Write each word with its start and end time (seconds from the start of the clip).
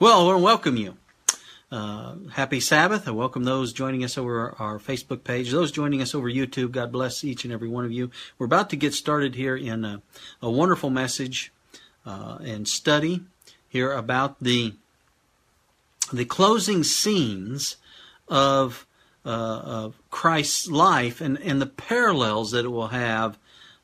Well, 0.00 0.20
I 0.20 0.24
want 0.26 0.38
to 0.38 0.44
welcome 0.44 0.76
you. 0.76 0.96
Uh, 1.72 2.14
happy 2.30 2.60
Sabbath. 2.60 3.08
I 3.08 3.10
welcome 3.10 3.42
those 3.42 3.72
joining 3.72 4.04
us 4.04 4.16
over 4.16 4.54
our 4.56 4.78
Facebook 4.78 5.24
page. 5.24 5.50
Those 5.50 5.72
joining 5.72 6.00
us 6.00 6.14
over 6.14 6.30
YouTube, 6.30 6.70
God 6.70 6.92
bless 6.92 7.24
each 7.24 7.42
and 7.42 7.52
every 7.52 7.68
one 7.68 7.84
of 7.84 7.90
you. 7.90 8.12
We're 8.38 8.46
about 8.46 8.70
to 8.70 8.76
get 8.76 8.94
started 8.94 9.34
here 9.34 9.56
in 9.56 9.84
a, 9.84 10.00
a 10.40 10.48
wonderful 10.48 10.90
message 10.90 11.52
uh, 12.06 12.38
and 12.44 12.68
study 12.68 13.22
here 13.68 13.90
about 13.90 14.38
the 14.40 14.74
the 16.12 16.24
closing 16.24 16.84
scenes 16.84 17.74
of, 18.28 18.86
uh, 19.26 19.28
of 19.28 20.00
Christ's 20.10 20.68
life 20.68 21.20
and, 21.20 21.40
and 21.40 21.60
the 21.60 21.66
parallels 21.66 22.52
that 22.52 22.64
it 22.64 22.68
will 22.68 22.88
have 22.88 23.36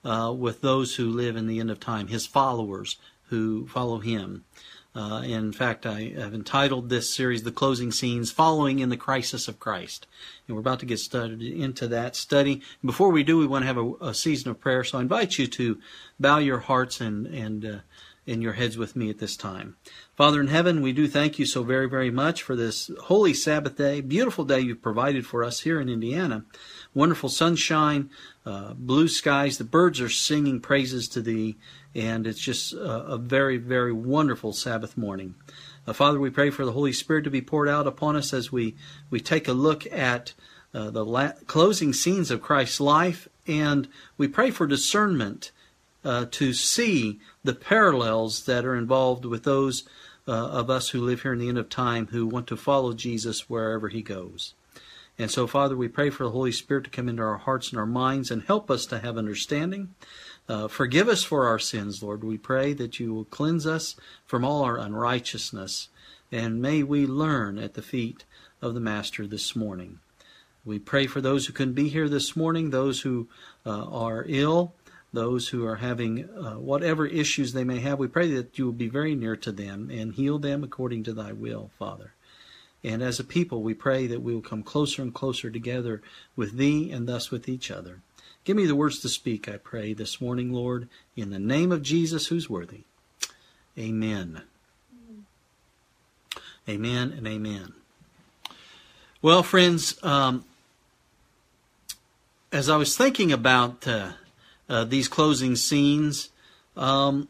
uh, 0.04 0.32
with 0.32 0.60
those 0.60 0.94
who 0.94 1.10
live 1.10 1.34
in 1.34 1.48
the 1.48 1.58
end 1.58 1.72
of 1.72 1.80
time, 1.80 2.06
his 2.06 2.24
followers 2.24 2.98
who 3.30 3.66
follow 3.66 3.98
him. 3.98 4.44
Uh, 4.94 5.22
in 5.24 5.52
fact, 5.52 5.86
I 5.86 6.12
have 6.16 6.34
entitled 6.34 6.88
this 6.88 7.12
series 7.12 7.42
The 7.42 7.50
Closing 7.50 7.90
Scenes 7.90 8.30
Following 8.30 8.78
in 8.78 8.90
the 8.90 8.96
Crisis 8.96 9.48
of 9.48 9.58
Christ. 9.58 10.06
And 10.46 10.54
we're 10.54 10.60
about 10.60 10.78
to 10.80 10.86
get 10.86 11.00
started 11.00 11.42
into 11.42 11.88
that 11.88 12.14
study. 12.14 12.62
Before 12.84 13.10
we 13.10 13.24
do, 13.24 13.36
we 13.36 13.46
want 13.46 13.62
to 13.62 13.66
have 13.66 13.76
a, 13.76 13.92
a 14.00 14.14
season 14.14 14.52
of 14.52 14.60
prayer. 14.60 14.84
So 14.84 14.98
I 14.98 15.02
invite 15.02 15.36
you 15.36 15.48
to 15.48 15.80
bow 16.20 16.38
your 16.38 16.58
hearts 16.58 17.00
and, 17.00 17.26
and, 17.26 17.64
uh, 17.64 17.78
and 18.24 18.40
your 18.40 18.52
heads 18.52 18.78
with 18.78 18.94
me 18.94 19.10
at 19.10 19.18
this 19.18 19.36
time. 19.36 19.76
Father 20.14 20.40
in 20.40 20.46
heaven, 20.46 20.80
we 20.80 20.92
do 20.92 21.08
thank 21.08 21.40
you 21.40 21.46
so 21.46 21.64
very, 21.64 21.88
very 21.88 22.12
much 22.12 22.42
for 22.42 22.54
this 22.54 22.88
holy 23.04 23.34
Sabbath 23.34 23.76
day, 23.76 24.00
beautiful 24.00 24.44
day 24.44 24.60
you've 24.60 24.80
provided 24.80 25.26
for 25.26 25.42
us 25.42 25.60
here 25.60 25.80
in 25.80 25.88
Indiana. 25.88 26.44
Wonderful 26.94 27.28
sunshine, 27.28 28.10
uh, 28.46 28.74
blue 28.74 29.08
skies, 29.08 29.58
the 29.58 29.64
birds 29.64 30.00
are 30.00 30.08
singing 30.08 30.60
praises 30.60 31.08
to 31.08 31.20
thee 31.20 31.56
and 31.94 32.26
it's 32.26 32.40
just 32.40 32.72
a, 32.72 33.04
a 33.04 33.18
very, 33.18 33.56
very 33.56 33.92
wonderful 33.92 34.52
Sabbath 34.52 34.96
morning. 34.96 35.34
Uh, 35.86 35.92
Father, 35.92 36.18
we 36.18 36.30
pray 36.30 36.50
for 36.50 36.64
the 36.64 36.72
Holy 36.72 36.92
Spirit 36.92 37.24
to 37.24 37.30
be 37.30 37.42
poured 37.42 37.68
out 37.68 37.86
upon 37.86 38.16
us 38.16 38.32
as 38.32 38.50
we, 38.50 38.74
we 39.10 39.20
take 39.20 39.48
a 39.48 39.52
look 39.52 39.86
at 39.92 40.32
uh, 40.72 40.90
the 40.90 41.04
la- 41.04 41.32
closing 41.46 41.92
scenes 41.92 42.30
of 42.30 42.42
Christ's 42.42 42.80
life, 42.80 43.28
and 43.46 43.88
we 44.16 44.26
pray 44.26 44.50
for 44.50 44.66
discernment 44.66 45.52
uh, 46.04 46.26
to 46.30 46.52
see 46.52 47.20
the 47.42 47.54
parallels 47.54 48.46
that 48.46 48.64
are 48.64 48.76
involved 48.76 49.24
with 49.24 49.44
those 49.44 49.84
uh, 50.26 50.32
of 50.32 50.70
us 50.70 50.90
who 50.90 51.00
live 51.00 51.22
here 51.22 51.32
in 51.32 51.38
the 51.38 51.48
end 51.48 51.58
of 51.58 51.68
time 51.68 52.08
who 52.08 52.26
want 52.26 52.46
to 52.46 52.56
follow 52.56 52.92
Jesus 52.92 53.48
wherever 53.48 53.88
he 53.88 54.02
goes. 54.02 54.54
And 55.18 55.30
so, 55.30 55.46
Father, 55.46 55.76
we 55.76 55.86
pray 55.86 56.10
for 56.10 56.24
the 56.24 56.30
Holy 56.30 56.50
Spirit 56.50 56.84
to 56.84 56.90
come 56.90 57.08
into 57.08 57.22
our 57.22 57.36
hearts 57.36 57.70
and 57.70 57.78
our 57.78 57.86
minds 57.86 58.30
and 58.30 58.42
help 58.42 58.70
us 58.70 58.84
to 58.86 58.98
have 58.98 59.16
understanding. 59.16 59.94
Uh, 60.46 60.68
forgive 60.68 61.08
us 61.08 61.24
for 61.24 61.46
our 61.46 61.58
sins, 61.58 62.02
Lord. 62.02 62.22
We 62.22 62.36
pray 62.36 62.74
that 62.74 63.00
you 63.00 63.14
will 63.14 63.24
cleanse 63.24 63.66
us 63.66 63.96
from 64.26 64.44
all 64.44 64.62
our 64.62 64.78
unrighteousness, 64.78 65.88
and 66.30 66.60
may 66.60 66.82
we 66.82 67.06
learn 67.06 67.58
at 67.58 67.74
the 67.74 67.82
feet 67.82 68.24
of 68.60 68.74
the 68.74 68.80
Master 68.80 69.26
this 69.26 69.56
morning. 69.56 70.00
We 70.64 70.78
pray 70.78 71.06
for 71.06 71.20
those 71.20 71.46
who 71.46 71.52
couldn't 71.52 71.74
be 71.74 71.88
here 71.88 72.08
this 72.08 72.36
morning, 72.36 72.70
those 72.70 73.02
who 73.02 73.28
uh, 73.64 73.84
are 73.84 74.24
ill, 74.28 74.74
those 75.14 75.48
who 75.48 75.66
are 75.66 75.76
having 75.76 76.28
uh, 76.28 76.54
whatever 76.54 77.06
issues 77.06 77.52
they 77.52 77.64
may 77.64 77.80
have. 77.80 77.98
We 77.98 78.08
pray 78.08 78.30
that 78.34 78.58
you 78.58 78.66
will 78.66 78.72
be 78.72 78.88
very 78.88 79.14
near 79.14 79.36
to 79.36 79.52
them 79.52 79.90
and 79.90 80.12
heal 80.12 80.38
them 80.38 80.64
according 80.64 81.04
to 81.04 81.12
thy 81.12 81.32
will, 81.32 81.70
Father. 81.78 82.12
And 82.82 83.02
as 83.02 83.18
a 83.18 83.24
people, 83.24 83.62
we 83.62 83.72
pray 83.72 84.06
that 84.08 84.20
we 84.22 84.34
will 84.34 84.42
come 84.42 84.62
closer 84.62 85.00
and 85.00 85.14
closer 85.14 85.50
together 85.50 86.02
with 86.36 86.58
thee 86.58 86.90
and 86.90 87.06
thus 87.08 87.30
with 87.30 87.48
each 87.48 87.70
other. 87.70 88.00
Give 88.44 88.58
me 88.58 88.66
the 88.66 88.76
words 88.76 88.98
to 89.00 89.08
speak, 89.08 89.48
I 89.48 89.56
pray, 89.56 89.94
this 89.94 90.20
morning, 90.20 90.52
Lord, 90.52 90.88
in 91.16 91.30
the 91.30 91.38
name 91.38 91.72
of 91.72 91.82
Jesus 91.82 92.26
who's 92.26 92.50
worthy. 92.50 92.82
Amen. 93.78 94.42
Amen 96.68 97.14
and 97.16 97.26
amen. 97.26 97.72
Well, 99.22 99.42
friends, 99.42 99.96
um, 100.04 100.44
as 102.52 102.68
I 102.68 102.76
was 102.76 102.94
thinking 102.94 103.32
about 103.32 103.88
uh, 103.88 104.12
uh, 104.68 104.84
these 104.84 105.08
closing 105.08 105.56
scenes, 105.56 106.28
um, 106.76 107.28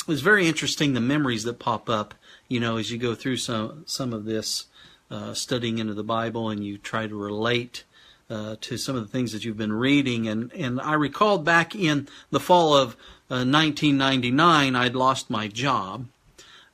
it 0.00 0.08
was 0.08 0.22
very 0.22 0.48
interesting 0.48 0.94
the 0.94 1.00
memories 1.00 1.44
that 1.44 1.58
pop 1.58 1.90
up, 1.90 2.14
you 2.48 2.60
know, 2.60 2.78
as 2.78 2.90
you 2.90 2.96
go 2.96 3.14
through 3.14 3.36
some 3.36 3.84
some 3.86 4.14
of 4.14 4.24
this 4.24 4.66
uh, 5.10 5.34
studying 5.34 5.78
into 5.78 5.92
the 5.92 6.02
Bible 6.02 6.48
and 6.48 6.64
you 6.64 6.78
try 6.78 7.06
to 7.06 7.14
relate 7.14 7.84
uh, 8.30 8.56
to 8.60 8.76
some 8.76 8.94
of 8.94 9.02
the 9.02 9.08
things 9.08 9.32
that 9.32 9.44
you've 9.44 9.58
been 9.58 9.72
reading. 9.72 10.28
And, 10.28 10.52
and 10.52 10.80
I 10.80 10.94
recalled 10.94 11.44
back 11.44 11.74
in 11.74 12.08
the 12.30 12.40
fall 12.40 12.74
of 12.74 12.90
uh, 13.28 13.44
1999, 13.44 14.76
I'd 14.76 14.94
lost 14.94 15.30
my 15.30 15.48
job, 15.48 16.06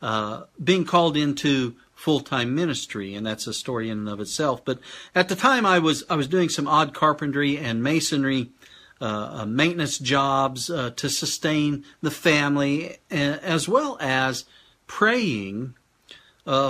uh, 0.03 0.43
being 0.63 0.85
called 0.85 1.17
into 1.17 1.75
full-time 1.95 2.55
ministry, 2.55 3.15
and 3.15 3.27
that's 3.27 3.47
a 3.47 3.55
story 3.55 3.89
in 3.89 3.99
and 3.99 4.09
of 4.09 4.21
itself. 4.21 4.65
But 4.65 4.79
at 5.15 5.29
the 5.29 5.37
time, 5.37 5.65
I 5.65 5.79
was 5.79 6.05
I 6.11 6.15
was 6.15 6.29
doing 6.29 6.51
some 6.51 6.69
odd 6.69 6.95
carpentry 6.95 7.59
and 7.59 7.83
masonry. 7.83 8.51
Uh, 8.99 9.41
uh, 9.43 9.45
maintenance 9.45 9.99
jobs 9.99 10.71
uh, 10.71 10.89
to 10.97 11.11
sustain 11.11 11.85
the 12.01 12.11
family, 12.11 12.97
as 13.11 13.69
well 13.69 13.99
as 14.01 14.47
praying 14.87 15.75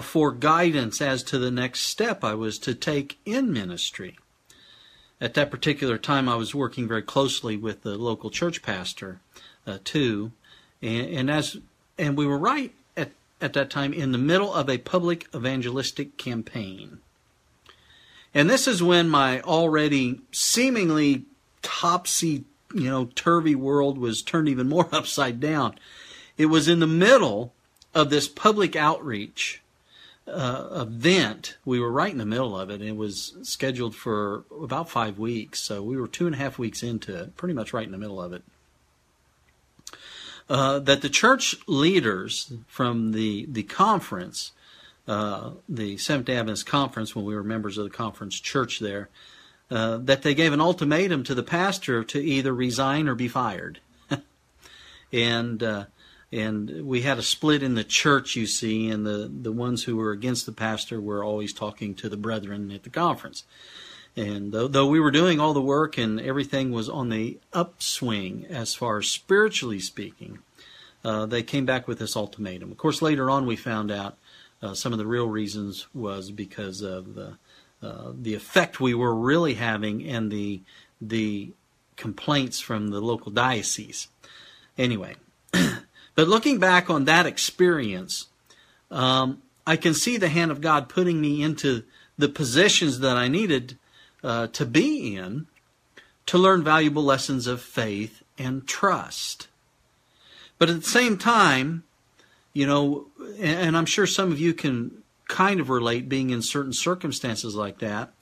for 0.02 0.32
guidance 0.32 1.00
as 1.00 1.22
to 1.22 1.38
the 1.38 1.52
next 1.52 1.82
step 1.82 2.24
I 2.24 2.34
was 2.34 2.58
to 2.58 2.74
take 2.74 3.20
in 3.24 3.52
ministry 3.52 4.18
at 5.20 5.34
that 5.34 5.50
particular 5.50 5.98
time, 5.98 6.28
I 6.28 6.36
was 6.36 6.54
working 6.54 6.86
very 6.86 7.02
closely 7.02 7.56
with 7.56 7.82
the 7.82 7.96
local 7.96 8.30
church 8.30 8.62
pastor, 8.62 9.20
uh, 9.66 9.78
too, 9.82 10.32
and, 10.82 11.06
and, 11.08 11.30
as 11.30 11.56
and 11.98 12.16
we 12.16 12.26
were 12.26 12.38
right 12.38 12.72
at 12.96 13.10
at 13.40 13.54
that 13.54 13.70
time 13.70 13.92
in 13.92 14.12
the 14.12 14.18
middle 14.18 14.52
of 14.52 14.68
a 14.68 14.78
public 14.78 15.26
evangelistic 15.34 16.18
campaign. 16.18 16.98
And 18.34 18.50
this 18.50 18.68
is 18.68 18.82
when 18.82 19.08
my 19.08 19.40
already 19.40 20.20
seemingly 20.32 21.24
topsy, 21.62 22.44
you 22.74 22.90
know, 22.90 23.06
turvy 23.14 23.54
world 23.54 23.96
was 23.96 24.20
turned 24.20 24.48
even 24.48 24.68
more 24.68 24.88
upside 24.92 25.40
down. 25.40 25.78
It 26.36 26.46
was 26.46 26.68
in 26.68 26.80
the 26.80 26.86
middle 26.86 27.54
of 27.94 28.10
this 28.10 28.28
public 28.28 28.76
outreach 28.76 29.62
uh, 30.26 30.68
event. 30.72 31.56
We 31.64 31.80
were 31.80 31.90
right 31.90 32.10
in 32.10 32.18
the 32.18 32.26
middle 32.26 32.58
of 32.58 32.70
it. 32.70 32.82
It 32.82 32.96
was 32.96 33.36
scheduled 33.42 33.94
for 33.94 34.44
about 34.60 34.90
five 34.90 35.18
weeks, 35.18 35.60
so 35.60 35.82
we 35.82 35.96
were 35.96 36.08
two 36.08 36.26
and 36.26 36.34
a 36.34 36.38
half 36.38 36.58
weeks 36.58 36.82
into 36.82 37.16
it, 37.16 37.36
pretty 37.36 37.54
much 37.54 37.72
right 37.72 37.86
in 37.86 37.92
the 37.92 37.98
middle 37.98 38.20
of 38.20 38.32
it. 38.32 38.42
Uh, 40.48 40.78
that 40.78 41.02
the 41.02 41.08
church 41.08 41.56
leaders 41.66 42.52
from 42.68 43.12
the 43.12 43.46
the 43.48 43.64
conference, 43.64 44.52
uh, 45.08 45.50
the 45.68 45.96
Seventh 45.96 46.26
Day 46.26 46.36
Adventist 46.36 46.66
conference, 46.66 47.16
when 47.16 47.24
we 47.24 47.34
were 47.34 47.42
members 47.42 47.78
of 47.78 47.84
the 47.84 47.90
conference 47.90 48.38
church 48.38 48.78
there, 48.78 49.08
uh, 49.70 49.96
that 49.98 50.22
they 50.22 50.34
gave 50.34 50.52
an 50.52 50.60
ultimatum 50.60 51.24
to 51.24 51.34
the 51.34 51.42
pastor 51.42 52.04
to 52.04 52.20
either 52.20 52.54
resign 52.54 53.08
or 53.08 53.16
be 53.16 53.26
fired, 53.26 53.80
and 55.12 55.62
uh, 55.64 55.86
and 56.32 56.84
we 56.86 57.02
had 57.02 57.18
a 57.18 57.22
split 57.22 57.62
in 57.62 57.74
the 57.74 57.84
church, 57.84 58.36
you 58.36 58.46
see, 58.46 58.88
and 58.88 59.06
the, 59.06 59.30
the 59.32 59.52
ones 59.52 59.84
who 59.84 59.96
were 59.96 60.10
against 60.10 60.44
the 60.46 60.52
pastor 60.52 61.00
were 61.00 61.24
always 61.24 61.52
talking 61.52 61.94
to 61.94 62.08
the 62.08 62.16
brethren 62.16 62.70
at 62.72 62.82
the 62.82 62.90
conference. 62.90 63.44
And 64.16 64.50
though, 64.50 64.66
though 64.66 64.86
we 64.86 64.98
were 64.98 65.10
doing 65.10 65.38
all 65.38 65.52
the 65.52 65.60
work 65.60 65.98
and 65.98 66.20
everything 66.20 66.72
was 66.72 66.88
on 66.88 67.10
the 67.10 67.38
upswing 67.52 68.46
as 68.48 68.74
far 68.74 68.98
as 68.98 69.08
spiritually 69.08 69.78
speaking, 69.78 70.38
uh, 71.04 71.26
they 71.26 71.42
came 71.42 71.66
back 71.66 71.86
with 71.86 71.98
this 71.98 72.16
ultimatum. 72.16 72.72
Of 72.72 72.78
course, 72.78 73.02
later 73.02 73.30
on 73.30 73.46
we 73.46 73.56
found 73.56 73.90
out 73.90 74.16
uh, 74.62 74.74
some 74.74 74.92
of 74.92 74.98
the 74.98 75.06
real 75.06 75.28
reasons 75.28 75.86
was 75.94 76.30
because 76.30 76.80
of 76.80 77.14
the 77.14 77.36
uh, 77.82 78.12
the 78.14 78.34
effect 78.34 78.80
we 78.80 78.94
were 78.94 79.14
really 79.14 79.54
having 79.54 80.08
and 80.08 80.32
the 80.32 80.62
the 81.00 81.52
complaints 81.96 82.58
from 82.58 82.88
the 82.88 83.00
local 83.00 83.30
diocese. 83.30 84.08
Anyway, 84.78 85.14
But 86.16 86.26
looking 86.26 86.58
back 86.58 86.90
on 86.90 87.04
that 87.04 87.26
experience, 87.26 88.26
um, 88.90 89.42
I 89.66 89.76
can 89.76 89.94
see 89.94 90.16
the 90.16 90.28
hand 90.28 90.50
of 90.50 90.60
God 90.60 90.88
putting 90.88 91.20
me 91.20 91.42
into 91.42 91.84
the 92.18 92.28
positions 92.28 93.00
that 93.00 93.16
I 93.16 93.28
needed 93.28 93.78
uh, 94.24 94.48
to 94.48 94.66
be 94.66 95.14
in 95.14 95.46
to 96.24 96.38
learn 96.38 96.64
valuable 96.64 97.04
lessons 97.04 97.46
of 97.46 97.60
faith 97.60 98.22
and 98.36 98.66
trust. 98.66 99.46
But 100.58 100.70
at 100.70 100.76
the 100.82 100.88
same 100.88 101.18
time, 101.18 101.84
you 102.52 102.66
know, 102.66 103.06
and 103.38 103.76
I'm 103.76 103.86
sure 103.86 104.06
some 104.06 104.32
of 104.32 104.40
you 104.40 104.54
can 104.54 105.02
kind 105.28 105.60
of 105.60 105.68
relate 105.68 106.08
being 106.08 106.30
in 106.30 106.40
certain 106.40 106.72
circumstances 106.72 107.54
like 107.54 107.78
that, 107.80 108.12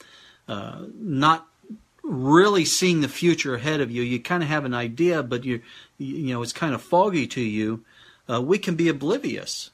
uh, 0.48 0.86
not 0.94 1.46
really 2.04 2.64
seeing 2.64 3.00
the 3.00 3.08
future 3.08 3.54
ahead 3.54 3.80
of 3.80 3.90
you. 3.90 4.02
You 4.02 4.20
kind 4.20 4.42
of 4.42 4.48
have 4.48 4.64
an 4.64 4.74
idea, 4.74 5.22
but 5.22 5.44
you 5.44 5.62
you 5.98 6.34
know 6.34 6.42
it's 6.42 6.52
kind 6.52 6.74
of 6.74 6.82
foggy 6.82 7.26
to 7.28 7.40
you. 7.40 7.84
Uh, 8.28 8.40
we 8.40 8.58
can 8.58 8.74
be 8.74 8.88
oblivious, 8.88 9.70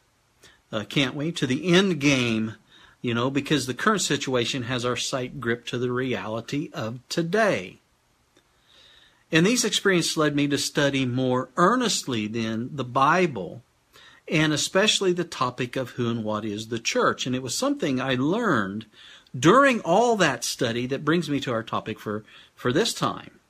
uh, 0.73 0.85
can't 0.88 1.15
we, 1.15 1.32
to 1.32 1.47
the 1.47 1.73
end 1.73 2.00
game? 2.00 2.55
You 3.03 3.15
know, 3.15 3.31
because 3.31 3.67
the 3.67 3.75
current 3.75 4.03
situation 4.03 4.65
has 4.65 4.85
our 4.85 4.97
sight 4.97 5.41
gripped 5.41 5.69
to 5.69 5.79
the 5.79 5.91
reality 5.91 6.71
of 6.75 6.99
today. 7.09 7.79
And 9.33 9.47
these 9.47 9.65
experiences 9.65 10.17
led 10.17 10.35
me 10.35 10.49
to 10.49 10.59
study 10.59 11.06
more 11.06 11.49
earnestly 11.56 12.26
then 12.26 12.71
the 12.73 12.85
Bible 12.85 13.62
and 14.29 14.53
especially 14.53 15.12
the 15.12 15.25
topic 15.25 15.76
of 15.76 15.91
who 15.91 16.09
and 16.09 16.25
what 16.25 16.44
is 16.44 16.69
the 16.69 16.79
church. 16.79 17.26
And 17.26 17.35
it 17.35 17.43
was 17.43 17.56
something 17.56 18.00
I 18.00 18.15
learned 18.15 18.87
during 19.38 19.81
all 19.81 20.17
that 20.17 20.44
study 20.44 20.87
that 20.87 21.05
brings 21.05 21.31
me 21.31 21.41
to 21.41 21.53
our 21.53 21.62
topic 21.62 21.99
for, 21.99 22.25
for 22.55 22.73
this 22.73 22.93
time. 22.93 23.41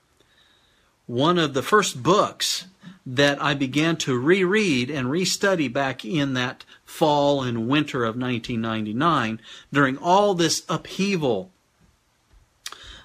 One 1.06 1.38
of 1.38 1.54
the 1.54 1.62
first 1.62 2.02
books 2.02 2.66
that 3.04 3.42
I 3.42 3.54
began 3.54 3.96
to 3.98 4.18
reread 4.18 4.90
and 4.90 5.08
restudy 5.08 5.72
back 5.72 6.04
in 6.04 6.34
that 6.34 6.64
fall 6.84 7.42
and 7.42 7.68
winter 7.68 8.04
of 8.04 8.16
1999 8.16 9.40
during 9.72 9.96
all 9.98 10.34
this 10.34 10.64
upheaval 10.68 11.50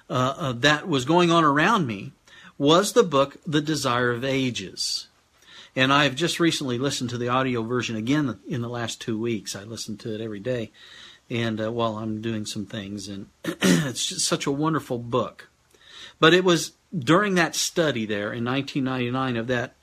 uh, 0.08 0.34
uh, 0.36 0.52
that 0.52 0.86
was 0.86 1.04
going 1.04 1.32
on 1.32 1.42
around 1.42 1.86
me 1.86 2.12
was 2.58 2.92
the 2.92 3.02
book 3.02 3.38
The 3.46 3.60
Desire 3.60 4.12
of 4.12 4.24
Ages. 4.24 5.08
And 5.74 5.92
I've 5.92 6.14
just 6.14 6.40
recently 6.40 6.78
listened 6.78 7.10
to 7.10 7.18
the 7.18 7.28
audio 7.28 7.62
version 7.62 7.96
again 7.96 8.38
in 8.48 8.62
the 8.62 8.68
last 8.68 9.00
two 9.00 9.18
weeks. 9.18 9.54
I 9.56 9.64
listen 9.64 9.98
to 9.98 10.14
it 10.14 10.20
every 10.20 10.40
day, 10.40 10.70
and 11.28 11.60
uh, 11.60 11.72
while 11.72 11.96
I'm 11.96 12.20
doing 12.20 12.46
some 12.46 12.66
things, 12.66 13.08
and 13.08 13.26
it's 13.44 14.06
just 14.06 14.26
such 14.26 14.46
a 14.46 14.52
wonderful 14.52 14.98
book. 14.98 15.48
But 16.18 16.34
it 16.34 16.44
was 16.44 16.72
during 16.96 17.34
that 17.34 17.54
study 17.54 18.06
there 18.06 18.32
in 18.32 18.44
1999 18.44 19.36
of 19.36 19.46
that, 19.48 19.74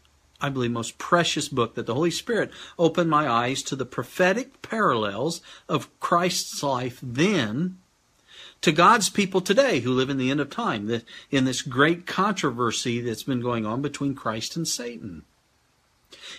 I 0.42 0.50
believe, 0.50 0.72
most 0.72 0.98
precious 0.98 1.48
book 1.48 1.75
that 1.75 1.86
the 1.86 1.94
Holy 1.94 2.12
Spirit 2.12 2.51
opened 2.78 3.10
my 3.10 3.30
eyes 3.30 3.62
to 3.63 3.75
the 3.75 3.86
prophetic 3.86 4.62
parallels 4.62 5.42
of 5.69 5.90
Christ's 6.00 6.63
life 6.63 7.00
then 7.01 7.78
to 8.63 8.72
God's 8.72 9.10
people 9.10 9.42
today 9.42 9.81
who 9.81 9.92
live 9.92 10.10
in 10.10 10.18
the 10.18 10.31
end 10.31 10.39
of 10.39 10.50
time, 10.50 10.89
in 11.30 11.44
this 11.44 11.62
great 11.62 12.07
controversy 12.07 13.01
that's 13.01 13.24
been 13.24 13.42
going 13.42 13.66
on 13.66 13.81
between 13.81 14.16
Christ 14.16 14.56
and 14.56 14.66
Satan. 14.66 15.24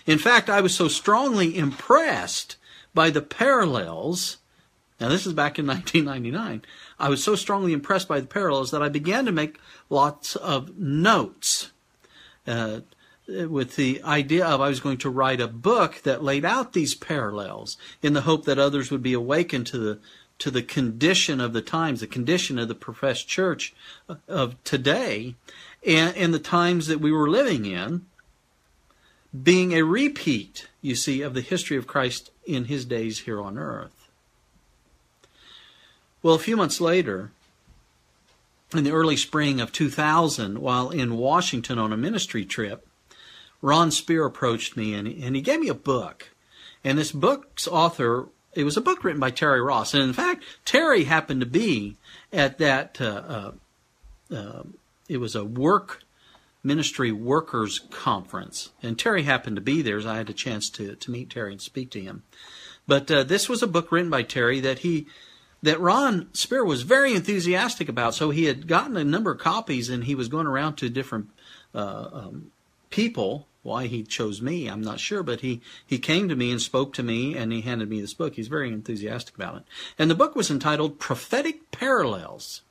In 0.07 0.17
fact, 0.17 0.49
I 0.49 0.59
was 0.59 0.73
so 0.73 0.87
strongly 0.87 1.55
impressed 1.55 2.55
by 2.95 3.11
the 3.11 3.21
parallels. 3.21 4.37
Now, 4.99 5.09
this 5.09 5.25
is 5.25 5.33
back 5.33 5.59
in 5.59 5.67
1999. 5.67 6.63
I 6.99 7.09
was 7.09 7.23
so 7.23 7.35
strongly 7.35 7.73
impressed 7.73 8.07
by 8.07 8.19
the 8.19 8.27
parallels 8.27 8.71
that 8.71 8.81
I 8.81 8.89
began 8.89 9.25
to 9.25 9.31
make 9.31 9.59
lots 9.89 10.35
of 10.35 10.77
notes 10.77 11.71
uh, 12.47 12.81
with 13.27 13.75
the 13.75 14.01
idea 14.03 14.45
of 14.45 14.61
I 14.61 14.69
was 14.69 14.79
going 14.79 14.99
to 14.99 15.09
write 15.09 15.41
a 15.41 15.47
book 15.47 16.01
that 16.03 16.23
laid 16.23 16.45
out 16.45 16.73
these 16.73 16.93
parallels 16.95 17.77
in 18.01 18.13
the 18.13 18.21
hope 18.21 18.45
that 18.45 18.59
others 18.59 18.91
would 18.91 19.01
be 19.01 19.13
awakened 19.13 19.67
to 19.67 19.77
the 19.77 19.99
to 20.37 20.51
the 20.51 20.61
condition 20.61 21.39
of 21.39 21.53
the 21.53 21.61
times, 21.61 22.01
the 22.01 22.07
condition 22.07 22.59
of 22.59 22.67
the 22.67 22.75
professed 22.75 23.25
church 23.25 23.73
of 24.27 24.61
today, 24.65 25.35
and, 25.85 26.15
and 26.17 26.33
the 26.33 26.39
times 26.39 26.87
that 26.87 26.99
we 26.99 27.09
were 27.09 27.29
living 27.29 27.65
in, 27.65 28.05
being 29.43 29.71
a 29.71 29.83
repeat, 29.83 30.67
you 30.81 30.93
see, 30.93 31.21
of 31.21 31.33
the 31.33 31.41
history 31.41 31.77
of 31.77 31.87
Christ 31.87 32.31
in 32.45 32.65
his 32.65 32.83
days 32.83 33.19
here 33.19 33.41
on 33.41 33.57
earth. 33.57 34.04
Well, 36.25 36.33
a 36.33 36.39
few 36.39 36.57
months 36.57 36.81
later, 36.81 37.29
in 38.73 38.83
the 38.83 38.89
early 38.89 39.15
spring 39.15 39.61
of 39.61 39.71
2000, 39.71 40.57
while 40.57 40.89
in 40.89 41.17
Washington 41.17 41.77
on 41.77 41.93
a 41.93 41.97
ministry 41.97 42.43
trip, 42.43 42.87
Ron 43.61 43.91
Spear 43.91 44.25
approached 44.25 44.75
me 44.75 44.95
and, 44.95 45.07
and 45.07 45.35
he 45.35 45.41
gave 45.43 45.59
me 45.59 45.69
a 45.69 45.75
book. 45.75 46.31
And 46.83 46.97
this 46.97 47.11
book's 47.11 47.67
author, 47.67 48.25
it 48.55 48.63
was 48.63 48.75
a 48.75 48.81
book 48.81 49.03
written 49.03 49.19
by 49.19 49.29
Terry 49.29 49.61
Ross. 49.61 49.93
And 49.93 50.01
in 50.01 50.13
fact, 50.13 50.43
Terry 50.65 51.03
happened 51.03 51.41
to 51.41 51.45
be 51.45 51.95
at 52.33 52.57
that, 52.57 52.99
uh, 52.99 53.51
uh, 54.31 54.35
uh, 54.35 54.63
it 55.07 55.17
was 55.17 55.35
a 55.35 55.45
work 55.45 56.01
Ministry 56.63 57.11
Workers 57.11 57.77
Conference. 57.91 58.71
And 58.81 58.97
Terry 58.97 59.21
happened 59.21 59.57
to 59.57 59.61
be 59.61 59.83
there, 59.83 60.01
so 60.01 60.09
I 60.09 60.17
had 60.17 60.31
a 60.31 60.33
chance 60.33 60.71
to, 60.71 60.95
to 60.95 61.11
meet 61.11 61.29
Terry 61.29 61.51
and 61.51 61.61
speak 61.61 61.91
to 61.91 62.01
him. 62.01 62.23
But 62.87 63.11
uh, 63.11 63.21
this 63.21 63.47
was 63.47 63.61
a 63.61 63.67
book 63.67 63.91
written 63.91 64.09
by 64.09 64.23
Terry 64.23 64.59
that 64.61 64.79
he 64.79 65.05
that 65.65 65.81
Ron 65.81 66.29
Spear 66.33 66.63
was 66.63 66.83
very 66.83 67.15
enthusiastic 67.15 67.89
about. 67.89 68.13
So 68.13 68.29
he 68.29 68.45
had 68.45 68.67
gotten 68.67 68.95
a 68.95 69.03
number 69.03 69.31
of 69.31 69.39
copies, 69.39 69.89
and 69.89 70.03
he 70.03 70.13
was 70.13 70.27
going 70.27 70.45
around 70.45 70.75
to 70.75 70.89
different 70.89 71.29
uh, 71.73 72.07
um, 72.13 72.51
people. 72.89 73.47
Why 73.63 73.87
he 73.87 74.03
chose 74.03 74.43
me, 74.43 74.67
I'm 74.67 74.83
not 74.83 74.99
sure, 74.99 75.23
but 75.23 75.39
he 75.41 75.59
he 75.83 75.97
came 75.97 76.29
to 76.29 76.35
me 76.35 76.51
and 76.51 76.61
spoke 76.61 76.93
to 76.93 77.03
me, 77.03 77.35
and 77.35 77.51
he 77.51 77.61
handed 77.61 77.89
me 77.89 77.99
this 77.99 78.13
book. 78.13 78.35
He's 78.35 78.47
very 78.47 78.71
enthusiastic 78.71 79.33
about 79.33 79.55
it. 79.55 79.63
And 79.97 80.09
the 80.09 80.15
book 80.15 80.35
was 80.35 80.51
entitled 80.51 80.99
"Prophetic 80.99 81.71
Parallels," 81.71 82.61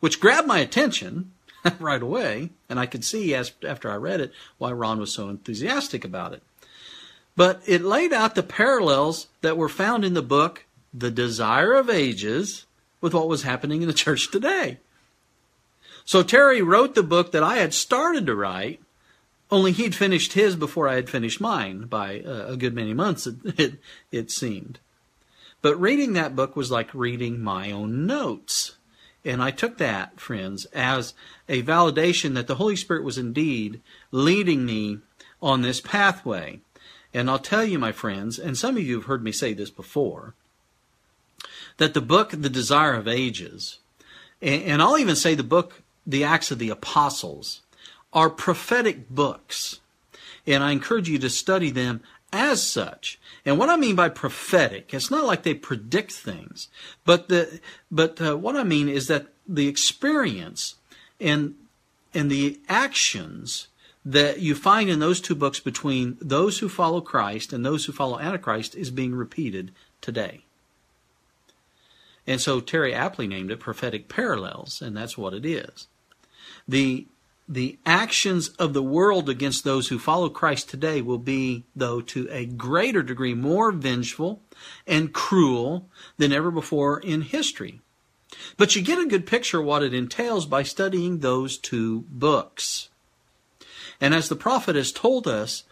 which 0.00 0.20
grabbed 0.20 0.46
my 0.46 0.58
attention 0.58 1.32
right 1.80 2.02
away, 2.02 2.50
and 2.68 2.78
I 2.78 2.84
could 2.84 3.02
see 3.02 3.34
as, 3.34 3.52
after 3.66 3.90
I 3.90 3.94
read 3.94 4.20
it 4.20 4.30
why 4.58 4.72
Ron 4.72 5.00
was 5.00 5.10
so 5.10 5.30
enthusiastic 5.30 6.04
about 6.04 6.34
it. 6.34 6.42
But 7.34 7.62
it 7.64 7.80
laid 7.80 8.12
out 8.12 8.34
the 8.34 8.42
parallels 8.42 9.28
that 9.40 9.56
were 9.56 9.70
found 9.70 10.04
in 10.04 10.12
the 10.12 10.20
book 10.20 10.66
The 10.94 11.10
Desire 11.10 11.74
of 11.74 11.90
Ages 11.90 12.66
with 13.00 13.12
what 13.12 13.28
was 13.28 13.42
happening 13.42 13.82
in 13.82 13.88
the 13.88 13.94
church 13.94 14.30
today. 14.30 14.78
So 16.04 16.22
Terry 16.22 16.62
wrote 16.62 16.94
the 16.94 17.02
book 17.02 17.32
that 17.32 17.42
I 17.42 17.56
had 17.56 17.74
started 17.74 18.26
to 18.26 18.34
write, 18.34 18.80
only 19.50 19.72
he'd 19.72 19.94
finished 19.94 20.34
his 20.34 20.54
before 20.56 20.88
I 20.88 20.94
had 20.94 21.10
finished 21.10 21.40
mine 21.40 21.86
by 21.86 22.22
a 22.24 22.56
good 22.56 22.74
many 22.74 22.94
months, 22.94 23.26
it, 23.44 23.58
it, 23.58 23.74
it 24.10 24.30
seemed. 24.30 24.78
But 25.62 25.80
reading 25.80 26.12
that 26.12 26.36
book 26.36 26.56
was 26.56 26.70
like 26.70 26.94
reading 26.94 27.40
my 27.40 27.70
own 27.70 28.06
notes. 28.06 28.76
And 29.24 29.42
I 29.42 29.50
took 29.50 29.78
that, 29.78 30.20
friends, 30.20 30.66
as 30.66 31.14
a 31.48 31.62
validation 31.62 32.34
that 32.34 32.46
the 32.46 32.56
Holy 32.56 32.76
Spirit 32.76 33.02
was 33.02 33.16
indeed 33.16 33.80
leading 34.12 34.66
me 34.66 34.98
on 35.40 35.62
this 35.62 35.80
pathway. 35.80 36.60
And 37.14 37.30
I'll 37.30 37.38
tell 37.38 37.64
you, 37.64 37.78
my 37.78 37.92
friends, 37.92 38.38
and 38.38 38.58
some 38.58 38.76
of 38.76 38.82
you 38.82 38.96
have 38.96 39.06
heard 39.06 39.24
me 39.24 39.32
say 39.32 39.54
this 39.54 39.70
before, 39.70 40.34
that 41.78 41.94
the 41.94 42.00
book, 42.00 42.30
The 42.30 42.50
Desire 42.50 42.94
of 42.94 43.08
Ages, 43.08 43.78
and 44.40 44.82
I'll 44.82 44.98
even 44.98 45.16
say 45.16 45.34
the 45.34 45.42
book, 45.42 45.82
The 46.06 46.24
Acts 46.24 46.50
of 46.50 46.58
the 46.58 46.70
Apostles, 46.70 47.62
are 48.12 48.30
prophetic 48.30 49.08
books. 49.08 49.80
And 50.46 50.62
I 50.62 50.72
encourage 50.72 51.08
you 51.08 51.18
to 51.18 51.30
study 51.30 51.70
them 51.70 52.02
as 52.32 52.62
such. 52.62 53.18
And 53.44 53.58
what 53.58 53.70
I 53.70 53.76
mean 53.76 53.94
by 53.94 54.08
prophetic, 54.08 54.92
it's 54.92 55.10
not 55.10 55.24
like 55.24 55.42
they 55.42 55.54
predict 55.54 56.12
things, 56.12 56.68
but 57.04 57.28
the 57.28 57.60
but 57.90 58.20
uh, 58.20 58.36
what 58.36 58.56
I 58.56 58.64
mean 58.64 58.88
is 58.88 59.06
that 59.06 59.28
the 59.46 59.68
experience 59.68 60.76
and 61.20 61.54
and 62.12 62.30
the 62.30 62.60
actions 62.68 63.68
that 64.04 64.40
you 64.40 64.54
find 64.54 64.90
in 64.90 64.98
those 64.98 65.20
two 65.20 65.34
books 65.34 65.60
between 65.60 66.18
those 66.20 66.58
who 66.58 66.68
follow 66.68 67.00
Christ 67.00 67.52
and 67.52 67.64
those 67.64 67.86
who 67.86 67.92
follow 67.92 68.18
Antichrist 68.18 68.74
is 68.74 68.90
being 68.90 69.14
repeated 69.14 69.72
today. 70.00 70.44
And 72.26 72.40
so 72.40 72.60
Terry 72.60 72.94
aptly 72.94 73.26
named 73.26 73.50
it 73.50 73.60
prophetic 73.60 74.08
parallels, 74.08 74.80
and 74.80 74.96
that's 74.96 75.18
what 75.18 75.34
it 75.34 75.44
is. 75.44 75.88
The 76.66 77.06
the 77.46 77.78
actions 77.84 78.48
of 78.58 78.72
the 78.72 78.82
world 78.82 79.28
against 79.28 79.64
those 79.64 79.88
who 79.88 79.98
follow 79.98 80.30
Christ 80.30 80.70
today 80.70 81.02
will 81.02 81.18
be, 81.18 81.64
though, 81.76 82.00
to 82.00 82.26
a 82.30 82.46
greater 82.46 83.02
degree 83.02 83.34
more 83.34 83.70
vengeful 83.70 84.40
and 84.86 85.12
cruel 85.12 85.86
than 86.16 86.32
ever 86.32 86.50
before 86.50 86.98
in 87.00 87.20
history. 87.20 87.82
But 88.56 88.74
you 88.74 88.82
get 88.82 88.98
a 88.98 89.06
good 89.06 89.26
picture 89.26 89.60
of 89.60 89.66
what 89.66 89.82
it 89.82 89.92
entails 89.92 90.46
by 90.46 90.62
studying 90.62 91.18
those 91.18 91.58
two 91.58 92.06
books. 92.08 92.88
And 94.00 94.14
as 94.14 94.28
the 94.28 94.36
prophet 94.36 94.74
has 94.74 94.90
told 94.90 95.28
us 95.28 95.64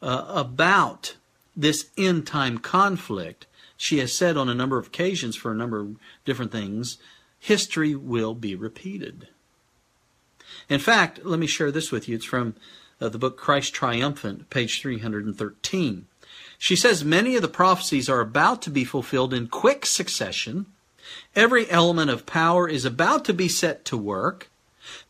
uh, 0.00 0.26
about 0.28 1.16
this 1.56 1.90
end 1.98 2.26
time 2.26 2.58
conflict, 2.58 3.46
she 3.76 3.98
has 3.98 4.12
said 4.12 4.36
on 4.36 4.48
a 4.48 4.54
number 4.54 4.78
of 4.78 4.88
occasions 4.88 5.36
for 5.36 5.52
a 5.52 5.56
number 5.56 5.80
of 5.80 5.96
different 6.24 6.52
things, 6.52 6.98
history 7.38 7.94
will 7.94 8.34
be 8.34 8.54
repeated. 8.54 9.28
In 10.68 10.80
fact, 10.80 11.24
let 11.24 11.38
me 11.38 11.46
share 11.46 11.70
this 11.70 11.92
with 11.92 12.08
you. 12.08 12.16
It's 12.16 12.24
from 12.24 12.54
uh, 13.00 13.08
the 13.08 13.18
book 13.18 13.36
Christ 13.36 13.74
Triumphant, 13.74 14.48
page 14.50 14.80
313. 14.80 16.06
She 16.58 16.76
says 16.76 17.04
many 17.04 17.36
of 17.36 17.42
the 17.42 17.48
prophecies 17.48 18.08
are 18.08 18.20
about 18.20 18.62
to 18.62 18.70
be 18.70 18.84
fulfilled 18.84 19.34
in 19.34 19.48
quick 19.48 19.84
succession. 19.84 20.66
Every 21.34 21.70
element 21.70 22.10
of 22.10 22.26
power 22.26 22.68
is 22.68 22.84
about 22.84 23.24
to 23.26 23.34
be 23.34 23.48
set 23.48 23.84
to 23.86 23.96
work. 23.96 24.50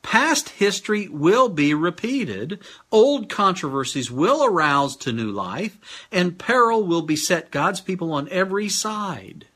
Past 0.02 0.50
history 0.50 1.08
will 1.08 1.48
be 1.48 1.74
repeated. 1.74 2.60
Old 2.90 3.28
controversies 3.28 4.10
will 4.10 4.44
arouse 4.44 4.96
to 4.98 5.12
new 5.12 5.30
life, 5.30 5.78
and 6.12 6.38
peril 6.38 6.84
will 6.84 7.02
beset 7.02 7.50
God's 7.50 7.80
people 7.80 8.12
on 8.12 8.28
every 8.30 8.68
side. 8.68 9.46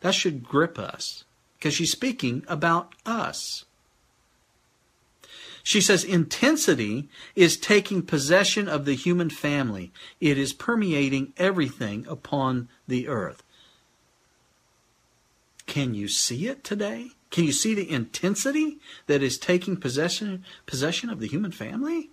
That 0.00 0.14
should 0.14 0.44
grip 0.44 0.78
us 0.78 1.24
because 1.58 1.74
she's 1.74 1.92
speaking 1.92 2.44
about 2.48 2.94
us. 3.04 3.64
She 5.62 5.80
says 5.80 6.04
intensity 6.04 7.08
is 7.34 7.56
taking 7.56 8.02
possession 8.02 8.68
of 8.68 8.84
the 8.84 8.94
human 8.94 9.30
family. 9.30 9.90
It 10.20 10.38
is 10.38 10.52
permeating 10.52 11.32
everything 11.36 12.06
upon 12.08 12.68
the 12.86 13.08
earth. 13.08 13.42
Can 15.66 15.92
you 15.92 16.06
see 16.06 16.46
it 16.46 16.62
today? 16.62 17.08
Can 17.36 17.44
you 17.44 17.52
see 17.52 17.74
the 17.74 17.90
intensity 17.90 18.78
that 19.08 19.22
is 19.22 19.36
taking 19.36 19.76
possession 19.76 20.42
possession 20.64 21.10
of 21.10 21.20
the 21.20 21.26
human 21.26 21.52
family? 21.52 22.08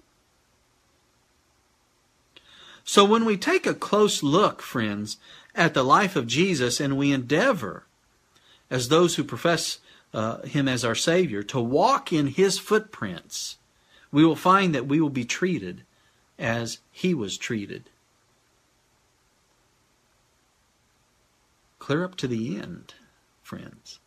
So 2.83 3.05
when 3.05 3.23
we 3.23 3.37
take 3.37 3.65
a 3.65 3.73
close 3.73 4.21
look, 4.21 4.61
friends, 4.61 5.15
at 5.55 5.73
the 5.73 5.83
life 5.83 6.17
of 6.17 6.27
Jesus 6.27 6.81
and 6.81 6.97
we 6.97 7.13
endeavor, 7.13 7.85
as 8.69 8.89
those 8.89 9.15
who 9.15 9.23
profess 9.23 9.79
uh, 10.13 10.41
him 10.41 10.67
as 10.67 10.83
our 10.83 10.93
Savior, 10.93 11.41
to 11.43 11.59
walk 11.61 12.11
in 12.11 12.27
his 12.27 12.59
footprints, 12.59 13.55
we 14.11 14.25
will 14.25 14.35
find 14.35 14.75
that 14.75 14.87
we 14.87 14.99
will 14.99 15.09
be 15.09 15.23
treated 15.23 15.83
as 16.37 16.79
he 16.91 17.13
was 17.13 17.37
treated. 17.37 17.89
Clear 21.79 22.03
up 22.03 22.15
to 22.15 22.27
the 22.27 22.57
end, 22.57 22.95
friends. 23.41 23.99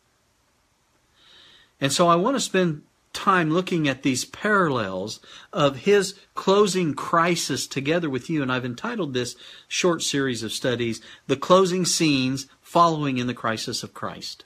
And 1.79 1.91
so 1.91 2.07
I 2.07 2.15
want 2.15 2.35
to 2.35 2.41
spend 2.41 2.83
time 3.13 3.49
looking 3.49 3.87
at 3.87 4.03
these 4.03 4.25
parallels 4.25 5.19
of 5.51 5.77
his 5.77 6.15
closing 6.35 6.93
crisis 6.93 7.65
together 7.65 8.09
with 8.09 8.29
you. 8.29 8.41
And 8.41 8.51
I've 8.51 8.65
entitled 8.65 9.13
this 9.13 9.35
short 9.67 10.03
series 10.03 10.43
of 10.43 10.51
studies, 10.51 11.01
The 11.27 11.35
Closing 11.35 11.85
Scenes 11.85 12.47
Following 12.61 13.17
in 13.17 13.27
the 13.27 13.33
Crisis 13.33 13.81
of 13.81 13.93
Christ. 13.93 14.43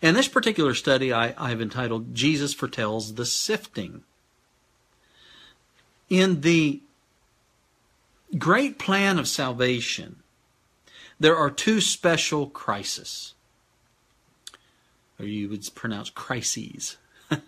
And 0.00 0.16
this 0.16 0.28
particular 0.28 0.74
study 0.74 1.12
I, 1.12 1.34
I've 1.36 1.60
entitled 1.60 2.14
Jesus 2.14 2.54
Foretells 2.54 3.14
the 3.14 3.26
Sifting. 3.26 4.04
In 6.08 6.40
the 6.40 6.80
great 8.38 8.78
plan 8.78 9.18
of 9.18 9.28
salvation, 9.28 10.22
there 11.20 11.36
are 11.36 11.50
two 11.50 11.80
special 11.80 12.46
crises. 12.46 13.34
Or 15.18 15.26
you 15.26 15.48
would 15.48 15.68
pronounce 15.74 16.10
crises. 16.10 16.96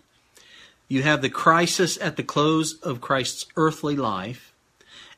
You 0.87 1.03
have 1.03 1.21
the 1.21 1.29
crisis 1.29 1.97
at 2.01 2.17
the 2.17 2.23
close 2.23 2.73
of 2.81 2.99
Christ's 2.99 3.45
earthly 3.55 3.95
life 3.95 4.51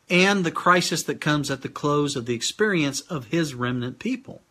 and 0.08 0.44
the 0.44 0.52
crisis 0.52 1.02
that 1.02 1.20
comes 1.20 1.50
at 1.50 1.64
the 1.64 1.68
close 1.68 2.16
of 2.16 2.28
the 2.28 2.36
experience 2.36 3.02
of 3.02 3.26
his 3.30 3.56
remnant 3.56 3.98
people. 3.98 4.44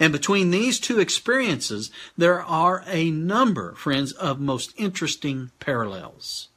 And 0.00 0.14
between 0.14 0.50
these 0.50 0.80
two 0.80 0.98
experiences, 0.98 1.90
there 2.16 2.42
are 2.42 2.84
a 2.86 3.10
number, 3.10 3.74
friends, 3.74 4.12
of 4.12 4.40
most 4.40 4.72
interesting 4.78 5.50
parallels. 5.60 6.48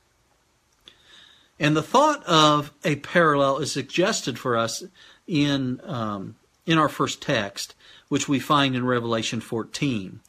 And 1.59 1.75
the 1.75 1.83
thought 1.83 2.23
of 2.25 2.71
a 2.83 2.97
parallel 2.97 3.57
is 3.57 3.71
suggested 3.71 4.37
for 4.37 4.55
us 4.55 4.83
in, 5.27 5.81
um, 5.83 6.35
in 6.65 6.77
our 6.77 6.89
first 6.89 7.21
text, 7.21 7.73
which 8.07 8.29
we 8.29 8.39
find 8.39 8.75
in 8.75 8.85
Revelation 8.85 9.41
14. 9.41 10.21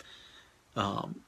Um, 0.79 1.23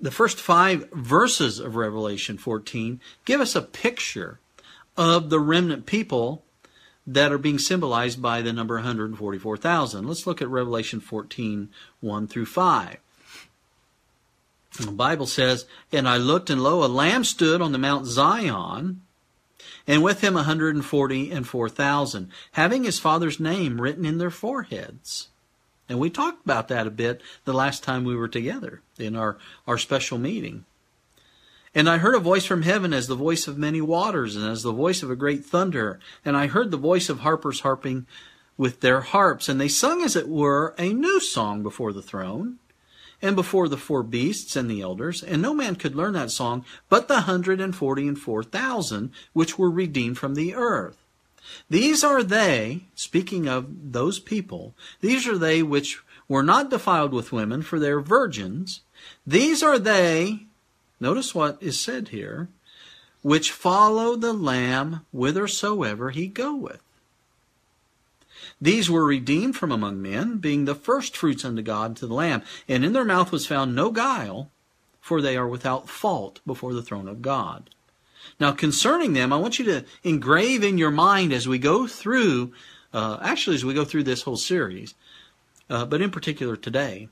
the 0.00 0.12
first 0.12 0.38
five 0.38 0.88
verses 0.92 1.58
of 1.58 1.74
Revelation 1.74 2.38
14 2.38 3.00
give 3.24 3.40
us 3.40 3.56
a 3.56 3.62
picture 3.62 4.38
of 4.96 5.30
the 5.30 5.40
remnant 5.40 5.84
people 5.84 6.44
that 7.04 7.32
are 7.32 7.38
being 7.38 7.58
symbolized 7.58 8.22
by 8.22 8.40
the 8.40 8.52
number 8.52 8.76
144,000. 8.76 10.06
Let's 10.06 10.28
look 10.28 10.40
at 10.40 10.48
Revelation 10.48 11.00
14, 11.00 11.70
1 12.00 12.28
through 12.28 12.46
5. 12.46 12.96
The 14.78 14.92
Bible 14.92 15.26
says, 15.26 15.66
And 15.90 16.08
I 16.08 16.18
looked, 16.18 16.48
and 16.48 16.62
lo, 16.62 16.84
a 16.84 16.86
lamb 16.86 17.24
stood 17.24 17.60
on 17.60 17.72
the 17.72 17.78
Mount 17.78 18.06
Zion, 18.06 19.02
and 19.88 20.04
with 20.04 20.20
him 20.20 20.36
a 20.36 20.44
hundred 20.44 20.76
and 20.76 20.84
forty 20.84 21.32
and 21.32 21.48
four 21.48 21.68
thousand, 21.68 22.30
having 22.52 22.84
his 22.84 23.00
father's 23.00 23.40
name 23.40 23.80
written 23.80 24.04
in 24.04 24.18
their 24.18 24.30
foreheads. 24.30 25.28
And 25.88 25.98
we 25.98 26.10
talked 26.10 26.44
about 26.44 26.68
that 26.68 26.86
a 26.86 26.90
bit 26.90 27.22
the 27.44 27.54
last 27.54 27.82
time 27.82 28.04
we 28.04 28.16
were 28.16 28.28
together 28.28 28.82
in 28.98 29.16
our, 29.16 29.38
our 29.66 29.78
special 29.78 30.18
meeting. 30.18 30.64
And 31.74 31.88
I 31.88 31.98
heard 31.98 32.14
a 32.14 32.20
voice 32.20 32.44
from 32.44 32.62
heaven 32.62 32.92
as 32.92 33.06
the 33.06 33.14
voice 33.14 33.46
of 33.46 33.58
many 33.58 33.80
waters 33.80 34.36
and 34.36 34.46
as 34.50 34.62
the 34.62 34.72
voice 34.72 35.02
of 35.02 35.10
a 35.10 35.16
great 35.16 35.44
thunder. 35.44 36.00
And 36.24 36.36
I 36.36 36.46
heard 36.46 36.70
the 36.70 36.76
voice 36.76 37.08
of 37.08 37.20
harpers 37.20 37.60
harping 37.60 38.06
with 38.56 38.80
their 38.80 39.00
harps. 39.00 39.48
And 39.48 39.60
they 39.60 39.68
sung, 39.68 40.02
as 40.02 40.16
it 40.16 40.28
were, 40.28 40.74
a 40.78 40.92
new 40.92 41.20
song 41.20 41.62
before 41.62 41.92
the 41.92 42.02
throne 42.02 42.58
and 43.20 43.36
before 43.36 43.68
the 43.68 43.76
four 43.76 44.02
beasts 44.02 44.56
and 44.56 44.70
the 44.70 44.80
elders. 44.80 45.22
And 45.22 45.40
no 45.42 45.54
man 45.54 45.76
could 45.76 45.94
learn 45.94 46.14
that 46.14 46.30
song 46.30 46.64
but 46.88 47.08
the 47.08 47.22
hundred 47.22 47.60
and 47.60 47.74
forty 47.74 48.06
and 48.06 48.18
four 48.18 48.42
thousand 48.42 49.12
which 49.32 49.58
were 49.58 49.70
redeemed 49.70 50.18
from 50.18 50.34
the 50.34 50.54
earth. 50.54 50.98
These 51.70 52.02
are 52.04 52.22
they, 52.22 52.84
speaking 52.94 53.48
of 53.48 53.92
those 53.92 54.18
people, 54.18 54.74
these 55.00 55.26
are 55.26 55.38
they 55.38 55.62
which 55.62 56.00
were 56.28 56.42
not 56.42 56.70
defiled 56.70 57.12
with 57.12 57.32
women, 57.32 57.62
for 57.62 57.78
they 57.78 57.90
are 57.90 58.00
virgins. 58.00 58.80
These 59.26 59.62
are 59.62 59.78
they, 59.78 60.46
notice 61.00 61.34
what 61.34 61.62
is 61.62 61.80
said 61.80 62.08
here, 62.08 62.48
which 63.22 63.52
follow 63.52 64.16
the 64.16 64.32
Lamb 64.32 65.06
whithersoever 65.12 66.10
he 66.10 66.26
goeth. 66.26 66.82
These 68.60 68.90
were 68.90 69.04
redeemed 69.04 69.56
from 69.56 69.70
among 69.70 70.02
men, 70.02 70.38
being 70.38 70.64
the 70.64 70.74
firstfruits 70.74 71.44
unto 71.44 71.62
God 71.62 71.96
to 71.96 72.06
the 72.06 72.14
Lamb, 72.14 72.42
and 72.68 72.84
in 72.84 72.92
their 72.92 73.04
mouth 73.04 73.30
was 73.30 73.46
found 73.46 73.74
no 73.74 73.90
guile, 73.90 74.50
for 75.00 75.20
they 75.20 75.36
are 75.36 75.48
without 75.48 75.88
fault 75.88 76.40
before 76.46 76.74
the 76.74 76.82
throne 76.82 77.08
of 77.08 77.22
God. 77.22 77.70
Now, 78.40 78.52
concerning 78.52 79.12
them, 79.12 79.32
I 79.32 79.36
want 79.36 79.58
you 79.58 79.64
to 79.66 79.84
engrave 80.04 80.62
in 80.62 80.78
your 80.78 80.90
mind 80.90 81.32
as 81.32 81.48
we 81.48 81.58
go 81.58 81.86
through, 81.86 82.52
uh, 82.92 83.18
actually, 83.20 83.56
as 83.56 83.64
we 83.64 83.74
go 83.74 83.84
through 83.84 84.04
this 84.04 84.22
whole 84.22 84.36
series, 84.36 84.94
uh, 85.68 85.84
but 85.84 86.00
in 86.00 86.10
particular 86.10 86.56
today, 86.56 87.08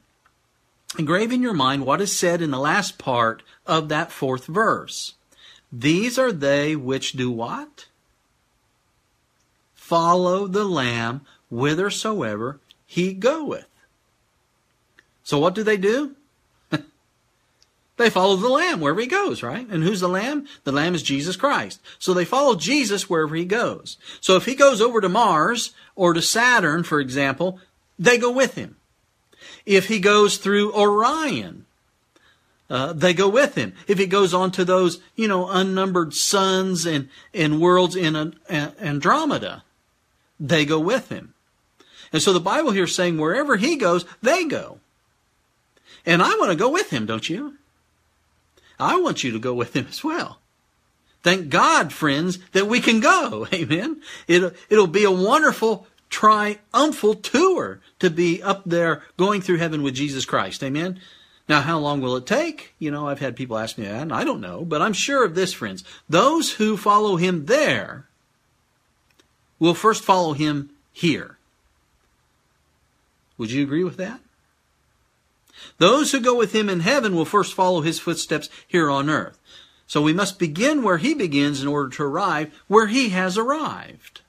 engrave 0.98 1.32
in 1.32 1.42
your 1.42 1.52
mind 1.52 1.84
what 1.84 2.00
is 2.00 2.16
said 2.16 2.40
in 2.40 2.50
the 2.50 2.58
last 2.58 2.98
part 2.98 3.42
of 3.66 3.88
that 3.88 4.12
fourth 4.12 4.46
verse. 4.46 5.14
These 5.72 6.18
are 6.18 6.32
they 6.32 6.76
which 6.76 7.12
do 7.12 7.30
what? 7.30 7.86
Follow 9.74 10.46
the 10.46 10.64
Lamb 10.64 11.22
whithersoever 11.50 12.60
he 12.86 13.12
goeth. 13.12 13.66
So 15.22 15.38
what 15.38 15.54
do 15.54 15.62
they 15.62 15.76
do? 15.76 16.14
They 17.96 18.10
follow 18.10 18.36
the 18.36 18.48
Lamb 18.48 18.80
wherever 18.80 19.00
he 19.00 19.06
goes, 19.06 19.42
right? 19.42 19.66
And 19.68 19.82
who's 19.82 20.00
the 20.00 20.08
Lamb? 20.08 20.46
The 20.64 20.72
Lamb 20.72 20.94
is 20.94 21.02
Jesus 21.02 21.34
Christ. 21.34 21.80
So 21.98 22.12
they 22.12 22.26
follow 22.26 22.54
Jesus 22.54 23.08
wherever 23.08 23.34
he 23.34 23.46
goes. 23.46 23.96
So 24.20 24.36
if 24.36 24.44
he 24.44 24.54
goes 24.54 24.82
over 24.82 25.00
to 25.00 25.08
Mars 25.08 25.72
or 25.94 26.12
to 26.12 26.20
Saturn, 26.20 26.82
for 26.82 27.00
example, 27.00 27.58
they 27.98 28.18
go 28.18 28.30
with 28.30 28.54
him. 28.54 28.76
If 29.64 29.88
he 29.88 29.98
goes 29.98 30.36
through 30.36 30.74
Orion, 30.74 31.64
uh, 32.68 32.92
they 32.92 33.14
go 33.14 33.28
with 33.28 33.54
him. 33.54 33.72
If 33.88 33.98
he 33.98 34.06
goes 34.06 34.34
on 34.34 34.50
to 34.52 34.64
those, 34.64 35.00
you 35.14 35.28
know, 35.28 35.48
unnumbered 35.48 36.12
suns 36.12 36.84
and, 36.84 37.08
and 37.32 37.60
worlds 37.60 37.96
in 37.96 38.14
an, 38.14 38.38
Andromeda, 38.48 39.64
they 40.38 40.66
go 40.66 40.78
with 40.78 41.08
him. 41.08 41.32
And 42.12 42.20
so 42.20 42.32
the 42.32 42.40
Bible 42.40 42.72
here 42.72 42.84
is 42.84 42.94
saying 42.94 43.18
wherever 43.18 43.56
he 43.56 43.76
goes, 43.76 44.04
they 44.20 44.44
go. 44.44 44.80
And 46.04 46.22
I 46.22 46.28
want 46.38 46.50
to 46.50 46.56
go 46.56 46.68
with 46.68 46.90
him, 46.90 47.06
don't 47.06 47.28
you? 47.28 47.54
I 48.78 49.00
want 49.00 49.24
you 49.24 49.32
to 49.32 49.38
go 49.38 49.54
with 49.54 49.74
him 49.74 49.86
as 49.88 50.04
well. 50.04 50.38
Thank 51.22 51.48
God, 51.48 51.92
friends, 51.92 52.38
that 52.52 52.68
we 52.68 52.80
can 52.80 53.00
go. 53.00 53.48
Amen. 53.52 54.00
It'll, 54.28 54.52
it'll 54.68 54.86
be 54.86 55.04
a 55.04 55.10
wonderful, 55.10 55.86
triumphal 56.08 57.14
tour 57.14 57.80
to 57.98 58.10
be 58.10 58.42
up 58.42 58.62
there 58.64 59.02
going 59.16 59.40
through 59.40 59.56
heaven 59.56 59.82
with 59.82 59.94
Jesus 59.94 60.24
Christ. 60.24 60.62
Amen. 60.62 61.00
Now, 61.48 61.60
how 61.60 61.78
long 61.78 62.00
will 62.00 62.16
it 62.16 62.26
take? 62.26 62.74
You 62.78 62.90
know, 62.90 63.08
I've 63.08 63.20
had 63.20 63.36
people 63.36 63.56
ask 63.56 63.78
me 63.78 63.84
that, 63.84 64.02
and 64.02 64.12
I 64.12 64.24
don't 64.24 64.40
know, 64.40 64.64
but 64.64 64.82
I'm 64.82 64.92
sure 64.92 65.24
of 65.24 65.34
this, 65.34 65.52
friends. 65.52 65.84
Those 66.08 66.54
who 66.54 66.76
follow 66.76 67.16
him 67.16 67.46
there 67.46 68.06
will 69.58 69.74
first 69.74 70.04
follow 70.04 70.32
him 70.32 70.70
here. 70.92 71.38
Would 73.38 73.50
you 73.50 73.62
agree 73.62 73.84
with 73.84 73.96
that? 73.98 74.20
Those 75.78 76.12
who 76.12 76.20
go 76.20 76.34
with 76.34 76.54
him 76.54 76.68
in 76.68 76.80
heaven 76.80 77.14
will 77.14 77.24
first 77.24 77.54
follow 77.54 77.80
his 77.80 77.98
footsteps 77.98 78.48
here 78.66 78.90
on 78.90 79.10
earth. 79.10 79.38
So 79.86 80.02
we 80.02 80.12
must 80.12 80.38
begin 80.38 80.82
where 80.82 80.98
he 80.98 81.14
begins 81.14 81.62
in 81.62 81.68
order 81.68 81.88
to 81.90 82.02
arrive 82.02 82.52
where 82.66 82.88
he 82.88 83.10
has 83.10 83.38
arrived. 83.38 84.20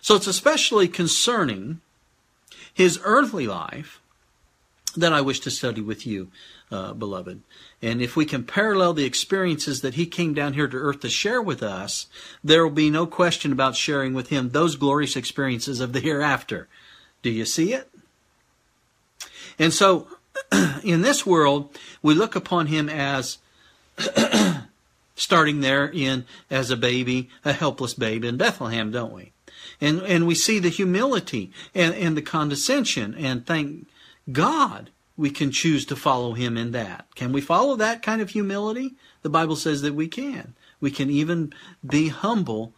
So 0.00 0.14
it's 0.14 0.26
especially 0.26 0.86
concerning 0.86 1.80
his 2.72 3.00
earthly 3.02 3.46
life 3.46 4.00
that 4.96 5.12
I 5.12 5.20
wish 5.20 5.40
to 5.40 5.50
study 5.50 5.80
with 5.80 6.06
you, 6.06 6.28
uh, 6.70 6.92
beloved. 6.92 7.42
And 7.82 8.00
if 8.00 8.16
we 8.16 8.24
can 8.24 8.44
parallel 8.44 8.94
the 8.94 9.04
experiences 9.04 9.80
that 9.82 9.94
he 9.94 10.06
came 10.06 10.34
down 10.34 10.54
here 10.54 10.68
to 10.68 10.76
earth 10.76 11.00
to 11.00 11.10
share 11.10 11.42
with 11.42 11.62
us, 11.62 12.06
there 12.42 12.64
will 12.64 12.74
be 12.74 12.90
no 12.90 13.06
question 13.06 13.52
about 13.52 13.76
sharing 13.76 14.14
with 14.14 14.28
him 14.28 14.50
those 14.50 14.76
glorious 14.76 15.16
experiences 15.16 15.80
of 15.80 15.92
the 15.92 16.00
hereafter. 16.00 16.68
Do 17.22 17.30
you 17.30 17.44
see 17.44 17.72
it? 17.72 17.90
And 19.58 19.72
so, 19.72 20.08
in 20.82 21.02
this 21.02 21.24
world, 21.24 21.76
we 22.02 22.14
look 22.14 22.36
upon 22.36 22.66
him 22.66 22.88
as 22.88 23.38
starting 25.14 25.60
there 25.60 25.90
in 25.92 26.24
as 26.50 26.70
a 26.70 26.76
baby, 26.76 27.30
a 27.44 27.52
helpless 27.52 27.94
babe 27.94 28.24
in 28.24 28.36
Bethlehem, 28.36 28.90
don't 28.90 29.12
we? 29.12 29.32
And 29.80 30.02
and 30.02 30.26
we 30.26 30.34
see 30.34 30.58
the 30.58 30.68
humility 30.68 31.50
and, 31.74 31.94
and 31.94 32.16
the 32.16 32.22
condescension, 32.22 33.14
and 33.14 33.46
thank 33.46 33.86
God 34.30 34.90
we 35.16 35.30
can 35.30 35.50
choose 35.50 35.86
to 35.86 35.96
follow 35.96 36.34
him 36.34 36.56
in 36.56 36.72
that. 36.72 37.06
Can 37.14 37.32
we 37.32 37.40
follow 37.40 37.76
that 37.76 38.02
kind 38.02 38.20
of 38.20 38.30
humility? 38.30 38.94
The 39.22 39.30
Bible 39.30 39.56
says 39.56 39.82
that 39.82 39.94
we 39.94 40.08
can. 40.08 40.54
We 40.80 40.90
can 40.90 41.10
even 41.10 41.54
be 41.84 42.08
humble 42.08 42.74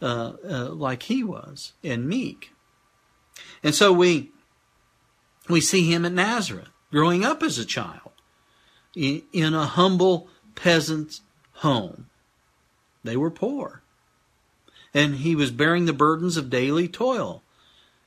uh, 0.00 0.32
uh, 0.48 0.68
like 0.70 1.04
he 1.04 1.24
was 1.24 1.72
and 1.82 2.08
meek. 2.08 2.52
And 3.62 3.74
so 3.74 3.92
we 3.92 4.30
we 5.50 5.60
see 5.60 5.90
him 5.90 6.04
at 6.04 6.12
Nazareth, 6.12 6.68
growing 6.90 7.24
up 7.24 7.42
as 7.42 7.58
a 7.58 7.64
child 7.64 8.12
in, 8.94 9.54
a 9.54 9.66
humble 9.66 10.28
peasant's 10.54 11.20
home. 11.54 12.06
They 13.04 13.16
were 13.16 13.30
poor. 13.30 13.82
And 14.92 15.16
he 15.16 15.34
was 15.34 15.50
bearing 15.50 15.86
the 15.86 15.92
burdens 15.92 16.36
of 16.36 16.50
daily 16.50 16.88
toil. 16.88 17.42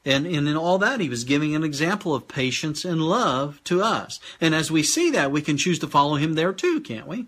And, 0.06 0.26
and 0.26 0.48
in 0.50 0.58
all 0.58 0.78
that, 0.80 1.00
he 1.00 1.08
was 1.08 1.24
giving 1.24 1.56
an 1.56 1.64
example 1.64 2.14
of 2.14 2.28
patience 2.28 2.84
and 2.84 3.02
love 3.02 3.64
to 3.66 3.82
us. 3.82 4.20
And 4.42 4.54
as 4.54 4.70
we 4.70 4.84
see 4.84 5.10
that, 5.12 5.32
we 5.32 5.42
can 5.42 5.58
choose 5.58 5.80
to 5.80 5.88
follow 5.88 6.16
him 6.16 6.34
there 6.34 6.52
too, 6.52 6.82
can't 6.82 7.08
we? 7.08 7.28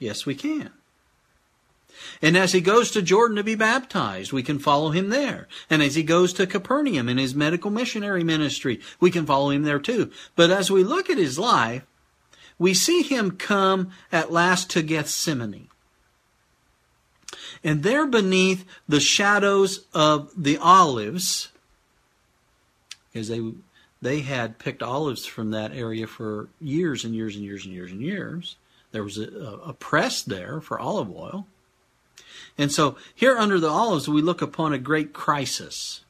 Yes, 0.00 0.26
we 0.26 0.34
can. 0.34 0.70
And 2.22 2.36
as 2.36 2.52
he 2.52 2.60
goes 2.60 2.90
to 2.92 3.02
Jordan 3.02 3.36
to 3.36 3.44
be 3.44 3.54
baptized, 3.54 4.32
we 4.32 4.42
can 4.42 4.58
follow 4.58 4.90
him 4.90 5.08
there. 5.08 5.48
And 5.68 5.82
as 5.82 5.94
he 5.94 6.02
goes 6.02 6.32
to 6.34 6.46
Capernaum 6.46 7.08
in 7.08 7.18
his 7.18 7.34
medical 7.34 7.70
missionary 7.70 8.24
ministry, 8.24 8.80
we 9.00 9.10
can 9.10 9.26
follow 9.26 9.50
him 9.50 9.62
there 9.62 9.78
too. 9.78 10.10
But 10.36 10.50
as 10.50 10.70
we 10.70 10.84
look 10.84 11.10
at 11.10 11.18
his 11.18 11.38
life, 11.38 11.84
we 12.58 12.74
see 12.74 13.02
him 13.02 13.32
come 13.32 13.90
at 14.12 14.32
last 14.32 14.70
to 14.70 14.82
Gethsemane. 14.82 15.68
And 17.62 17.82
there 17.82 18.06
beneath 18.06 18.64
the 18.88 19.00
shadows 19.00 19.86
of 19.94 20.30
the 20.36 20.58
olives, 20.58 21.50
because 23.12 23.28
they 23.28 23.40
they 24.02 24.20
had 24.20 24.58
picked 24.58 24.82
olives 24.82 25.24
from 25.24 25.50
that 25.52 25.72
area 25.72 26.06
for 26.06 26.48
years 26.60 27.04
and 27.04 27.14
years 27.14 27.36
and 27.36 27.44
years 27.44 27.64
and 27.64 27.74
years 27.74 27.90
and 27.90 28.02
years. 28.02 28.56
There 28.92 29.02
was 29.02 29.16
a, 29.18 29.28
a 29.64 29.72
press 29.72 30.22
there 30.22 30.60
for 30.60 30.78
olive 30.78 31.10
oil. 31.10 31.46
And 32.56 32.70
so 32.70 32.96
here 33.14 33.36
under 33.36 33.58
the 33.58 33.68
olives, 33.68 34.08
we 34.08 34.22
look 34.22 34.40
upon 34.40 34.72
a 34.72 34.78
great 34.78 35.12
crisis. 35.12 36.02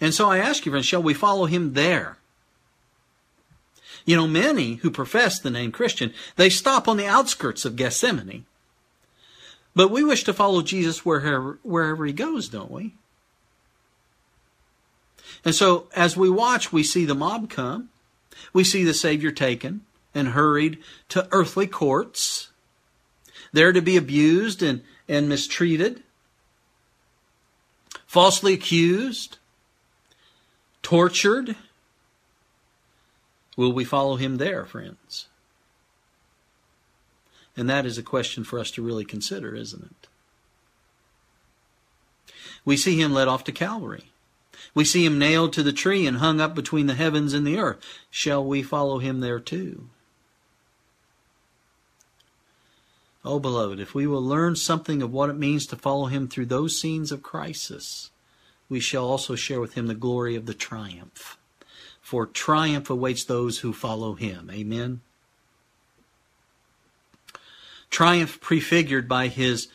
And 0.00 0.14
so 0.14 0.30
I 0.30 0.38
ask 0.38 0.64
you, 0.64 0.72
friends, 0.72 0.86
shall 0.86 1.02
we 1.02 1.14
follow 1.14 1.46
him 1.46 1.74
there? 1.74 2.16
You 4.06 4.16
know, 4.16 4.26
many 4.26 4.76
who 4.76 4.90
profess 4.90 5.38
the 5.38 5.50
name 5.50 5.72
Christian, 5.72 6.14
they 6.36 6.48
stop 6.48 6.88
on 6.88 6.96
the 6.96 7.06
outskirts 7.06 7.64
of 7.64 7.76
Gethsemane. 7.76 8.46
But 9.74 9.90
we 9.90 10.02
wish 10.02 10.24
to 10.24 10.32
follow 10.32 10.62
Jesus 10.62 11.04
wherever, 11.04 11.58
wherever 11.62 12.06
he 12.06 12.12
goes, 12.12 12.48
don't 12.48 12.70
we? 12.70 12.94
And 15.44 15.54
so 15.54 15.86
as 15.94 16.16
we 16.16 16.28
watch, 16.28 16.72
we 16.72 16.82
see 16.82 17.04
the 17.04 17.14
mob 17.14 17.50
come. 17.50 17.90
We 18.52 18.64
see 18.64 18.84
the 18.84 18.94
Savior 18.94 19.30
taken 19.30 19.82
and 20.14 20.28
hurried 20.28 20.78
to 21.10 21.28
earthly 21.30 21.66
courts, 21.66 22.48
there 23.52 23.72
to 23.72 23.82
be 23.82 23.96
abused 23.96 24.62
and, 24.62 24.82
and 25.10 25.28
mistreated, 25.28 26.04
falsely 28.06 28.54
accused, 28.54 29.38
tortured. 30.82 31.56
Will 33.56 33.72
we 33.72 33.84
follow 33.84 34.14
him 34.14 34.36
there, 34.36 34.64
friends? 34.64 35.26
And 37.56 37.68
that 37.68 37.84
is 37.84 37.98
a 37.98 38.04
question 38.04 38.44
for 38.44 38.60
us 38.60 38.70
to 38.70 38.82
really 38.82 39.04
consider, 39.04 39.52
isn't 39.52 39.82
it? 39.82 40.08
We 42.64 42.76
see 42.76 43.00
him 43.00 43.12
led 43.12 43.26
off 43.26 43.42
to 43.44 43.52
Calvary. 43.52 44.12
We 44.74 44.84
see 44.84 45.04
him 45.04 45.18
nailed 45.18 45.52
to 45.54 45.64
the 45.64 45.72
tree 45.72 46.06
and 46.06 46.18
hung 46.18 46.40
up 46.40 46.54
between 46.54 46.86
the 46.86 46.94
heavens 46.94 47.34
and 47.34 47.44
the 47.44 47.58
earth. 47.58 47.84
Shall 48.10 48.44
we 48.44 48.62
follow 48.62 48.98
him 49.00 49.18
there 49.18 49.40
too? 49.40 49.88
Oh, 53.24 53.38
beloved, 53.38 53.78
if 53.80 53.94
we 53.94 54.06
will 54.06 54.22
learn 54.22 54.56
something 54.56 55.02
of 55.02 55.12
what 55.12 55.28
it 55.28 55.36
means 55.36 55.66
to 55.66 55.76
follow 55.76 56.06
him 56.06 56.26
through 56.26 56.46
those 56.46 56.80
scenes 56.80 57.12
of 57.12 57.22
crisis, 57.22 58.10
we 58.68 58.80
shall 58.80 59.04
also 59.04 59.34
share 59.34 59.60
with 59.60 59.74
him 59.74 59.88
the 59.88 59.94
glory 59.94 60.36
of 60.36 60.46
the 60.46 60.54
triumph. 60.54 61.36
For 62.00 62.26
triumph 62.26 62.88
awaits 62.88 63.24
those 63.24 63.58
who 63.58 63.72
follow 63.72 64.14
him. 64.14 64.50
Amen. 64.50 65.00
Triumph 67.90 68.40
prefigured 68.40 69.06
by 69.08 69.28
his 69.28 69.68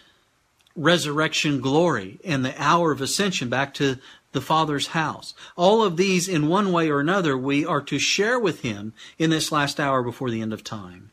resurrection 0.76 1.62
glory 1.62 2.20
and 2.26 2.44
the 2.44 2.60
hour 2.62 2.92
of 2.92 3.00
ascension 3.00 3.48
back 3.50 3.74
to 3.76 3.98
the 4.32 4.42
Father's 4.42 4.88
house. 4.88 5.34
All 5.56 5.84
of 5.84 5.98
these, 5.98 6.28
in 6.28 6.48
one 6.48 6.72
way 6.72 6.90
or 6.90 7.00
another, 7.00 7.38
we 7.38 7.66
are 7.66 7.82
to 7.82 8.00
share 8.00 8.40
with 8.40 8.62
him 8.62 8.94
in 9.18 9.30
this 9.30 9.52
last 9.52 9.80
hour 9.80 10.02
before 10.02 10.30
the 10.30 10.42
end 10.42 10.52
of 10.52 10.64
time. 10.64 11.12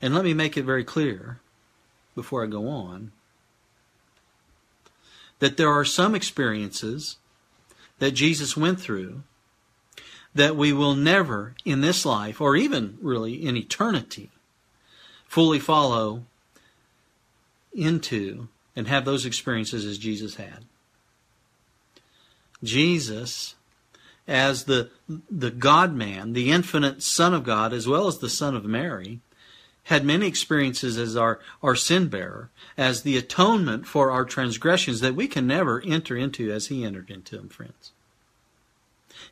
And 0.00 0.14
let 0.14 0.24
me 0.24 0.34
make 0.34 0.56
it 0.56 0.64
very 0.64 0.84
clear 0.84 1.40
before 2.14 2.44
I 2.44 2.46
go 2.46 2.68
on 2.68 3.12
that 5.38 5.56
there 5.56 5.70
are 5.70 5.84
some 5.84 6.14
experiences 6.14 7.16
that 7.98 8.12
Jesus 8.12 8.56
went 8.56 8.80
through 8.80 9.22
that 10.34 10.56
we 10.56 10.72
will 10.72 10.94
never 10.94 11.54
in 11.64 11.80
this 11.80 12.04
life, 12.04 12.40
or 12.40 12.54
even 12.54 12.98
really 13.00 13.34
in 13.34 13.56
eternity, 13.56 14.30
fully 15.26 15.58
follow 15.58 16.24
into 17.72 18.48
and 18.76 18.86
have 18.88 19.04
those 19.04 19.26
experiences 19.26 19.84
as 19.84 19.98
Jesus 19.98 20.36
had. 20.36 20.64
Jesus, 22.62 23.54
as 24.26 24.64
the, 24.64 24.90
the 25.08 25.50
God 25.50 25.94
man, 25.94 26.32
the 26.32 26.50
infinite 26.50 27.02
Son 27.02 27.34
of 27.34 27.44
God, 27.44 27.72
as 27.72 27.88
well 27.88 28.06
as 28.06 28.18
the 28.18 28.28
Son 28.28 28.54
of 28.54 28.64
Mary, 28.64 29.20
had 29.88 30.04
many 30.04 30.26
experiences 30.26 30.98
as 30.98 31.16
our, 31.16 31.40
our 31.62 31.74
sin 31.74 32.08
bearer, 32.08 32.50
as 32.76 33.02
the 33.02 33.16
atonement 33.16 33.86
for 33.86 34.10
our 34.10 34.22
transgressions 34.22 35.00
that 35.00 35.14
we 35.14 35.26
can 35.26 35.46
never 35.46 35.80
enter 35.80 36.14
into 36.14 36.52
as 36.52 36.66
he 36.66 36.84
entered 36.84 37.08
into 37.08 37.38
them, 37.38 37.48
friends. 37.48 37.92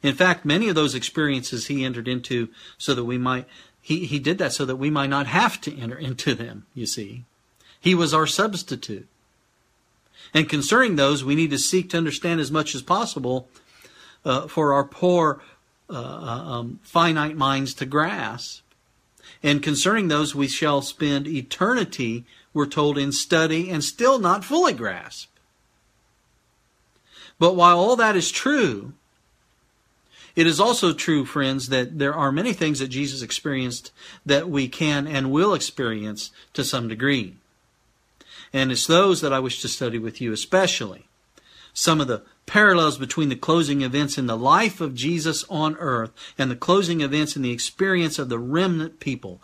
In 0.03 0.15
fact, 0.15 0.47
many 0.47 0.71
of 0.71 0.75
those 0.75 0.95
experiences 0.95 1.67
he 1.67 1.85
entered 1.85 2.09
into 2.09 2.49
so 2.79 2.95
that 2.95 3.05
we 3.05 3.19
might, 3.19 3.47
he, 3.83 4.07
he 4.07 4.19
did 4.19 4.39
that 4.39 4.55
so 4.55 4.65
that 4.65 4.77
we 4.77 4.89
might 4.89 5.11
not 5.11 5.27
have 5.27 5.61
to 5.61 5.79
enter 5.79 5.99
into 5.99 6.35
them, 6.35 6.65
you 6.75 6.87
see. 6.87 7.25
He 7.79 7.95
was 7.95 8.15
our 8.15 8.27
substitute. 8.27 9.07
And 10.33 10.49
concerning 10.49 10.97
those, 10.97 11.23
we 11.23 11.35
need 11.35 11.51
to 11.51 11.59
seek 11.59 11.91
to 11.91 11.99
understand 11.99 12.41
as 12.41 12.51
much 12.51 12.75
as 12.75 12.81
possible 12.81 13.51
uh, 14.25 14.49
for 14.49 14.73
our 14.73 14.85
poor, 14.85 15.43
uh, 15.91 15.93
uh 15.93 16.59
um, 16.59 16.81
finite 16.83 17.37
minds 17.37 17.75
to 17.75 17.85
grasp 17.85 18.63
and 19.43 19.63
concerning 19.63 20.09
those 20.09 20.35
we 20.35 20.49
shall 20.49 20.83
spend 20.83 21.27
eternity, 21.27 22.25
we're 22.53 22.67
told, 22.67 22.99
in 22.99 23.13
study 23.13 23.71
and 23.71 23.85
still 23.85 24.19
not 24.19 24.45
fully 24.45 24.73
grasp. 24.73 25.31
But 27.39 27.55
while 27.55 27.79
all 27.79 27.97
that 27.97 28.17
is 28.17 28.31
true, 28.31 28.95
it 30.35 30.47
is 30.47 30.61
also 30.61 30.93
true, 30.93 31.25
friends, 31.25 31.69
that 31.69 31.99
there 31.99 32.15
are 32.15 32.31
many 32.31 32.53
things 32.53 32.79
that 32.79 32.89
Jesus 32.89 33.23
experienced 33.23 33.91
that 34.25 34.49
we 34.49 34.69
can 34.69 35.07
and 35.07 35.31
will 35.31 35.55
experience 35.55 36.31
to 36.53 36.63
some 36.63 36.89
degree. 36.89 37.37
And 38.53 38.71
it's 38.71 38.87
those 38.87 39.23
that 39.23 39.33
I 39.33 39.41
wish 39.41 39.61
to 39.63 39.69
study 39.69 39.99
with 39.99 40.21
you 40.21 40.33
especially. 40.33 41.07
Some 41.79 42.01
of 42.01 42.09
the 42.09 42.23
parallels 42.47 42.97
between 42.97 43.29
the 43.29 43.37
closing 43.37 43.83
events 43.83 44.17
in 44.17 44.27
the 44.27 44.37
life 44.37 44.81
of 44.81 44.95
Jesus 44.95 45.45
on 45.51 45.77
earth 45.77 46.11
and 46.39 46.51
the 46.51 46.57
closing 46.57 47.03
events 47.03 47.37
in 47.37 47.43
the 47.43 47.51
experience 47.51 48.19
of 48.19 48.31
the 48.31 48.39
remnant 48.39 48.99
people. 48.99 49.43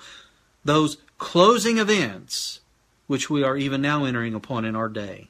Those 0.64 0.96
closing 1.18 1.76
events 1.76 2.60
which 3.06 3.28
we 3.28 3.44
are 3.44 3.58
even 3.58 3.82
now 3.82 4.06
entering 4.06 4.32
upon 4.32 4.64
in 4.64 4.74
our 4.74 4.88
day. 4.88 5.28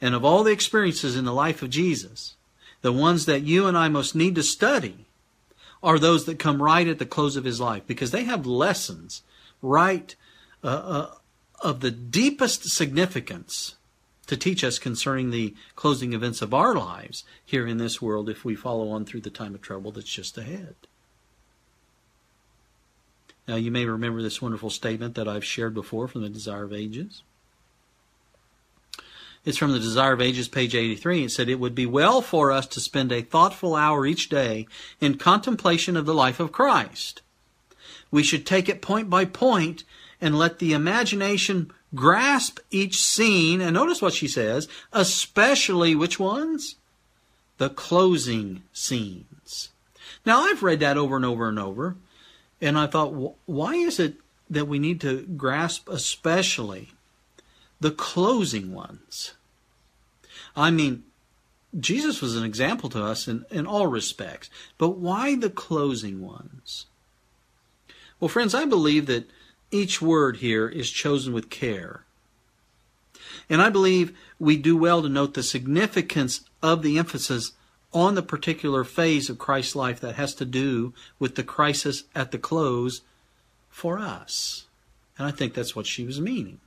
And 0.00 0.14
of 0.14 0.24
all 0.24 0.44
the 0.44 0.52
experiences 0.52 1.16
in 1.16 1.24
the 1.24 1.34
life 1.34 1.60
of 1.60 1.70
Jesus, 1.70 2.36
the 2.82 2.92
ones 2.92 3.26
that 3.26 3.42
you 3.42 3.66
and 3.66 3.76
I 3.76 3.88
most 3.88 4.14
need 4.14 4.36
to 4.36 4.44
study 4.44 5.06
are 5.82 5.98
those 5.98 6.24
that 6.26 6.38
come 6.38 6.62
right 6.62 6.86
at 6.86 7.00
the 7.00 7.04
close 7.04 7.34
of 7.34 7.42
his 7.42 7.60
life 7.60 7.82
because 7.88 8.12
they 8.12 8.22
have 8.22 8.46
lessons 8.46 9.22
right 9.60 10.14
uh, 10.62 10.68
uh, 10.68 11.10
of 11.60 11.80
the 11.80 11.90
deepest 11.90 12.68
significance 12.68 13.74
to 14.26 14.36
teach 14.36 14.62
us 14.62 14.78
concerning 14.78 15.30
the 15.30 15.54
closing 15.74 16.12
events 16.12 16.42
of 16.42 16.54
our 16.54 16.74
lives 16.74 17.24
here 17.44 17.66
in 17.66 17.78
this 17.78 18.00
world 18.00 18.28
if 18.28 18.44
we 18.44 18.54
follow 18.54 18.90
on 18.90 19.04
through 19.04 19.20
the 19.20 19.30
time 19.30 19.54
of 19.54 19.60
trouble 19.60 19.90
that's 19.90 20.08
just 20.12 20.38
ahead. 20.38 20.74
Now, 23.48 23.56
you 23.56 23.72
may 23.72 23.84
remember 23.84 24.22
this 24.22 24.40
wonderful 24.40 24.70
statement 24.70 25.16
that 25.16 25.26
I've 25.26 25.44
shared 25.44 25.74
before 25.74 26.06
from 26.06 26.22
the 26.22 26.28
Desire 26.28 26.64
of 26.64 26.72
Ages. 26.72 27.22
It's 29.44 29.58
from 29.58 29.72
the 29.72 29.80
Desire 29.80 30.12
of 30.12 30.20
Ages, 30.20 30.46
page 30.46 30.76
83. 30.76 31.24
It 31.24 31.32
said, 31.32 31.48
It 31.48 31.58
would 31.58 31.74
be 31.74 31.86
well 31.86 32.22
for 32.22 32.52
us 32.52 32.66
to 32.68 32.80
spend 32.80 33.10
a 33.10 33.22
thoughtful 33.22 33.74
hour 33.74 34.06
each 34.06 34.28
day 34.28 34.68
in 35.00 35.18
contemplation 35.18 35.96
of 35.96 36.06
the 36.06 36.14
life 36.14 36.38
of 36.38 36.52
Christ. 36.52 37.22
We 38.12 38.22
should 38.22 38.46
take 38.46 38.68
it 38.68 38.80
point 38.80 39.10
by 39.10 39.24
point 39.24 39.82
and 40.20 40.38
let 40.38 40.60
the 40.60 40.72
imagination 40.72 41.72
grasp 41.94 42.58
each 42.70 43.00
scene, 43.00 43.60
and 43.60 43.74
notice 43.74 44.00
what 44.00 44.14
she 44.14 44.28
says, 44.28 44.68
especially 44.92 45.94
which 45.94 46.18
ones? 46.18 46.76
The 47.58 47.70
closing 47.70 48.62
scenes. 48.72 49.70
Now, 50.24 50.42
I've 50.42 50.62
read 50.62 50.80
that 50.80 50.96
over 50.96 51.16
and 51.16 51.24
over 51.24 51.48
and 51.48 51.58
over, 51.58 51.96
and 52.60 52.78
I 52.78 52.86
thought, 52.86 53.36
why 53.46 53.74
is 53.74 53.98
it 53.98 54.16
that 54.52 54.68
we 54.68 54.78
need 54.78 55.00
to 55.00 55.22
grasp 55.22 55.88
especially 55.88 56.90
the 57.82 57.90
closing 57.90 58.72
ones. 58.72 59.34
I 60.54 60.70
mean, 60.70 61.02
Jesus 61.78 62.20
was 62.20 62.36
an 62.36 62.44
example 62.44 62.88
to 62.90 63.02
us 63.02 63.26
in, 63.26 63.44
in 63.50 63.66
all 63.66 63.86
respects, 63.88 64.50
but 64.78 64.90
why 64.90 65.34
the 65.34 65.50
closing 65.50 66.20
ones? 66.20 66.86
Well, 68.20 68.28
friends, 68.28 68.54
I 68.54 68.66
believe 68.66 69.06
that 69.06 69.28
each 69.72 70.00
word 70.00 70.36
here 70.36 70.68
is 70.68 70.90
chosen 70.90 71.32
with 71.32 71.50
care. 71.50 72.04
And 73.48 73.60
I 73.60 73.70
believe 73.70 74.16
we 74.38 74.56
do 74.56 74.76
well 74.76 75.02
to 75.02 75.08
note 75.08 75.34
the 75.34 75.42
significance 75.42 76.42
of 76.62 76.82
the 76.82 76.98
emphasis 76.98 77.52
on 77.92 78.14
the 78.14 78.22
particular 78.22 78.84
phase 78.84 79.28
of 79.28 79.38
Christ's 79.38 79.76
life 79.76 80.00
that 80.00 80.14
has 80.14 80.34
to 80.36 80.44
do 80.44 80.94
with 81.18 81.34
the 81.34 81.42
crisis 81.42 82.04
at 82.14 82.30
the 82.30 82.38
close 82.38 83.02
for 83.68 83.98
us. 83.98 84.66
And 85.18 85.26
I 85.26 85.30
think 85.30 85.54
that's 85.54 85.76
what 85.76 85.86
she 85.86 86.04
was 86.04 86.20
meaning. 86.20 86.60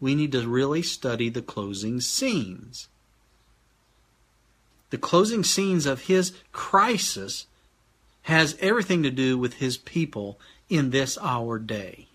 We 0.00 0.14
need 0.14 0.32
to 0.32 0.48
really 0.48 0.82
study 0.82 1.28
the 1.28 1.42
closing 1.42 2.00
scenes. 2.00 2.88
The 4.90 4.98
closing 4.98 5.44
scenes 5.44 5.86
of 5.86 6.02
his 6.02 6.32
crisis 6.52 7.46
has 8.22 8.56
everything 8.60 9.02
to 9.02 9.10
do 9.10 9.36
with 9.36 9.54
his 9.54 9.76
people 9.76 10.38
in 10.68 10.90
this 10.90 11.18
our 11.18 11.58
day. 11.58 12.08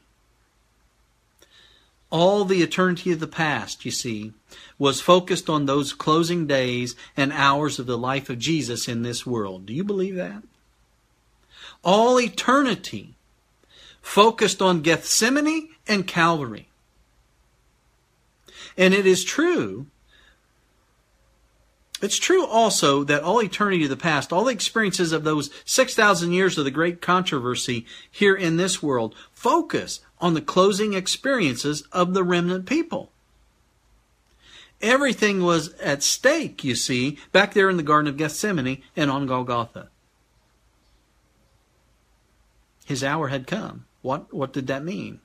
All 2.10 2.44
the 2.44 2.64
eternity 2.64 3.12
of 3.12 3.20
the 3.20 3.28
past, 3.28 3.86
you 3.86 3.92
see, 3.92 4.34
was 4.80 5.00
focused 5.00 5.50
on 5.50 5.66
those 5.66 5.94
closing 5.94 6.48
days 6.48 6.96
and 7.16 7.32
hours 7.32 7.78
of 7.78 7.86
the 7.86 7.98
life 7.98 8.30
of 8.30 8.40
Jesus 8.40 8.88
in 8.88 9.04
this 9.04 9.26
world. 9.26 9.66
Do 9.68 9.74
you 9.74 9.84
believe 9.84 10.16
that? 10.16 10.42
All 11.84 12.20
eternity 12.20 13.14
focused 14.02 14.62
on 14.62 14.82
Gethsemane 14.82 15.70
and 15.88 16.08
Calvary. 16.08 16.70
And 18.76 18.94
it 18.94 19.06
is 19.06 19.24
true. 19.24 19.88
It's 22.02 22.18
true 22.18 22.46
also 22.46 23.04
that 23.04 23.24
all 23.24 23.42
eternity 23.42 23.84
of 23.84 23.90
the 23.90 23.98
past, 23.98 24.32
all 24.32 24.46
the 24.46 24.52
experiences 24.54 25.12
of 25.12 25.24
those 25.24 25.50
6,000 25.66 26.32
years 26.32 26.58
of 26.58 26.64
the 26.64 26.72
great 26.72 27.02
controversy 27.02 27.86
here 28.10 28.36
in 28.36 28.58
this 28.58 28.82
world, 28.82 29.16
focus 29.34 30.00
on 30.20 30.34
the 30.34 30.42
closing 30.42 30.94
experiences 30.94 31.84
of 31.92 32.14
the 32.14 32.24
remnant 32.24 32.66
people. 32.66 33.12
Everything 34.82 35.44
was 35.44 35.74
at 35.74 36.04
stake, 36.04 36.64
you 36.64 36.74
see, 36.74 37.18
back 37.34 37.54
there 37.54 37.70
in 37.70 37.76
the 37.76 37.84
Garden 37.84 38.08
of 38.08 38.16
Gethsemane 38.16 38.82
and 38.96 39.12
on 39.12 39.28
Golgotha. 39.28 39.90
His 42.86 43.04
hour 43.04 43.28
had 43.28 43.46
come. 43.46 43.86
What, 44.02 44.34
what 44.34 44.54
did 44.54 44.68
that 44.68 44.86
mean? 44.86 45.20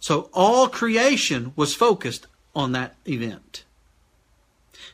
So 0.00 0.28
all 0.34 0.68
creation 0.68 1.52
was 1.56 1.74
focused 1.74 2.26
on 2.54 2.72
that 2.72 2.96
event. 3.06 3.64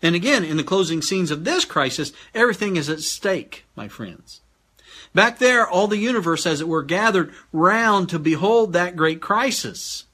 And 0.03 0.15
again, 0.15 0.45
in 0.45 0.57
the 0.57 0.65
closing 0.65 1.03
scenes 1.03 1.31
of 1.31 1.45
this 1.45 1.65
crisis, 1.65 2.13
everything 2.35 2.77
is 2.77 2.89
at 2.89 3.01
stake, 3.01 3.65
my 3.77 3.89
friends. 3.89 4.41
Back 5.15 5.39
there, 5.39 5.67
all 5.67 5.87
the 5.87 5.97
universe, 5.97 6.47
as 6.47 6.61
it 6.61 6.69
were, 6.69 6.83
gathered 6.83 7.33
round 7.53 8.09
to 8.09 8.19
behold 8.19 8.73
that 8.73 8.97
great 8.97 9.21
crisis. 9.21 10.05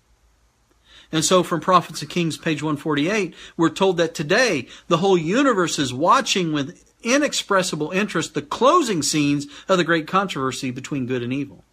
And 1.12 1.24
so 1.24 1.42
from 1.42 1.60
Prophets 1.60 2.02
and 2.02 2.10
Kings, 2.10 2.36
page 2.36 2.62
148, 2.62 3.34
we're 3.56 3.70
told 3.70 3.96
that 3.96 4.14
today 4.14 4.68
the 4.88 4.98
whole 4.98 5.18
universe 5.18 5.78
is 5.78 5.92
watching 5.92 6.52
with 6.52 6.84
inexpressible 7.02 7.90
interest 7.90 8.34
the 8.34 8.42
closing 8.42 9.02
scenes 9.02 9.46
of 9.68 9.78
the 9.78 9.84
great 9.84 10.06
controversy 10.06 10.70
between 10.70 11.06
good 11.06 11.22
and 11.22 11.32
evil. 11.32 11.64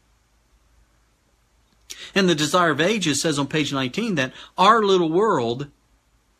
And 2.15 2.29
the 2.29 2.35
Desire 2.35 2.71
of 2.71 2.81
Ages 2.81 3.21
says 3.21 3.37
on 3.37 3.47
page 3.47 3.73
19 3.73 4.15
that 4.15 4.33
our 4.57 4.81
little 4.81 5.09
world, 5.09 5.67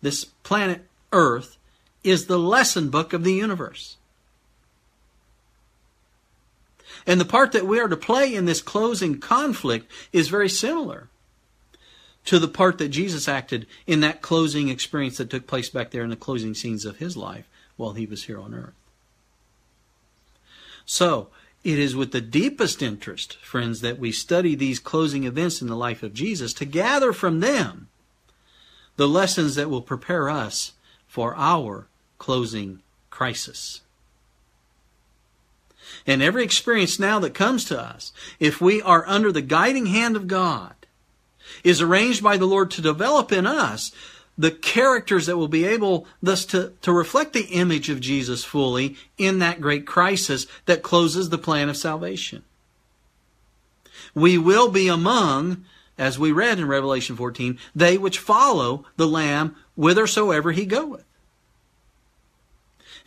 this 0.02 0.26
planet 0.26 0.86
Earth, 1.12 1.57
is 2.08 2.26
the 2.26 2.40
lesson 2.40 2.90
book 2.90 3.14
of 3.14 3.24
the 3.24 3.34
universe. 3.34 3.98
And 7.06 7.22
the 7.22 7.26
part 7.26 7.52
that 7.54 7.66
we 7.66 7.80
are 7.80 7.88
to 7.88 7.98
play 7.98 8.34
in 8.34 8.46
this 8.46 8.62
closing 8.62 9.20
conflict 9.20 9.90
is 10.12 10.28
very 10.28 10.50
similar 10.50 11.10
to 12.26 12.40
the 12.40 12.48
part 12.48 12.78
that 12.78 12.90
Jesus 12.90 13.28
acted 13.28 13.66
in 13.86 14.02
that 14.02 14.22
closing 14.22 14.68
experience 14.68 15.18
that 15.18 15.30
took 15.30 15.48
place 15.48 15.70
back 15.70 15.92
there 15.92 16.04
in 16.04 16.10
the 16.10 16.18
closing 16.18 16.54
scenes 16.54 16.84
of 16.84 16.98
his 16.98 17.16
life 17.16 17.48
while 17.78 17.94
he 17.94 18.06
was 18.06 18.26
here 18.26 18.40
on 18.40 18.54
earth. 18.54 18.74
So, 20.86 21.30
it 21.64 21.80
is 21.80 21.96
with 21.96 22.12
the 22.12 22.22
deepest 22.22 22.82
interest, 22.82 23.38
friends, 23.38 23.82
that 23.82 24.00
we 24.00 24.12
study 24.12 24.56
these 24.56 24.80
closing 24.80 25.24
events 25.24 25.62
in 25.62 25.68
the 25.68 25.76
life 25.76 26.04
of 26.04 26.14
Jesus 26.14 26.54
to 26.54 26.66
gather 26.66 27.14
from 27.14 27.40
them 27.40 27.88
the 28.96 29.08
lessons 29.08 29.56
that 29.56 29.70
will 29.70 29.82
prepare 29.82 30.30
us 30.30 30.74
for 31.08 31.36
our 31.36 31.88
closing 32.18 32.82
crisis. 33.10 33.82
And 36.06 36.22
every 36.22 36.44
experience 36.44 37.00
now 37.00 37.20
that 37.20 37.34
comes 37.34 37.66
to 37.66 37.80
us, 37.80 38.14
if 38.40 38.62
we 38.62 38.82
are 38.82 39.08
under 39.08 39.32
the 39.32 39.42
guiding 39.42 39.88
hand 39.88 40.16
of 40.16 40.28
God, 40.28 40.74
is 41.64 41.82
arranged 41.82 42.24
by 42.24 42.38
the 42.38 42.46
Lord 42.46 42.72
to 42.72 42.82
develop 42.82 43.32
in 43.32 43.46
us 43.46 43.92
the 44.38 44.52
characters 44.52 45.26
that 45.26 45.38
will 45.38 45.48
be 45.48 45.66
able 45.66 46.06
thus 46.22 46.46
to, 46.46 46.74
to 46.82 46.92
reflect 46.92 47.34
the 47.34 47.46
image 47.46 47.90
of 47.90 48.00
Jesus 48.00 48.44
fully 48.44 48.96
in 49.18 49.40
that 49.40 49.60
great 49.60 49.88
crisis 49.88 50.46
that 50.66 50.84
closes 50.84 51.30
the 51.30 51.38
plan 51.38 51.70
of 51.70 51.78
salvation. 51.78 52.44
We 54.14 54.38
will 54.38 54.70
be 54.70 54.88
among, 54.88 55.66
as 55.98 56.20
we 56.20 56.32
read 56.32 56.60
in 56.60 56.68
Revelation 56.68 57.16
14, 57.16 57.58
they 57.76 57.98
which 57.98 58.20
follow 58.20 58.86
the 58.96 59.08
Lamb 59.08 59.56
whithersoever 59.76 60.52
he 60.52 60.66
goeth. 60.66 61.04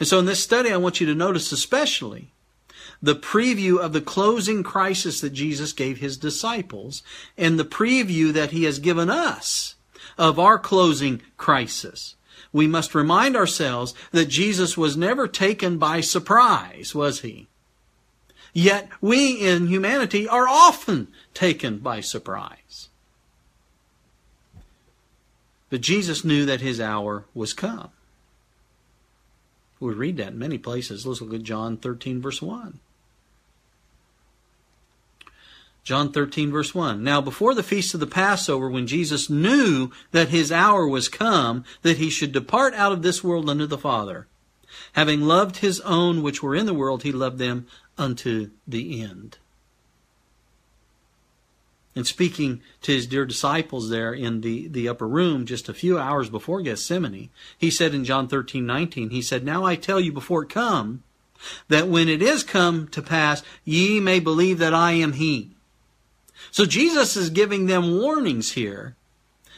And 0.01 0.09
so 0.09 0.19
in 0.19 0.25
this 0.25 0.43
study, 0.43 0.73
I 0.73 0.79
want 0.79 1.01
you 1.01 1.07
to 1.07 1.15
notice 1.15 1.53
especially 1.53 2.33
the 3.03 3.15
preview 3.15 3.79
of 3.79 3.93
the 3.93 4.01
closing 4.01 4.63
crisis 4.63 5.21
that 5.21 5.31
Jesus 5.31 5.73
gave 5.73 5.99
his 5.99 6.17
disciples 6.17 7.03
and 7.37 7.59
the 7.59 7.65
preview 7.65 8.33
that 8.33 8.51
he 8.51 8.65
has 8.65 8.79
given 8.79 9.11
us 9.11 9.77
of 10.19 10.39
our 10.39 10.59
closing 10.59 11.21
crisis. 11.37 12.17
We 12.53 12.67
must 12.67 12.95
remind 12.95 13.37
ourselves 13.37 13.95
that 14.11 14.27
Jesus 14.27 14.77
was 14.77 14.97
never 14.97 15.29
taken 15.29 15.79
by 15.79 16.01
surprise, 16.01 16.95
was 16.95 17.21
he? 17.21 17.49
Yet 18.53 18.89
we 19.01 19.35
in 19.35 19.69
humanity 19.69 20.27
are 20.27 20.49
often 20.49 21.09
taken 21.35 21.79
by 21.79 22.01
surprise. 22.01 22.89
But 25.69 25.83
Jesus 25.83 26.25
knew 26.25 26.45
that 26.47 26.61
his 26.61 26.81
hour 26.81 27.27
was 27.33 27.53
come. 27.53 27.91
We 29.81 29.95
read 29.95 30.19
that 30.19 30.29
in 30.29 30.39
many 30.39 30.59
places. 30.59 31.07
Let's 31.07 31.23
look 31.23 31.35
at 31.35 31.43
John 31.43 31.79
13, 31.79 32.21
verse 32.21 32.43
1. 32.43 32.79
John 35.83 36.13
13, 36.13 36.53
verse 36.53 36.75
1. 36.75 37.03
Now, 37.03 37.21
before 37.21 37.55
the 37.55 37.63
feast 37.63 37.95
of 37.95 38.01
the 38.01 38.07
Passover, 38.07 38.69
when 38.69 38.87
Jesus 38.87 39.31
knew 39.31 39.91
that 40.13 40.29
his 40.29 40.53
hour 40.53 40.87
was 40.87 41.09
come, 41.09 41.65
that 41.83 41.97
he 41.97 42.11
should 42.11 42.33
depart 42.33 42.75
out 42.75 42.93
of 42.93 43.03
this 43.03 43.25
world 43.25 43.49
unto 43.49 43.67
the 43.67 43.79
Father, 43.79 44.29
having 44.93 45.23
loved 45.23 45.57
his 45.57 45.81
own 45.81 46.23
which 46.23 46.43
were 46.43 46.55
in 46.55 46.67
the 46.67 46.75
world, 46.75 47.03
he 47.03 47.11
loved 47.11 47.39
them 47.39 47.67
unto 47.97 48.51
the 48.69 49.03
end. 49.03 49.39
And 51.97 52.07
speaking 52.07 52.61
to 52.83 52.93
his 52.93 53.07
dear 53.07 53.27
disciples 53.27 53.91
there 53.91 54.15
in 54.15 54.43
the, 54.43 54.69
the 54.69 54.89
upper 54.89 55.09
room 55.09 55.45
just 55.45 55.69
a 55.69 55.75
few 55.75 55.99
hours 55.99 56.31
before 56.31 56.63
Gethsemane, 56.63 57.31
he 57.59 57.71
said 57.71 57.95
in 57.95 58.05
John 58.05 58.29
13, 58.29 58.65
19, 58.65 59.11
he 59.11 59.21
said, 59.21 59.45
Now 59.45 59.65
I 59.65 59.75
tell 59.75 59.99
you 60.01 60.13
before 60.13 60.45
it 60.45 60.51
come, 60.51 61.03
that 61.69 61.89
when 61.89 62.09
it 62.09 62.23
is 62.23 62.45
come 62.45 62.87
to 62.89 63.03
pass, 63.03 63.43
ye 63.65 63.99
may 63.99 64.21
believe 64.21 64.59
that 64.59 64.75
I 64.75 64.93
am 64.93 65.15
he. 65.15 65.51
So 66.51 66.65
Jesus 66.65 67.17
is 67.17 67.31
giving 67.31 67.67
them 67.67 67.99
warnings 67.99 68.53
here 68.53 68.95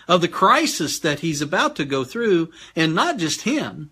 of 0.09 0.21
the 0.21 0.29
crisis 0.29 0.99
that 0.99 1.21
he's 1.21 1.43
about 1.43 1.77
to 1.77 1.85
go 1.85 2.05
through, 2.05 2.51
and 2.75 2.95
not 2.95 3.19
just 3.19 3.43
him, 3.43 3.91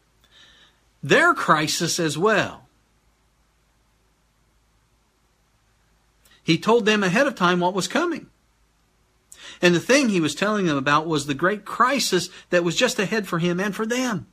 their 1.02 1.34
crisis 1.34 2.00
as 2.00 2.18
well. 2.18 2.66
He 6.42 6.58
told 6.58 6.86
them 6.86 7.02
ahead 7.02 7.26
of 7.26 7.34
time 7.34 7.60
what 7.60 7.74
was 7.74 7.88
coming. 7.88 8.28
And 9.62 9.74
the 9.74 9.80
thing 9.80 10.08
he 10.08 10.20
was 10.20 10.34
telling 10.34 10.66
them 10.66 10.76
about 10.76 11.06
was 11.06 11.26
the 11.26 11.34
great 11.34 11.64
crisis 11.64 12.30
that 12.50 12.64
was 12.64 12.76
just 12.76 12.98
ahead 12.98 13.26
for 13.28 13.38
him 13.38 13.60
and 13.60 13.74
for 13.74 13.84
them. 13.84 14.26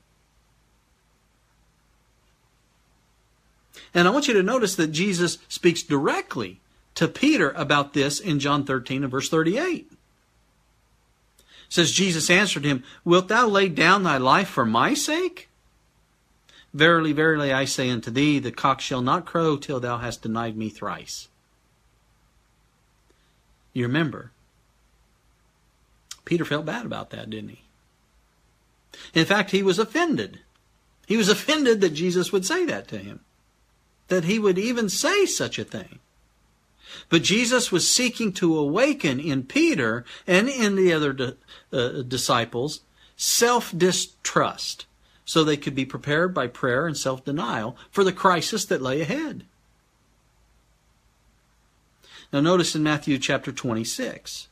And 3.93 4.07
I 4.07 4.11
want 4.11 4.27
you 4.27 4.33
to 4.35 4.43
notice 4.43 4.75
that 4.75 4.87
Jesus 4.87 5.37
speaks 5.47 5.83
directly 5.83 6.61
to 6.95 7.07
Peter 7.07 7.51
about 7.51 7.93
this 7.93 8.19
in 8.19 8.39
John 8.39 8.63
13 8.65 9.03
and 9.03 9.11
verse 9.11 9.29
38. 9.29 9.87
It 9.91 9.97
says, 11.69 11.91
Jesus 11.91 12.29
answered 12.29 12.63
him, 12.63 12.83
Wilt 13.03 13.27
thou 13.27 13.47
lay 13.47 13.69
down 13.69 14.03
thy 14.03 14.17
life 14.17 14.47
for 14.47 14.65
my 14.65 14.93
sake? 14.93 15.49
Verily, 16.73 17.11
verily, 17.11 17.51
I 17.51 17.65
say 17.65 17.89
unto 17.89 18.11
thee, 18.11 18.39
the 18.39 18.51
cock 18.51 18.81
shall 18.81 19.01
not 19.01 19.25
crow 19.25 19.57
till 19.57 19.79
thou 19.79 19.97
hast 19.97 20.21
denied 20.21 20.55
me 20.55 20.69
thrice. 20.69 21.27
You 23.77 23.83
remember? 23.83 24.31
Peter 26.25 26.43
felt 26.43 26.65
bad 26.65 26.83
about 26.83 27.11
that, 27.11 27.29
didn't 27.29 27.51
he? 27.51 27.61
In 29.13 29.23
fact, 29.23 29.51
he 29.51 29.61
was 29.61 29.77
offended. 29.77 30.39
He 31.05 31.15
was 31.15 31.29
offended 31.29 31.79
that 31.81 31.91
Jesus 31.93 32.31
would 32.31 32.43
say 32.43 32.65
that 32.65 32.87
to 32.87 32.97
him, 32.97 33.19
that 34.07 34.23
he 34.23 34.39
would 34.39 34.57
even 34.57 34.89
say 34.89 35.27
such 35.27 35.59
a 35.59 35.63
thing. 35.63 35.99
But 37.09 37.21
Jesus 37.21 37.71
was 37.71 37.87
seeking 37.87 38.33
to 38.33 38.57
awaken 38.57 39.19
in 39.19 39.43
Peter 39.43 40.03
and 40.25 40.49
in 40.49 40.75
the 40.75 40.91
other 40.91 41.13
di- 41.13 41.33
uh, 41.71 42.01
disciples 42.01 42.81
self 43.15 43.71
distrust 43.77 44.87
so 45.23 45.43
they 45.43 45.55
could 45.55 45.75
be 45.75 45.85
prepared 45.85 46.33
by 46.33 46.47
prayer 46.47 46.87
and 46.87 46.97
self 46.97 47.23
denial 47.23 47.77
for 47.91 48.03
the 48.03 48.11
crisis 48.11 48.65
that 48.65 48.81
lay 48.81 49.01
ahead. 49.01 49.45
Now, 52.31 52.41
notice 52.41 52.75
in 52.75 52.83
Matthew 52.83 53.17
chapter 53.17 53.51
26, 53.51 54.47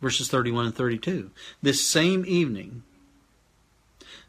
verses 0.00 0.28
31 0.28 0.66
and 0.66 0.74
32, 0.74 1.30
this 1.62 1.86
same 1.86 2.24
evening, 2.26 2.82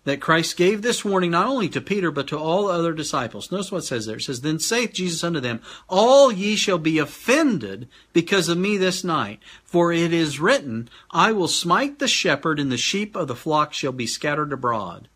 that 0.06 0.22
Christ 0.22 0.58
gave 0.58 0.82
this 0.82 1.06
warning 1.06 1.32
not 1.32 1.48
only 1.48 1.70
to 1.70 1.80
Peter, 1.80 2.12
but 2.12 2.28
to 2.28 2.38
all 2.38 2.68
other 2.68 2.94
disciples. 2.94 3.52
Notice 3.52 3.72
what 3.72 3.80
it 3.80 3.88
says 3.88 4.06
there. 4.06 4.18
It 4.18 4.24
says, 4.24 4.42
Then 4.42 4.60
saith 4.60 4.94
Jesus 4.94 5.24
unto 5.24 5.40
them, 5.40 5.62
All 5.88 6.32
ye 6.32 6.56
shall 6.56 6.78
be 6.78 7.00
offended 7.00 7.88
because 8.12 8.50
of 8.50 8.58
me 8.58 8.78
this 8.78 9.04
night. 9.04 9.40
For 9.64 9.94
it 9.94 10.12
is 10.12 10.42
written, 10.42 10.90
I 11.12 11.32
will 11.32 11.48
smite 11.48 12.00
the 12.00 12.08
shepherd, 12.08 12.60
and 12.60 12.72
the 12.72 12.78
sheep 12.78 13.16
of 13.16 13.28
the 13.28 13.36
flock 13.36 13.74
shall 13.74 13.94
be 13.94 14.08
scattered 14.08 14.52
abroad. 14.52 15.08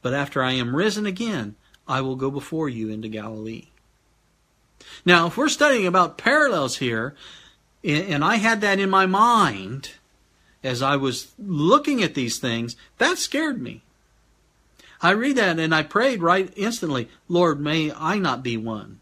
But 0.00 0.14
after 0.14 0.42
I 0.42 0.52
am 0.52 0.76
risen 0.76 1.04
again, 1.04 1.56
I 1.86 2.00
will 2.00 2.16
go 2.16 2.30
before 2.30 2.68
you 2.68 2.88
into 2.88 3.08
Galilee. 3.08 3.66
Now, 5.04 5.26
if 5.26 5.36
we're 5.36 5.48
studying 5.48 5.86
about 5.86 6.18
parallels 6.18 6.78
here, 6.78 7.14
and 7.82 8.24
I 8.24 8.36
had 8.36 8.60
that 8.62 8.78
in 8.78 8.88
my 8.88 9.06
mind 9.06 9.92
as 10.62 10.80
I 10.80 10.96
was 10.96 11.32
looking 11.38 12.02
at 12.02 12.14
these 12.14 12.38
things, 12.38 12.74
that 12.98 13.18
scared 13.18 13.60
me. 13.60 13.82
I 15.02 15.10
read 15.10 15.36
that 15.36 15.58
and 15.58 15.74
I 15.74 15.82
prayed 15.82 16.22
right 16.22 16.50
instantly, 16.56 17.10
Lord, 17.28 17.60
may 17.60 17.92
I 17.92 18.18
not 18.18 18.42
be 18.42 18.56
one. 18.56 19.00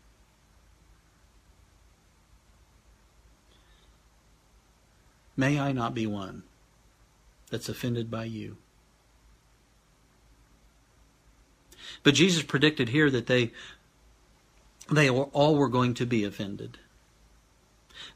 May 5.36 5.60
I 5.60 5.70
not 5.70 5.94
be 5.94 6.06
one 6.06 6.42
that's 7.50 7.68
offended 7.68 8.10
by 8.10 8.24
you. 8.24 8.56
But 12.02 12.14
Jesus 12.14 12.42
predicted 12.42 12.88
here 12.88 13.10
that 13.10 13.26
they 13.26 13.52
they 14.90 15.08
all 15.08 15.56
were 15.56 15.68
going 15.68 15.94
to 15.94 16.06
be 16.06 16.24
offended. 16.24 16.78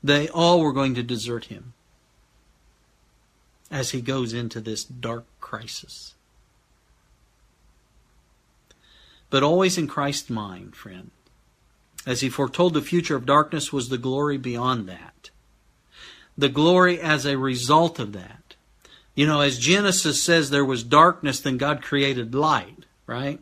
They 0.02 0.28
all 0.28 0.60
were 0.60 0.72
going 0.72 0.94
to 0.94 1.02
desert 1.02 1.46
him 1.46 1.74
as 3.70 3.90
he 3.90 4.00
goes 4.00 4.32
into 4.32 4.60
this 4.60 4.84
dark 4.84 5.24
crisis 5.40 6.16
but 9.30 9.42
always 9.42 9.76
in 9.78 9.86
Christ's 9.86 10.30
mind, 10.30 10.76
friend. 10.76 11.10
As 12.06 12.20
he 12.20 12.28
foretold 12.28 12.74
the 12.74 12.82
future 12.82 13.16
of 13.16 13.26
darkness 13.26 13.72
was 13.72 13.88
the 13.88 13.98
glory 13.98 14.38
beyond 14.38 14.88
that. 14.88 15.30
The 16.38 16.48
glory 16.48 17.00
as 17.00 17.26
a 17.26 17.36
result 17.36 17.98
of 17.98 18.12
that. 18.12 18.54
You 19.14 19.26
know, 19.26 19.40
as 19.40 19.58
Genesis 19.58 20.22
says 20.22 20.50
there 20.50 20.64
was 20.64 20.84
darkness, 20.84 21.40
then 21.40 21.56
God 21.56 21.82
created 21.82 22.34
light, 22.34 22.84
right? 23.06 23.40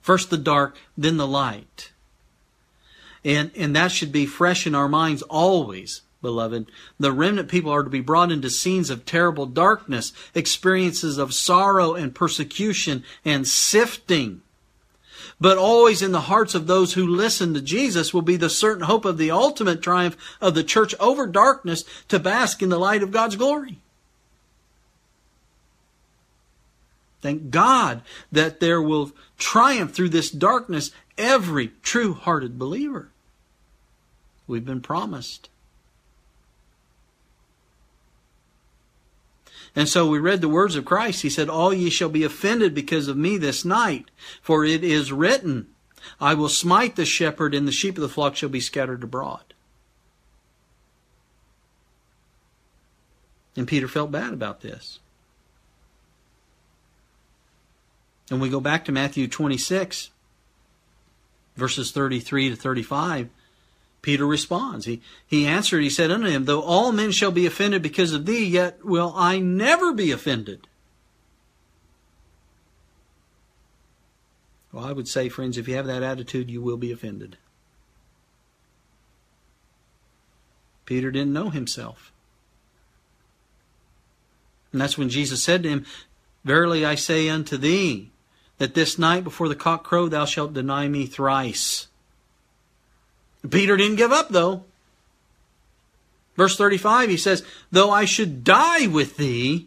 First 0.00 0.30
the 0.30 0.38
dark, 0.38 0.76
then 0.98 1.16
the 1.16 1.26
light. 1.26 1.92
And, 3.24 3.50
and 3.56 3.74
that 3.76 3.92
should 3.92 4.12
be 4.12 4.26
fresh 4.26 4.66
in 4.66 4.74
our 4.74 4.88
minds 4.88 5.22
always, 5.22 6.02
beloved. 6.20 6.70
The 6.98 7.12
remnant 7.12 7.48
people 7.48 7.70
are 7.70 7.84
to 7.84 7.90
be 7.90 8.00
brought 8.00 8.32
into 8.32 8.50
scenes 8.50 8.90
of 8.90 9.04
terrible 9.04 9.46
darkness, 9.46 10.12
experiences 10.34 11.18
of 11.18 11.34
sorrow 11.34 11.94
and 11.94 12.14
persecution 12.14 13.04
and 13.24 13.46
sifting 13.46 14.42
but 15.42 15.58
always 15.58 16.02
in 16.02 16.12
the 16.12 16.22
hearts 16.22 16.54
of 16.54 16.68
those 16.68 16.94
who 16.94 17.04
listen 17.04 17.52
to 17.52 17.60
Jesus 17.60 18.14
will 18.14 18.22
be 18.22 18.36
the 18.36 18.48
certain 18.48 18.84
hope 18.84 19.04
of 19.04 19.18
the 19.18 19.32
ultimate 19.32 19.82
triumph 19.82 20.16
of 20.40 20.54
the 20.54 20.62
church 20.62 20.94
over 21.00 21.26
darkness 21.26 21.84
to 22.08 22.20
bask 22.20 22.62
in 22.62 22.68
the 22.68 22.78
light 22.78 23.02
of 23.02 23.10
God's 23.10 23.34
glory. 23.34 23.78
Thank 27.20 27.50
God 27.50 28.02
that 28.30 28.60
there 28.60 28.82
will 28.82 29.12
triumph 29.38 29.92
through 29.92 30.10
this 30.10 30.30
darkness 30.30 30.90
every 31.16 31.72
true 31.82 32.14
hearted 32.14 32.58
believer. 32.58 33.11
We've 34.46 34.64
been 34.64 34.80
promised. 34.80 35.48
And 39.74 39.88
so 39.88 40.06
we 40.06 40.18
read 40.18 40.40
the 40.40 40.48
words 40.48 40.76
of 40.76 40.84
Christ. 40.84 41.22
He 41.22 41.30
said, 41.30 41.48
All 41.48 41.72
ye 41.72 41.88
shall 41.88 42.10
be 42.10 42.24
offended 42.24 42.74
because 42.74 43.08
of 43.08 43.16
me 43.16 43.38
this 43.38 43.64
night, 43.64 44.10
for 44.42 44.64
it 44.64 44.84
is 44.84 45.12
written, 45.12 45.68
I 46.20 46.34
will 46.34 46.48
smite 46.48 46.96
the 46.96 47.04
shepherd, 47.04 47.54
and 47.54 47.66
the 47.66 47.72
sheep 47.72 47.96
of 47.96 48.02
the 48.02 48.08
flock 48.08 48.36
shall 48.36 48.48
be 48.48 48.60
scattered 48.60 49.02
abroad. 49.02 49.54
And 53.56 53.68
Peter 53.68 53.88
felt 53.88 54.10
bad 54.10 54.32
about 54.32 54.60
this. 54.60 54.98
And 58.30 58.40
we 58.40 58.48
go 58.48 58.60
back 58.60 58.84
to 58.86 58.92
Matthew 58.92 59.28
26, 59.28 60.10
verses 61.56 61.92
33 61.92 62.50
to 62.50 62.56
35. 62.56 63.28
Peter 64.02 64.26
responds. 64.26 64.84
He, 64.84 65.00
he 65.26 65.46
answered, 65.46 65.82
he 65.82 65.90
said 65.90 66.10
unto 66.10 66.26
him, 66.26 66.44
Though 66.44 66.62
all 66.62 66.90
men 66.90 67.12
shall 67.12 67.30
be 67.30 67.46
offended 67.46 67.82
because 67.82 68.12
of 68.12 68.26
thee, 68.26 68.44
yet 68.44 68.84
will 68.84 69.14
I 69.16 69.38
never 69.38 69.92
be 69.92 70.10
offended. 70.10 70.66
Well, 74.72 74.84
I 74.84 74.92
would 74.92 75.06
say, 75.06 75.28
friends, 75.28 75.56
if 75.56 75.68
you 75.68 75.76
have 75.76 75.86
that 75.86 76.02
attitude, 76.02 76.50
you 76.50 76.60
will 76.60 76.76
be 76.76 76.90
offended. 76.90 77.36
Peter 80.84 81.10
didn't 81.10 81.32
know 81.32 81.50
himself. 81.50 82.10
And 84.72 84.80
that's 84.80 84.98
when 84.98 85.10
Jesus 85.10 85.42
said 85.42 85.62
to 85.62 85.68
him, 85.68 85.86
Verily 86.44 86.84
I 86.84 86.96
say 86.96 87.28
unto 87.28 87.56
thee, 87.56 88.10
that 88.58 88.74
this 88.74 88.98
night 88.98 89.22
before 89.22 89.48
the 89.48 89.54
cock 89.54 89.84
crow 89.84 90.08
thou 90.08 90.24
shalt 90.24 90.54
deny 90.54 90.88
me 90.88 91.06
thrice. 91.06 91.88
Peter 93.50 93.76
didn't 93.76 93.96
give 93.96 94.12
up, 94.12 94.28
though. 94.28 94.64
Verse 96.36 96.56
35, 96.56 97.10
he 97.10 97.16
says, 97.16 97.44
Though 97.70 97.90
I 97.90 98.04
should 98.04 98.44
die 98.44 98.86
with 98.86 99.16
thee, 99.16 99.66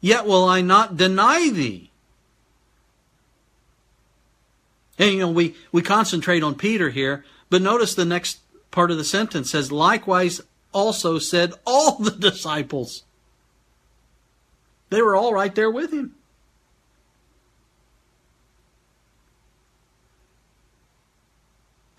yet 0.00 0.26
will 0.26 0.44
I 0.44 0.60
not 0.60 0.96
deny 0.96 1.50
thee. 1.50 1.90
And 4.98 5.12
you 5.12 5.20
know, 5.20 5.30
we, 5.30 5.56
we 5.72 5.82
concentrate 5.82 6.42
on 6.42 6.54
Peter 6.54 6.90
here, 6.90 7.24
but 7.50 7.62
notice 7.62 7.94
the 7.94 8.04
next 8.04 8.38
part 8.70 8.90
of 8.90 8.96
the 8.96 9.04
sentence 9.04 9.50
says, 9.50 9.72
Likewise 9.72 10.40
also 10.72 11.18
said 11.18 11.52
all 11.64 11.98
the 11.98 12.10
disciples. 12.30 13.02
They 14.90 15.02
were 15.02 15.16
all 15.16 15.34
right 15.34 15.54
there 15.54 15.70
with 15.70 15.92
him. 15.92 16.14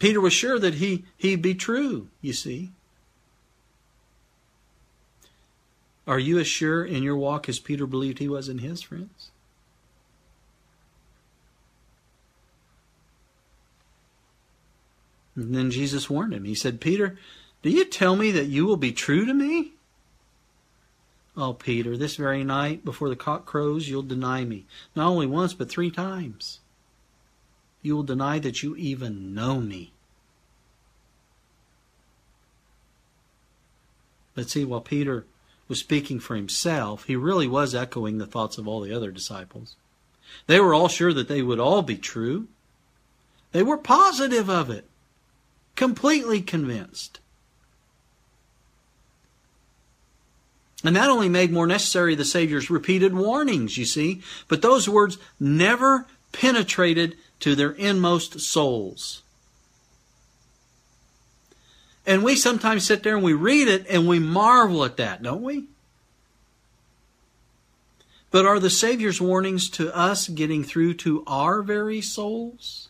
Peter 0.06 0.22
was 0.22 0.34
sure 0.34 0.60
that 0.60 0.76
he, 0.76 1.04
he'd 1.18 1.42
be 1.42 1.56
true, 1.56 2.10
you 2.22 2.32
see. 2.32 2.70
Are 6.06 6.20
you 6.20 6.38
as 6.38 6.46
sure 6.46 6.86
in 6.86 7.02
your 7.02 7.18
walk 7.18 7.50
as 7.50 7.58
Peter 7.58 7.88
believed 7.88 8.20
he 8.20 8.30
was 8.30 8.48
in 8.48 8.60
his, 8.60 8.84
friends? 8.84 9.32
And 15.36 15.56
then 15.56 15.72
Jesus 15.72 16.08
warned 16.08 16.36
him. 16.36 16.44
He 16.44 16.54
said, 16.54 16.80
Peter, 16.80 17.18
do 17.64 17.72
you 17.72 17.84
tell 17.84 18.16
me 18.16 18.30
that 18.30 18.46
you 18.46 18.68
will 18.68 18.78
be 18.78 18.92
true 18.92 19.26
to 19.26 19.34
me? 19.34 19.74
Oh, 21.36 21.54
Peter, 21.54 21.98
this 21.98 22.16
very 22.16 22.44
night 22.44 22.86
before 22.86 23.10
the 23.10 23.16
cock 23.16 23.48
crows, 23.48 23.90
you'll 23.90 24.04
deny 24.04 24.46
me. 24.46 24.66
Not 24.96 25.08
only 25.08 25.26
once, 25.26 25.56
but 25.56 25.68
three 25.68 25.90
times. 25.90 26.60
You 27.82 27.96
will 27.96 28.04
deny 28.04 28.38
that 28.38 28.62
you 28.62 28.76
even 28.76 29.34
know 29.34 29.60
me. 29.60 29.94
But 34.36 34.50
see, 34.50 34.66
while 34.66 34.82
Peter 34.82 35.26
was 35.68 35.80
speaking 35.80 36.20
for 36.20 36.36
himself, 36.36 37.06
he 37.06 37.16
really 37.16 37.48
was 37.48 37.74
echoing 37.74 38.18
the 38.18 38.28
thoughts 38.28 38.58
of 38.58 38.68
all 38.68 38.82
the 38.82 38.94
other 38.94 39.12
disciples. 39.12 39.76
They 40.48 40.60
were 40.60 40.74
all 40.74 40.90
sure 40.90 41.14
that 41.14 41.28
they 41.28 41.42
would 41.42 41.60
all 41.60 41.82
be 41.82 41.98
true. 41.98 42.48
They 43.52 43.64
were 43.64 43.78
positive 43.78 44.50
of 44.50 44.70
it, 44.70 44.88
completely 45.76 46.42
convinced. 46.42 47.20
And 50.84 50.96
that 50.96 51.10
only 51.10 51.30
made 51.30 51.52
more 51.52 51.66
necessary 51.66 52.14
the 52.14 52.26
Savior's 52.26 52.70
repeated 52.70 53.16
warnings, 53.16 53.78
you 53.78 53.86
see. 53.86 54.22
But 54.48 54.62
those 54.62 54.88
words 54.88 55.18
never 55.40 56.06
penetrated 56.32 57.16
to 57.40 57.56
their 57.56 57.72
inmost 57.72 58.40
souls. 58.40 59.24
And 62.06 62.24
we 62.24 62.36
sometimes 62.36 62.86
sit 62.86 63.04
there 63.04 63.16
and 63.16 63.24
we 63.24 63.34
read 63.34 63.68
it 63.68 63.86
and 63.90 64.08
we 64.08 64.20
marvel 64.20 64.84
at 64.86 64.98
that, 64.98 65.24
don't 65.24 65.42
we? 65.42 65.66
But 68.32 68.46
are 68.46 68.60
the 68.60 68.70
Savior's 68.70 69.22
warnings 69.22 69.70
to 69.72 69.96
us 69.96 70.28
getting 70.28 70.64
through 70.64 70.96
to 70.96 71.24
our 71.26 71.62
very 71.62 72.02
souls? 72.02 72.90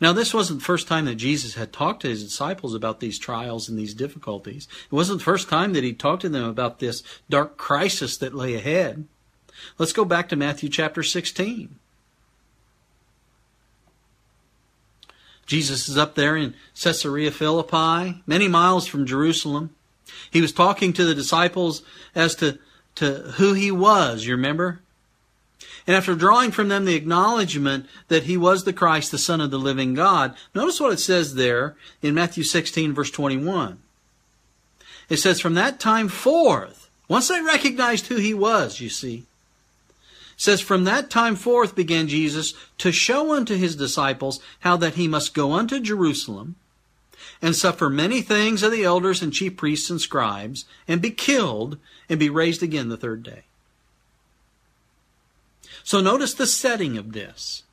Now, 0.00 0.12
this 0.12 0.32
wasn't 0.32 0.60
the 0.60 0.64
first 0.64 0.86
time 0.86 1.06
that 1.06 1.16
Jesus 1.16 1.54
had 1.54 1.72
talked 1.72 2.02
to 2.02 2.08
his 2.08 2.22
disciples 2.22 2.74
about 2.74 3.00
these 3.00 3.18
trials 3.18 3.68
and 3.68 3.76
these 3.78 3.94
difficulties. 3.94 4.68
It 4.84 4.94
wasn't 4.94 5.18
the 5.18 5.24
first 5.24 5.48
time 5.48 5.72
that 5.72 5.82
he 5.82 5.92
talked 5.92 6.22
to 6.22 6.28
them 6.28 6.44
about 6.44 6.78
this 6.78 7.02
dark 7.28 7.56
crisis 7.56 8.16
that 8.18 8.34
lay 8.34 8.54
ahead. 8.54 9.06
Let's 9.76 9.92
go 9.92 10.04
back 10.04 10.28
to 10.28 10.36
Matthew 10.36 10.68
chapter 10.68 11.02
16. 11.02 11.78
Jesus 15.48 15.88
is 15.88 15.96
up 15.96 16.14
there 16.14 16.36
in 16.36 16.54
Caesarea 16.80 17.30
Philippi, 17.30 18.22
many 18.26 18.48
miles 18.48 18.86
from 18.86 19.06
Jerusalem. 19.06 19.70
He 20.30 20.42
was 20.42 20.52
talking 20.52 20.92
to 20.92 21.04
the 21.06 21.14
disciples 21.14 21.82
as 22.14 22.34
to, 22.36 22.58
to 22.96 23.14
who 23.36 23.54
he 23.54 23.70
was, 23.70 24.26
you 24.26 24.34
remember? 24.36 24.80
And 25.86 25.96
after 25.96 26.14
drawing 26.14 26.50
from 26.50 26.68
them 26.68 26.84
the 26.84 26.94
acknowledgement 26.94 27.86
that 28.08 28.24
he 28.24 28.36
was 28.36 28.64
the 28.64 28.74
Christ, 28.74 29.10
the 29.10 29.16
Son 29.16 29.40
of 29.40 29.50
the 29.50 29.58
living 29.58 29.94
God, 29.94 30.36
notice 30.54 30.78
what 30.80 30.92
it 30.92 31.00
says 31.00 31.34
there 31.34 31.76
in 32.02 32.14
Matthew 32.14 32.44
16, 32.44 32.92
verse 32.92 33.10
21. 33.10 33.78
It 35.08 35.16
says, 35.16 35.40
From 35.40 35.54
that 35.54 35.80
time 35.80 36.08
forth, 36.08 36.90
once 37.08 37.28
they 37.28 37.40
recognized 37.40 38.08
who 38.08 38.16
he 38.16 38.34
was, 38.34 38.82
you 38.82 38.90
see, 38.90 39.24
says, 40.38 40.62
From 40.62 40.84
that 40.84 41.10
time 41.10 41.36
forth 41.36 41.74
began 41.74 42.08
Jesus 42.08 42.54
to 42.78 42.90
show 42.90 43.34
unto 43.34 43.56
his 43.56 43.76
disciples 43.76 44.40
how 44.60 44.78
that 44.78 44.94
he 44.94 45.06
must 45.06 45.34
go 45.34 45.52
unto 45.52 45.80
Jerusalem 45.80 46.54
and 47.42 47.54
suffer 47.54 47.90
many 47.90 48.22
things 48.22 48.62
of 48.62 48.72
the 48.72 48.84
elders 48.84 49.20
and 49.20 49.32
chief 49.32 49.56
priests 49.56 49.90
and 49.90 50.00
scribes, 50.00 50.64
and 50.86 51.02
be 51.02 51.10
killed, 51.10 51.76
and 52.08 52.18
be 52.18 52.30
raised 52.30 52.62
again 52.62 52.88
the 52.88 52.96
third 52.96 53.22
day. 53.22 53.42
So 55.84 56.00
notice 56.00 56.34
the 56.34 56.46
setting 56.46 56.96
of 56.96 57.12
this. 57.12 57.64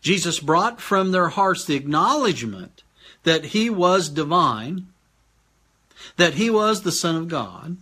Jesus 0.00 0.40
brought 0.40 0.80
from 0.80 1.10
their 1.10 1.28
hearts 1.28 1.64
the 1.64 1.74
acknowledgement 1.74 2.82
that 3.24 3.46
he 3.46 3.68
was 3.68 4.08
divine, 4.08 4.86
that 6.16 6.34
he 6.34 6.48
was 6.50 6.82
the 6.82 6.92
Son 6.92 7.16
of 7.16 7.28
God, 7.28 7.76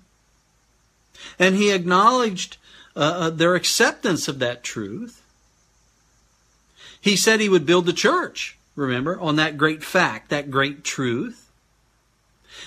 and 1.38 1.56
he 1.56 1.70
acknowledged 1.70 2.56
uh, 2.96 3.00
uh, 3.00 3.30
their 3.30 3.54
acceptance 3.54 4.28
of 4.28 4.38
that 4.38 4.62
truth. 4.62 5.22
He 7.00 7.16
said 7.16 7.40
he 7.40 7.48
would 7.48 7.66
build 7.66 7.86
the 7.86 7.92
church, 7.92 8.56
remember, 8.76 9.20
on 9.20 9.36
that 9.36 9.58
great 9.58 9.84
fact, 9.84 10.30
that 10.30 10.50
great 10.50 10.84
truth. 10.84 11.50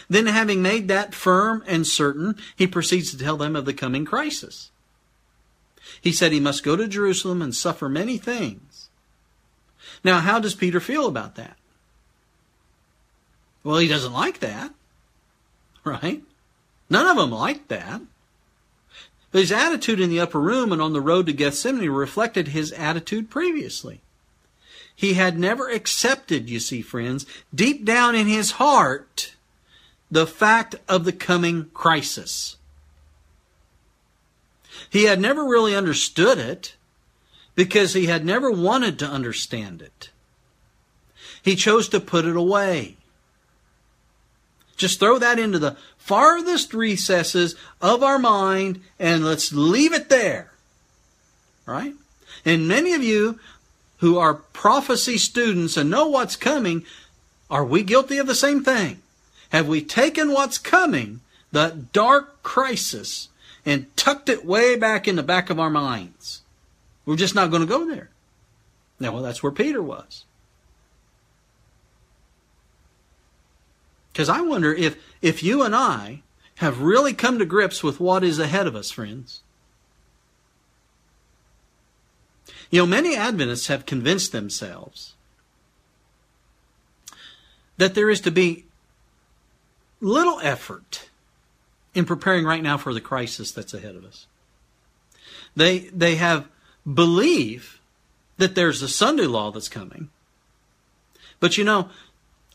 Then, 0.09 0.27
having 0.27 0.61
made 0.61 0.87
that 0.87 1.15
firm 1.15 1.63
and 1.65 1.87
certain, 1.87 2.35
he 2.55 2.67
proceeds 2.67 3.11
to 3.11 3.17
tell 3.17 3.37
them 3.37 3.55
of 3.55 3.65
the 3.65 3.73
coming 3.73 4.05
crisis. 4.05 4.69
He 6.01 6.11
said 6.11 6.31
he 6.31 6.39
must 6.39 6.63
go 6.63 6.75
to 6.75 6.87
Jerusalem 6.87 7.41
and 7.41 7.55
suffer 7.55 7.89
many 7.89 8.17
things. 8.17 8.89
Now, 10.03 10.19
how 10.19 10.39
does 10.39 10.55
Peter 10.55 10.79
feel 10.79 11.07
about 11.07 11.35
that? 11.35 11.57
Well, 13.63 13.77
he 13.77 13.87
doesn't 13.87 14.13
like 14.13 14.39
that, 14.39 14.73
right? 15.83 16.21
None 16.89 17.07
of 17.07 17.17
them 17.17 17.31
like 17.31 17.67
that. 17.69 18.01
But 19.37 19.41
his 19.41 19.51
attitude 19.51 19.99
in 19.99 20.09
the 20.09 20.19
upper 20.19 20.39
room 20.39 20.71
and 20.71 20.81
on 20.81 20.93
the 20.93 20.99
road 20.99 21.27
to 21.27 21.31
Gethsemane 21.31 21.91
reflected 21.91 22.47
his 22.47 22.71
attitude 22.71 23.29
previously. 23.29 24.01
He 24.95 25.13
had 25.13 25.37
never 25.37 25.69
accepted, 25.69 26.49
you 26.49 26.59
see, 26.59 26.81
friends, 26.81 27.27
deep 27.53 27.85
down 27.85 28.15
in 28.15 28.25
his 28.25 28.53
heart, 28.53 29.35
the 30.09 30.25
fact 30.25 30.73
of 30.89 31.05
the 31.05 31.13
coming 31.13 31.69
crisis. 31.75 32.57
He 34.89 35.03
had 35.03 35.21
never 35.21 35.45
really 35.45 35.75
understood 35.75 36.39
it 36.39 36.75
because 37.53 37.93
he 37.93 38.07
had 38.07 38.25
never 38.25 38.49
wanted 38.49 38.97
to 38.97 39.05
understand 39.05 39.83
it. 39.83 40.09
He 41.43 41.55
chose 41.55 41.87
to 41.89 41.99
put 41.99 42.25
it 42.25 42.35
away. 42.35 42.97
Just 44.77 44.99
throw 44.99 45.19
that 45.19 45.37
into 45.37 45.59
the 45.59 45.77
farthest 46.07 46.73
recesses 46.73 47.55
of 47.81 48.01
our 48.01 48.17
mind 48.17 48.81
and 48.97 49.25
let's 49.25 49.51
leave 49.51 49.93
it 49.93 50.09
there. 50.09 50.51
Right? 51.65 51.93
And 52.45 52.67
many 52.67 52.93
of 52.93 53.03
you 53.03 53.39
who 53.97 54.17
are 54.17 54.33
prophecy 54.33 55.17
students 55.17 55.75
and 55.75 55.89
know 55.89 56.07
what's 56.07 56.37
coming, 56.37 56.85
are 57.49 57.65
we 57.65 57.83
guilty 57.83 58.17
of 58.17 58.27
the 58.27 58.35
same 58.35 58.63
thing? 58.63 59.01
Have 59.49 59.67
we 59.67 59.81
taken 59.81 60.31
what's 60.31 60.57
coming, 60.57 61.19
the 61.51 61.85
dark 61.91 62.41
crisis, 62.41 63.27
and 63.65 63.95
tucked 63.97 64.29
it 64.29 64.45
way 64.45 64.77
back 64.77 65.07
in 65.07 65.17
the 65.17 65.23
back 65.23 65.49
of 65.49 65.59
our 65.59 65.69
minds? 65.69 66.41
We're 67.05 67.17
just 67.17 67.35
not 67.35 67.51
going 67.51 67.63
to 67.63 67.67
go 67.67 67.85
there. 67.85 68.09
Now, 68.99 69.13
well, 69.13 69.23
that's 69.23 69.43
where 69.43 69.51
Peter 69.51 69.81
was. 69.81 70.23
Because 74.17 74.29
I 74.29 74.41
wonder 74.41 74.73
if, 74.73 74.97
if 75.21 75.43
you 75.43 75.61
and 75.61 75.75
I 75.75 76.23
have 76.55 76.81
really 76.81 77.13
come 77.13 77.37
to 77.37 77.45
grips 77.45 77.83
with 77.83 77.99
what 77.99 78.23
is 78.23 78.39
ahead 78.39 78.65
of 78.65 78.75
us, 78.75 78.89
friends. 78.89 79.43
You 82.71 82.81
know, 82.81 82.87
many 82.87 83.15
Adventists 83.15 83.67
have 83.67 83.85
convinced 83.85 84.31
themselves 84.31 85.13
that 87.77 87.93
there 87.93 88.09
is 88.09 88.19
to 88.21 88.31
be 88.31 88.65
little 90.01 90.39
effort 90.41 91.09
in 91.93 92.03
preparing 92.03 92.43
right 92.43 92.63
now 92.63 92.75
for 92.75 92.95
the 92.95 93.01
crisis 93.01 93.51
that's 93.51 93.75
ahead 93.75 93.95
of 93.95 94.03
us. 94.03 94.25
They, 95.55 95.89
they 95.93 96.15
have 96.15 96.47
belief 96.91 97.79
that 98.37 98.55
there's 98.55 98.81
a 98.81 98.89
Sunday 98.89 99.27
law 99.27 99.51
that's 99.51 99.69
coming. 99.69 100.09
But 101.39 101.55
you 101.55 101.63
know, 101.63 101.89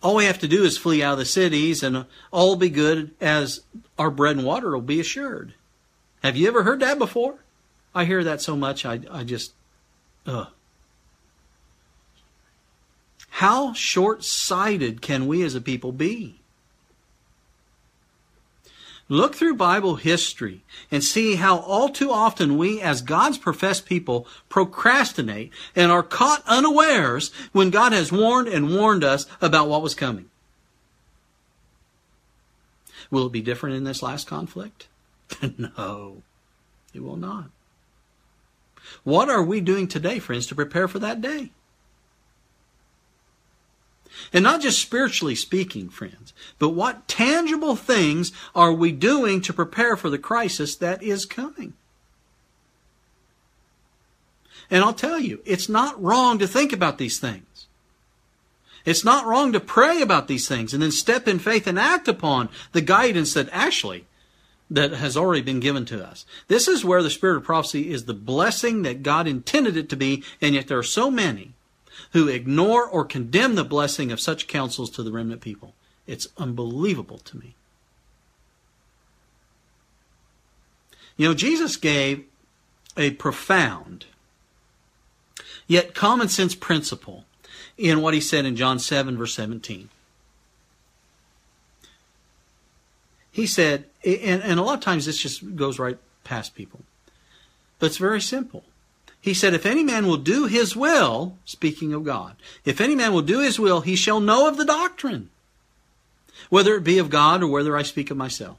all 0.02 0.16
we 0.16 0.24
have 0.24 0.40
to 0.40 0.48
do 0.48 0.64
is 0.64 0.76
flee 0.76 1.02
out 1.02 1.12
of 1.12 1.18
the 1.18 1.24
cities 1.24 1.82
and 1.82 2.04
all 2.30 2.48
will 2.50 2.56
be 2.56 2.70
good 2.70 3.12
as 3.20 3.60
our 3.98 4.10
bread 4.10 4.36
and 4.36 4.44
water 4.44 4.72
will 4.72 4.80
be 4.80 5.00
assured. 5.00 5.54
Have 6.22 6.36
you 6.36 6.48
ever 6.48 6.62
heard 6.64 6.80
that 6.80 6.98
before? 6.98 7.36
I 7.94 8.04
hear 8.04 8.24
that 8.24 8.40
so 8.40 8.56
much, 8.56 8.84
I, 8.84 9.00
I 9.10 9.24
just, 9.24 9.52
ugh. 10.26 10.48
How 13.30 13.72
short 13.72 14.24
sighted 14.24 15.02
can 15.02 15.26
we 15.26 15.42
as 15.42 15.54
a 15.54 15.60
people 15.60 15.92
be? 15.92 16.41
Look 19.12 19.34
through 19.34 19.56
Bible 19.56 19.96
history 19.96 20.62
and 20.90 21.04
see 21.04 21.34
how 21.34 21.58
all 21.58 21.90
too 21.90 22.10
often 22.10 22.56
we, 22.56 22.80
as 22.80 23.02
God's 23.02 23.36
professed 23.36 23.84
people, 23.84 24.26
procrastinate 24.48 25.52
and 25.76 25.92
are 25.92 26.02
caught 26.02 26.42
unawares 26.46 27.30
when 27.52 27.68
God 27.68 27.92
has 27.92 28.10
warned 28.10 28.48
and 28.48 28.74
warned 28.74 29.04
us 29.04 29.26
about 29.42 29.68
what 29.68 29.82
was 29.82 29.94
coming. 29.94 30.30
Will 33.10 33.26
it 33.26 33.32
be 33.32 33.42
different 33.42 33.76
in 33.76 33.84
this 33.84 34.02
last 34.02 34.26
conflict? 34.26 34.88
no, 35.58 36.22
it 36.94 37.02
will 37.02 37.18
not. 37.18 37.50
What 39.04 39.28
are 39.28 39.42
we 39.42 39.60
doing 39.60 39.88
today, 39.88 40.20
friends, 40.20 40.46
to 40.46 40.54
prepare 40.54 40.88
for 40.88 41.00
that 41.00 41.20
day? 41.20 41.50
And 44.32 44.42
not 44.42 44.60
just 44.60 44.80
spiritually 44.80 45.34
speaking, 45.34 45.88
friends, 45.88 46.32
but 46.58 46.70
what 46.70 47.08
tangible 47.08 47.76
things 47.76 48.32
are 48.54 48.72
we 48.72 48.92
doing 48.92 49.40
to 49.42 49.52
prepare 49.52 49.96
for 49.96 50.10
the 50.10 50.18
crisis 50.18 50.76
that 50.76 51.02
is 51.02 51.26
coming? 51.26 51.74
And 54.70 54.82
I'll 54.82 54.94
tell 54.94 55.18
you, 55.18 55.40
it's 55.44 55.68
not 55.68 56.02
wrong 56.02 56.38
to 56.38 56.46
think 56.46 56.72
about 56.72 56.98
these 56.98 57.18
things. 57.18 57.66
It's 58.84 59.04
not 59.04 59.26
wrong 59.26 59.52
to 59.52 59.60
pray 59.60 60.02
about 60.02 60.28
these 60.28 60.48
things 60.48 60.72
and 60.74 60.82
then 60.82 60.90
step 60.90 61.28
in 61.28 61.38
faith 61.38 61.66
and 61.66 61.78
act 61.78 62.08
upon 62.08 62.48
the 62.72 62.80
guidance 62.80 63.34
that 63.34 63.48
actually 63.52 64.06
that 64.70 64.92
has 64.92 65.16
already 65.16 65.42
been 65.42 65.60
given 65.60 65.84
to 65.84 66.04
us. 66.04 66.24
This 66.48 66.66
is 66.66 66.84
where 66.84 67.02
the 67.02 67.10
spirit 67.10 67.36
of 67.36 67.44
prophecy 67.44 67.92
is 67.92 68.06
the 68.06 68.14
blessing 68.14 68.82
that 68.82 69.02
God 69.02 69.28
intended 69.28 69.76
it 69.76 69.90
to 69.90 69.96
be, 69.96 70.24
and 70.40 70.54
yet 70.54 70.68
there 70.68 70.78
are 70.78 70.82
so 70.82 71.10
many 71.10 71.52
who 72.12 72.28
ignore 72.28 72.86
or 72.86 73.04
condemn 73.04 73.54
the 73.54 73.64
blessing 73.64 74.12
of 74.12 74.20
such 74.20 74.46
counsels 74.46 74.90
to 74.90 75.02
the 75.02 75.12
remnant 75.12 75.40
people. 75.40 75.74
It's 76.06 76.28
unbelievable 76.36 77.18
to 77.18 77.38
me. 77.38 77.54
You 81.16 81.28
know, 81.28 81.34
Jesus 81.34 81.76
gave 81.76 82.24
a 82.96 83.10
profound 83.12 84.06
yet 85.66 85.94
common 85.94 86.28
sense 86.28 86.54
principle 86.54 87.24
in 87.78 88.02
what 88.02 88.14
he 88.14 88.20
said 88.20 88.44
in 88.44 88.56
John 88.56 88.78
7, 88.78 89.16
verse 89.16 89.34
17. 89.34 89.88
He 93.30 93.46
said, 93.46 93.86
and, 94.04 94.42
and 94.42 94.60
a 94.60 94.62
lot 94.62 94.74
of 94.74 94.80
times 94.80 95.06
this 95.06 95.16
just 95.16 95.56
goes 95.56 95.78
right 95.78 95.98
past 96.24 96.54
people, 96.54 96.80
but 97.78 97.86
it's 97.86 97.96
very 97.96 98.20
simple. 98.20 98.64
He 99.22 99.34
said, 99.34 99.54
If 99.54 99.64
any 99.64 99.84
man 99.84 100.06
will 100.06 100.16
do 100.16 100.46
his 100.46 100.74
will, 100.74 101.38
speaking 101.44 101.94
of 101.94 102.04
God, 102.04 102.34
if 102.64 102.80
any 102.80 102.96
man 102.96 103.14
will 103.14 103.22
do 103.22 103.38
his 103.38 103.58
will, 103.58 103.80
he 103.80 103.94
shall 103.94 104.18
know 104.18 104.48
of 104.48 104.56
the 104.56 104.64
doctrine, 104.64 105.30
whether 106.50 106.74
it 106.74 106.82
be 106.82 106.98
of 106.98 107.08
God 107.08 107.40
or 107.40 107.46
whether 107.46 107.76
I 107.76 107.82
speak 107.82 108.10
of 108.10 108.16
myself. 108.16 108.58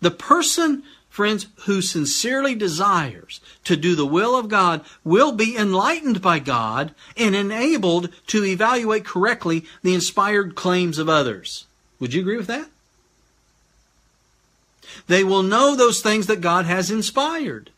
The 0.00 0.10
person, 0.10 0.82
friends, 1.08 1.46
who 1.64 1.80
sincerely 1.80 2.56
desires 2.56 3.40
to 3.62 3.76
do 3.76 3.94
the 3.94 4.04
will 4.04 4.36
of 4.36 4.48
God 4.48 4.84
will 5.04 5.30
be 5.30 5.56
enlightened 5.56 6.20
by 6.20 6.40
God 6.40 6.92
and 7.16 7.36
enabled 7.36 8.12
to 8.26 8.44
evaluate 8.44 9.04
correctly 9.04 9.64
the 9.82 9.94
inspired 9.94 10.56
claims 10.56 10.98
of 10.98 11.08
others. 11.08 11.66
Would 12.00 12.12
you 12.12 12.20
agree 12.20 12.36
with 12.36 12.48
that? 12.48 12.68
They 15.06 15.22
will 15.22 15.44
know 15.44 15.76
those 15.76 16.02
things 16.02 16.26
that 16.26 16.40
God 16.40 16.64
has 16.64 16.90
inspired. 16.90 17.70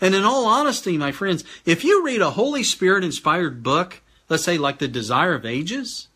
And 0.00 0.14
in 0.14 0.24
all 0.24 0.46
honesty, 0.46 0.98
my 0.98 1.12
friends, 1.12 1.44
if 1.64 1.84
you 1.84 2.04
read 2.04 2.20
a 2.20 2.30
Holy 2.30 2.62
Spirit 2.62 3.04
inspired 3.04 3.62
book, 3.62 4.02
let's 4.28 4.44
say 4.44 4.58
like 4.58 4.78
The 4.78 4.88
Desire 4.88 5.34
of 5.34 5.46
Ages, 5.46 6.08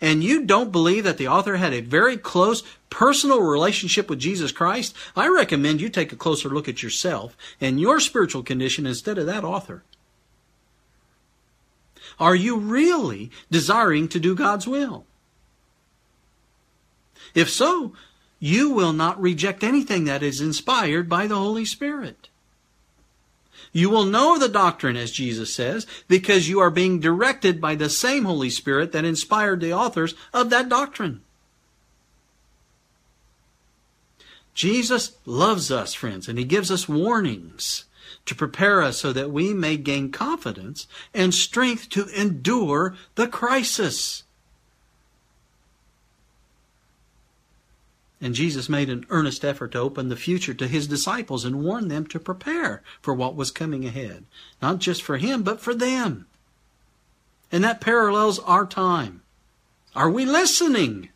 and 0.00 0.22
you 0.22 0.44
don't 0.44 0.72
believe 0.72 1.04
that 1.04 1.18
the 1.18 1.28
author 1.28 1.56
had 1.56 1.72
a 1.72 1.80
very 1.80 2.16
close 2.16 2.62
personal 2.90 3.40
relationship 3.40 4.10
with 4.10 4.18
Jesus 4.18 4.52
Christ, 4.52 4.94
I 5.16 5.28
recommend 5.28 5.80
you 5.80 5.88
take 5.88 6.12
a 6.12 6.16
closer 6.16 6.48
look 6.48 6.68
at 6.68 6.82
yourself 6.82 7.36
and 7.60 7.80
your 7.80 8.00
spiritual 8.00 8.42
condition 8.42 8.86
instead 8.86 9.16
of 9.18 9.26
that 9.26 9.44
author. 9.44 9.82
Are 12.18 12.34
you 12.34 12.56
really 12.56 13.30
desiring 13.50 14.08
to 14.08 14.20
do 14.20 14.34
God's 14.34 14.66
will? 14.66 15.06
If 17.34 17.48
so, 17.48 17.94
you 18.38 18.70
will 18.70 18.92
not 18.92 19.20
reject 19.20 19.62
anything 19.62 20.04
that 20.04 20.22
is 20.22 20.40
inspired 20.40 21.08
by 21.08 21.26
the 21.26 21.36
Holy 21.36 21.64
Spirit. 21.64 22.29
You 23.72 23.88
will 23.88 24.04
know 24.04 24.38
the 24.38 24.48
doctrine, 24.48 24.96
as 24.96 25.12
Jesus 25.12 25.54
says, 25.54 25.86
because 26.08 26.48
you 26.48 26.58
are 26.60 26.70
being 26.70 26.98
directed 26.98 27.60
by 27.60 27.76
the 27.76 27.88
same 27.88 28.24
Holy 28.24 28.50
Spirit 28.50 28.92
that 28.92 29.04
inspired 29.04 29.60
the 29.60 29.72
authors 29.72 30.14
of 30.32 30.50
that 30.50 30.68
doctrine. 30.68 31.22
Jesus 34.54 35.16
loves 35.24 35.70
us, 35.70 35.94
friends, 35.94 36.28
and 36.28 36.38
He 36.38 36.44
gives 36.44 36.70
us 36.70 36.88
warnings 36.88 37.84
to 38.26 38.34
prepare 38.34 38.82
us 38.82 38.98
so 38.98 39.12
that 39.12 39.30
we 39.30 39.54
may 39.54 39.76
gain 39.76 40.10
confidence 40.10 40.86
and 41.14 41.32
strength 41.32 41.88
to 41.90 42.06
endure 42.08 42.96
the 43.14 43.28
crisis. 43.28 44.24
And 48.20 48.34
Jesus 48.34 48.68
made 48.68 48.90
an 48.90 49.06
earnest 49.08 49.44
effort 49.44 49.72
to 49.72 49.78
open 49.78 50.10
the 50.10 50.16
future 50.16 50.52
to 50.52 50.68
his 50.68 50.86
disciples 50.86 51.44
and 51.44 51.64
warn 51.64 51.88
them 51.88 52.06
to 52.08 52.20
prepare 52.20 52.82
for 53.00 53.14
what 53.14 53.34
was 53.34 53.50
coming 53.50 53.86
ahead. 53.86 54.24
Not 54.60 54.78
just 54.78 55.02
for 55.02 55.16
him, 55.16 55.42
but 55.42 55.60
for 55.60 55.74
them. 55.74 56.26
And 57.50 57.64
that 57.64 57.80
parallels 57.80 58.38
our 58.40 58.66
time. 58.66 59.22
Are 59.96 60.10
we 60.10 60.24
listening? 60.26 61.08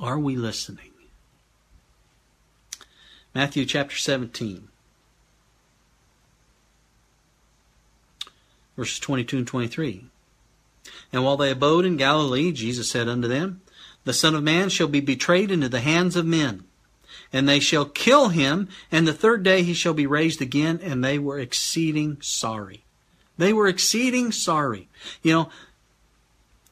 Are 0.00 0.18
we 0.18 0.36
listening? 0.36 0.90
Matthew 3.34 3.66
chapter 3.66 3.96
17, 3.96 4.68
verses 8.76 8.98
22 8.98 9.36
and 9.36 9.46
23. 9.46 10.06
And 11.12 11.24
while 11.24 11.36
they 11.36 11.50
abode 11.50 11.84
in 11.84 11.96
Galilee, 11.96 12.52
Jesus 12.52 12.90
said 12.90 13.08
unto 13.08 13.28
them, 13.28 13.60
The 14.04 14.12
Son 14.12 14.34
of 14.34 14.42
Man 14.42 14.68
shall 14.68 14.88
be 14.88 15.00
betrayed 15.00 15.50
into 15.50 15.68
the 15.68 15.80
hands 15.80 16.16
of 16.16 16.26
men, 16.26 16.64
and 17.32 17.48
they 17.48 17.60
shall 17.60 17.84
kill 17.84 18.28
him, 18.28 18.68
and 18.90 19.06
the 19.06 19.12
third 19.12 19.42
day 19.42 19.62
he 19.62 19.74
shall 19.74 19.94
be 19.94 20.06
raised 20.06 20.40
again. 20.40 20.80
And 20.82 21.02
they 21.02 21.18
were 21.18 21.38
exceeding 21.38 22.18
sorry. 22.20 22.84
They 23.38 23.52
were 23.52 23.68
exceeding 23.68 24.32
sorry. 24.32 24.88
You 25.22 25.32
know, 25.32 25.50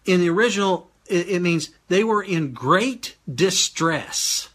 in 0.05 0.21
the 0.21 0.31
original, 0.31 0.91
it, 1.07 1.43
means 1.43 1.71
they 1.89 2.05
were 2.05 2.23
in 2.23 2.53
great 2.53 3.17
distress. 3.33 4.49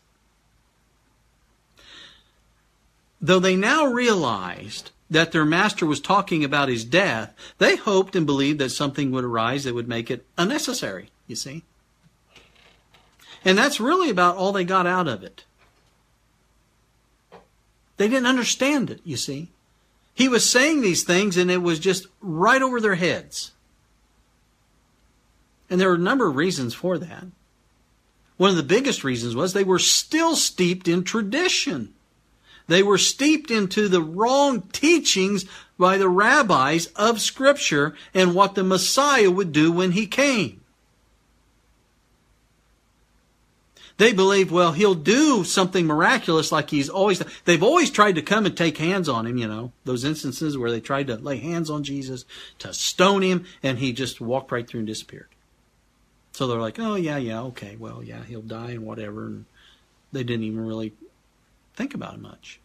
Though 3.21 3.39
they 3.39 3.55
now 3.55 3.85
realized 3.85 4.91
that 5.09 5.31
their 5.31 5.45
master 5.45 5.85
was 5.85 5.99
talking 5.99 6.43
about 6.43 6.69
his 6.69 6.85
death, 6.85 7.33
they 7.57 7.75
hoped 7.75 8.15
and 8.15 8.25
believed 8.25 8.59
that 8.59 8.69
something 8.69 9.11
would 9.11 9.23
arise 9.23 9.63
that 9.63 9.73
would 9.73 9.87
make 9.87 10.11
it 10.11 10.25
unnecessary, 10.37 11.09
you 11.27 11.35
see. 11.35 11.63
And 13.43 13.57
that's 13.57 13.79
really 13.79 14.09
about 14.09 14.35
all 14.35 14.51
they 14.51 14.63
got 14.63 14.85
out 14.85 15.07
of 15.07 15.23
it. 15.23 15.45
They 17.97 18.07
didn't 18.07 18.27
understand 18.27 18.89
it, 18.89 19.01
you 19.03 19.17
see. 19.17 19.49
He 20.13 20.27
was 20.27 20.49
saying 20.49 20.81
these 20.81 21.03
things 21.03 21.37
and 21.37 21.49
it 21.49 21.61
was 21.61 21.79
just 21.79 22.07
right 22.21 22.61
over 22.61 22.79
their 22.79 22.95
heads. 22.95 23.51
And 25.69 25.79
there 25.79 25.89
were 25.89 25.95
a 25.95 25.99
number 25.99 26.27
of 26.27 26.35
reasons 26.35 26.73
for 26.73 26.97
that. 26.97 27.25
One 28.37 28.49
of 28.49 28.57
the 28.57 28.63
biggest 28.63 29.03
reasons 29.03 29.35
was 29.35 29.53
they 29.53 29.63
were 29.63 29.79
still 29.79 30.35
steeped 30.35 30.87
in 30.87 31.03
tradition. 31.03 31.93
They 32.69 32.83
were 32.83 32.99
steeped 32.99 33.49
into 33.49 33.87
the 33.87 34.01
wrong 34.01 34.61
teachings 34.71 35.45
by 35.79 35.97
the 35.97 36.07
rabbis 36.07 36.85
of 36.95 37.19
Scripture 37.19 37.95
and 38.13 38.35
what 38.35 38.53
the 38.53 38.63
Messiah 38.63 39.31
would 39.31 39.51
do 39.51 39.71
when 39.71 39.93
he 39.93 40.05
came. 40.05 40.61
They 43.97 44.13
believe, 44.13 44.51
well, 44.51 44.71
he'll 44.71 44.93
do 44.93 45.43
something 45.43 45.87
miraculous 45.87 46.51
like 46.51 46.69
he's 46.69 46.89
always 46.89 47.17
done. 47.17 47.31
They've 47.45 47.63
always 47.63 47.89
tried 47.89 48.15
to 48.15 48.21
come 48.21 48.45
and 48.45 48.55
take 48.55 48.77
hands 48.77 49.09
on 49.09 49.25
him, 49.25 49.39
you 49.39 49.47
know, 49.47 49.71
those 49.83 50.05
instances 50.05 50.55
where 50.55 50.69
they 50.69 50.79
tried 50.79 51.07
to 51.07 51.15
lay 51.15 51.37
hands 51.37 51.71
on 51.71 51.83
Jesus 51.83 52.23
to 52.59 52.71
stone 52.71 53.23
him 53.23 53.45
and 53.63 53.79
he 53.79 53.93
just 53.93 54.21
walked 54.21 54.51
right 54.51 54.65
through 54.65 54.81
and 54.81 54.87
disappeared. 54.87 55.27
So 56.33 56.45
they're 56.45 56.61
like, 56.61 56.77
oh, 56.77 56.95
yeah, 56.95 57.17
yeah, 57.17 57.41
okay, 57.41 57.75
well, 57.77 58.03
yeah, 58.03 58.23
he'll 58.23 58.43
die 58.43 58.69
and 58.69 58.85
whatever. 58.85 59.25
And 59.25 59.45
they 60.13 60.23
didn't 60.23 60.45
even 60.45 60.65
really 60.65 60.93
think 61.79 61.93
about 61.93 62.15
it 62.15 62.19
much. 62.19 62.59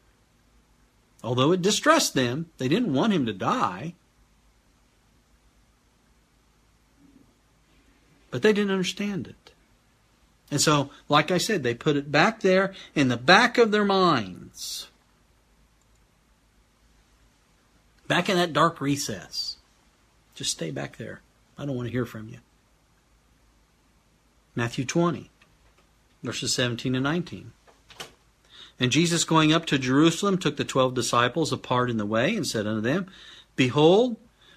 Although 1.23 1.53
it 1.53 1.63
distressed 1.63 2.15
them, 2.15 2.51
they 2.59 2.67
didn't 2.67 2.93
want 2.93 3.13
him 3.13 3.27
to 3.27 3.33
die. 3.33 3.95
But 8.33 8.43
they 8.43 8.53
didn't 8.53 8.73
understand 8.73 9.29
it. 9.29 9.53
And 10.51 10.61
so, 10.61 10.91
like 11.09 11.31
I 11.31 11.39
said, 11.39 11.63
they 11.63 11.75
put 11.75 11.95
it 11.95 12.11
back 12.11 12.41
there 12.41 12.75
in 12.97 13.07
the 13.07 13.17
back 13.17 13.57
of 13.57 13.71
their 13.71 13.85
minds. 13.85 14.89
Back 18.09 18.29
in 18.29 18.37
that 18.37 18.53
dark 18.53 18.81
recess. 18.81 19.59
Just 20.35 20.51
stay 20.51 20.73
back 20.73 20.97
there. 20.97 21.21
I 21.57 21.65
don't 21.65 21.77
want 21.77 21.87
to 21.87 21.93
hear 21.93 22.05
from 22.05 22.29
you. 22.29 22.39
Matthew 24.57 24.85
20, 24.85 25.31
verses 26.25 26.53
17 26.53 26.97
and 26.97 27.05
19. 27.05 27.53
And 28.81 28.91
Jesus 28.91 29.25
going 29.25 29.53
up 29.53 29.67
to 29.67 29.79
Jerusalem 29.79 30.39
took 30.39 30.57
the 30.57 30.65
twelve 30.65 30.95
disciples 30.95 31.53
apart 31.53 31.91
in 31.91 31.97
the 31.97 32.07
way 32.07 32.35
and 32.35 32.47
said 32.47 32.67
unto 32.67 32.81
them, 32.81 33.07
Behold, 33.57 34.17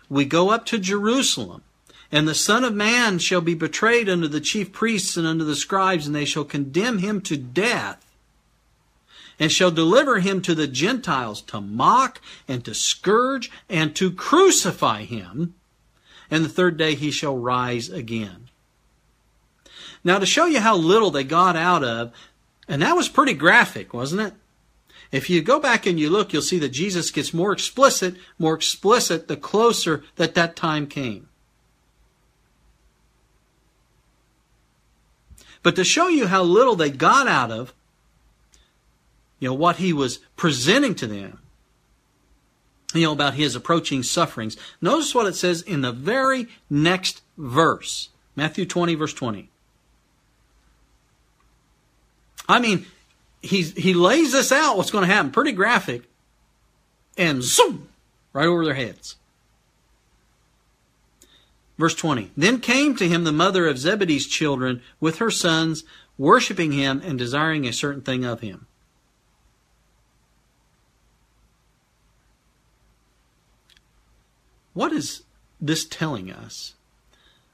we 0.10 0.26
go 0.26 0.50
up 0.50 0.66
to 0.68 0.80
Jerusalem, 0.80 1.64
and 2.12 2.28
the 2.28 2.34
Son 2.34 2.64
of 2.64 2.74
Man 2.74 3.20
shall 3.20 3.42
be 3.42 3.54
betrayed 3.54 4.10
unto 4.10 4.28
the 4.28 4.42
chief 4.42 4.72
priests 4.72 5.18
and 5.18 5.28
unto 5.28 5.44
the 5.44 5.56
scribes, 5.56 6.08
and 6.08 6.16
they 6.16 6.26
shall 6.26 6.46
condemn 6.46 7.00
him 7.00 7.22
to 7.22 7.38
death, 7.38 8.04
and 9.40 9.52
shall 9.52 9.70
deliver 9.70 10.20
him 10.20 10.42
to 10.42 10.56
the 10.56 10.68
Gentiles 10.68 11.42
to 11.44 11.62
mock 11.62 12.22
and 12.48 12.66
to 12.66 12.74
scourge 12.74 13.52
and 13.70 13.96
to 13.96 14.12
crucify 14.12 15.04
him, 15.04 15.54
and 16.32 16.44
the 16.44 16.50
third 16.50 16.76
day 16.78 16.96
he 16.96 17.12
shall 17.12 17.38
rise 17.38 17.90
again. 17.90 18.50
Now, 20.04 20.20
to 20.20 20.26
show 20.26 20.46
you 20.46 20.62
how 20.62 20.76
little 20.76 21.12
they 21.12 21.24
got 21.24 21.56
out 21.56 21.84
of 21.84 22.14
and 22.68 22.82
that 22.82 22.96
was 22.96 23.10
pretty 23.10 23.34
graphic, 23.34 23.94
wasn't 23.94 24.22
it? 24.22 24.34
If 25.12 25.30
you 25.30 25.42
go 25.42 25.60
back 25.60 25.86
and 25.86 26.00
you 26.00 26.10
look, 26.10 26.34
you'll 26.34 26.42
see 26.42 26.60
that 26.60 26.70
Jesus 26.70 27.12
gets 27.12 27.34
more 27.34 27.54
explicit, 27.54 28.16
more 28.38 28.56
explicit 28.56 29.28
the 29.28 29.38
closer 29.38 30.04
that 30.18 30.36
that 30.36 30.56
time 30.56 30.88
came. 30.88 31.30
But 35.64 35.76
to 35.76 35.84
show 35.84 36.08
you 36.08 36.28
how 36.28 36.44
little 36.44 36.76
they 36.76 36.90
got 36.90 37.28
out 37.28 37.52
of, 37.52 37.74
you 39.40 39.50
know, 39.50 39.54
what 39.54 39.78
he 39.78 39.94
was 39.94 40.20
presenting 40.36 40.96
to 40.96 41.08
them, 41.08 41.40
you 42.94 43.04
know, 43.04 43.12
about 43.12 43.34
his 43.34 43.56
approaching 43.56 44.04
sufferings, 44.04 44.58
notice 44.82 45.14
what 45.14 45.28
it 45.28 45.36
says 45.36 45.62
in 45.62 45.82
the 45.82 45.92
very 45.92 46.48
next 46.70 47.22
verse. 47.38 48.10
Matthew 48.36 48.66
20, 48.66 48.96
verse 48.96 49.14
20. 49.14 49.50
I 52.48 52.60
mean, 52.60 52.86
he's, 53.42 53.74
he 53.74 53.94
lays 53.94 54.32
this 54.32 54.52
out, 54.52 54.78
what's 54.78 54.92
going 54.92 55.08
to 55.08 55.14
happen, 55.14 55.32
pretty 55.32 55.52
graphic, 55.52 56.04
and 57.18 57.44
zoom, 57.44 57.90
right 58.34 58.48
over 58.48 58.64
their 58.64 58.74
heads. 58.74 59.16
Verse 61.78 61.96
20 61.96 62.32
Then 62.36 62.60
came 62.60 62.96
to 62.96 63.08
him 63.08 63.24
the 63.24 63.32
mother 63.32 63.68
of 63.68 63.78
Zebedee's 63.78 64.28
children 64.28 64.82
with 65.00 65.18
her 65.18 65.32
sons, 65.32 65.84
worshipping 66.18 66.72
him 66.72 67.02
and 67.04 67.18
desiring 67.18 67.66
a 67.66 67.74
certain 67.74 68.02
thing 68.02 68.26
of 68.26 68.42
him. 68.42 68.66
What 74.74 74.92
is 74.92 75.24
this 75.60 75.86
telling 75.86 76.32
us 76.32 76.76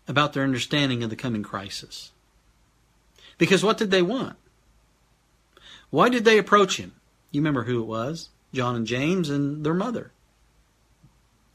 about 0.09 0.33
their 0.33 0.43
understanding 0.43 1.03
of 1.03 1.09
the 1.09 1.15
coming 1.15 1.43
crisis? 1.43 2.11
Because 3.37 3.63
what 3.63 3.77
did 3.77 3.91
they 3.91 4.01
want? 4.01 4.35
Why 5.93 6.09
did 6.09 6.25
they 6.25 6.39
approach 6.39 6.77
him? 6.77 6.93
You 7.29 7.39
remember 7.39 7.65
who 7.65 7.79
it 7.79 7.85
was 7.85 8.29
John 8.51 8.75
and 8.75 8.87
James 8.87 9.29
and 9.29 9.63
their 9.63 9.75
mother. 9.75 10.11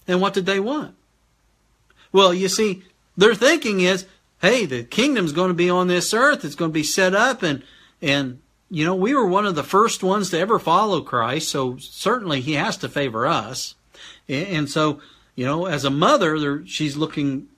And 0.07 0.21
what 0.21 0.33
did 0.33 0.47
they 0.47 0.61
want? 0.61 0.95
Well, 2.13 2.33
you 2.33 2.47
see, 2.47 2.85
their 3.17 3.35
thinking 3.35 3.81
is, 3.81 4.07
hey, 4.41 4.65
the 4.65 4.85
kingdom's 4.85 5.33
going 5.33 5.49
to 5.49 5.55
be 5.55 5.69
on 5.69 5.89
this 5.89 6.15
earth. 6.15 6.45
It's 6.45 6.55
going 6.55 6.71
to 6.71 6.73
be 6.73 6.85
set 6.85 7.17
up 7.17 7.43
and, 7.43 7.65
and, 8.01 8.39
you 8.71 8.85
know, 8.85 8.95
we 8.95 9.13
were 9.13 9.27
one 9.27 9.45
of 9.45 9.57
the 9.57 9.65
first 9.65 10.05
ones 10.05 10.31
to 10.31 10.39
ever 10.39 10.61
follow 10.61 11.01
Christ. 11.01 11.49
So 11.49 11.77
certainly 11.79 12.41
he 12.41 12.53
has 12.53 12.77
to 12.77 12.89
favor 12.89 13.27
us. 13.27 13.75
And 14.29 14.71
so, 14.71 15.01
you 15.35 15.47
know, 15.47 15.67
as 15.67 15.85
a 15.85 15.91
mother, 15.91 16.65
she's 16.65 16.97
looking, 16.97 17.49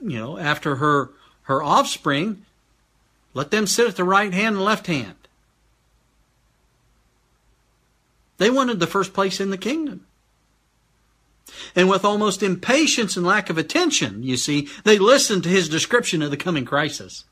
you 0.00 0.18
know, 0.18 0.38
after 0.38 0.76
her, 0.76 1.10
her 1.42 1.62
offspring. 1.62 2.46
Let 3.34 3.50
them 3.50 3.66
sit 3.66 3.88
at 3.88 3.96
the 3.96 4.04
right 4.04 4.32
hand 4.32 4.56
and 4.56 4.64
left 4.64 4.86
hand. 4.86 5.16
They 8.38 8.50
wanted 8.50 8.80
the 8.80 8.86
first 8.86 9.12
place 9.12 9.40
in 9.40 9.50
the 9.50 9.58
kingdom. 9.58 10.06
And 11.76 11.88
with 11.88 12.04
almost 12.04 12.42
impatience 12.42 13.16
and 13.16 13.26
lack 13.26 13.50
of 13.50 13.58
attention, 13.58 14.22
you 14.22 14.36
see, 14.36 14.68
they 14.84 14.98
listened 14.98 15.42
to 15.44 15.48
his 15.48 15.68
description 15.68 16.22
of 16.22 16.30
the 16.30 16.36
coming 16.36 16.64
crisis. 16.64 17.24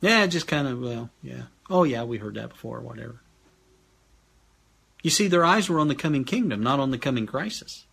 Yeah, 0.00 0.26
just 0.26 0.48
kind 0.48 0.66
of, 0.66 0.80
well, 0.80 1.10
yeah. 1.22 1.42
Oh, 1.70 1.84
yeah, 1.84 2.02
we 2.02 2.18
heard 2.18 2.34
that 2.34 2.50
before, 2.50 2.80
whatever. 2.80 3.20
You 5.02 5.10
see, 5.10 5.28
their 5.28 5.44
eyes 5.44 5.68
were 5.68 5.78
on 5.78 5.88
the 5.88 5.94
coming 5.94 6.24
kingdom, 6.24 6.62
not 6.62 6.80
on 6.80 6.90
the 6.90 6.98
coming 6.98 7.26
crisis. 7.26 7.86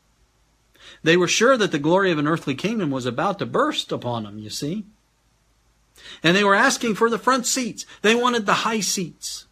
They 1.03 1.17
were 1.17 1.27
sure 1.27 1.57
that 1.57 1.71
the 1.71 1.79
glory 1.79 2.11
of 2.11 2.17
an 2.17 2.27
earthly 2.27 2.55
kingdom 2.55 2.89
was 2.89 3.05
about 3.05 3.39
to 3.39 3.45
burst 3.45 3.91
upon 3.91 4.23
them, 4.23 4.39
you 4.39 4.49
see. 4.49 4.85
And 6.23 6.35
they 6.35 6.43
were 6.43 6.55
asking 6.55 6.95
for 6.95 7.09
the 7.09 7.19
front 7.19 7.45
seats. 7.45 7.85
They 8.01 8.15
wanted 8.15 8.45
the 8.45 8.53
high 8.53 8.79
seats. 8.79 9.45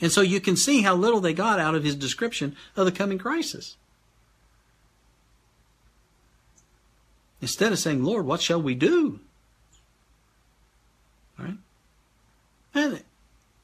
And 0.00 0.12
so 0.12 0.20
you 0.20 0.40
can 0.40 0.56
see 0.56 0.82
how 0.82 0.94
little 0.94 1.20
they 1.20 1.32
got 1.32 1.58
out 1.58 1.74
of 1.74 1.84
his 1.84 1.96
description 1.96 2.54
of 2.76 2.84
the 2.84 2.92
coming 2.92 3.18
crisis. 3.18 3.76
Instead 7.40 7.72
of 7.72 7.78
saying, 7.78 8.04
Lord, 8.04 8.26
what 8.26 8.40
shall 8.40 8.60
we 8.60 8.74
do? 8.74 9.20
All 11.38 11.46
right? 11.46 11.56
And 12.74 13.02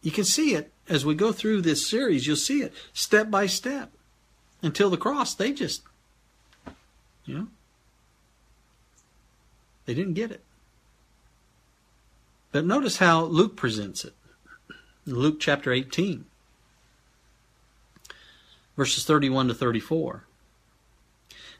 you 0.01 0.11
can 0.11 0.25
see 0.25 0.55
it 0.55 0.73
as 0.89 1.05
we 1.05 1.15
go 1.15 1.33
through 1.33 1.63
this 1.63 1.89
series, 1.89 2.27
you'll 2.27 2.37
see 2.37 2.63
it 2.63 2.73
step 2.93 3.31
by 3.31 3.47
step 3.47 3.91
until 4.63 4.91
the 4.91 4.97
cross. 4.97 5.35
They 5.35 5.53
just, 5.53 5.83
you 7.25 7.35
know, 7.35 7.47
they 9.87 9.95
didn't 9.95 10.15
get 10.15 10.31
it. 10.31 10.43
But 12.51 12.67
notice 12.67 12.99
how 12.99 13.25
Luke 13.25 13.57
presents 13.57 14.05
it. 14.05 14.13
Luke 15.07 15.41
chapter 15.41 15.73
18, 15.73 16.25
verses 18.77 19.05
31 19.05 19.49
to 19.49 19.55
34. 19.55 20.25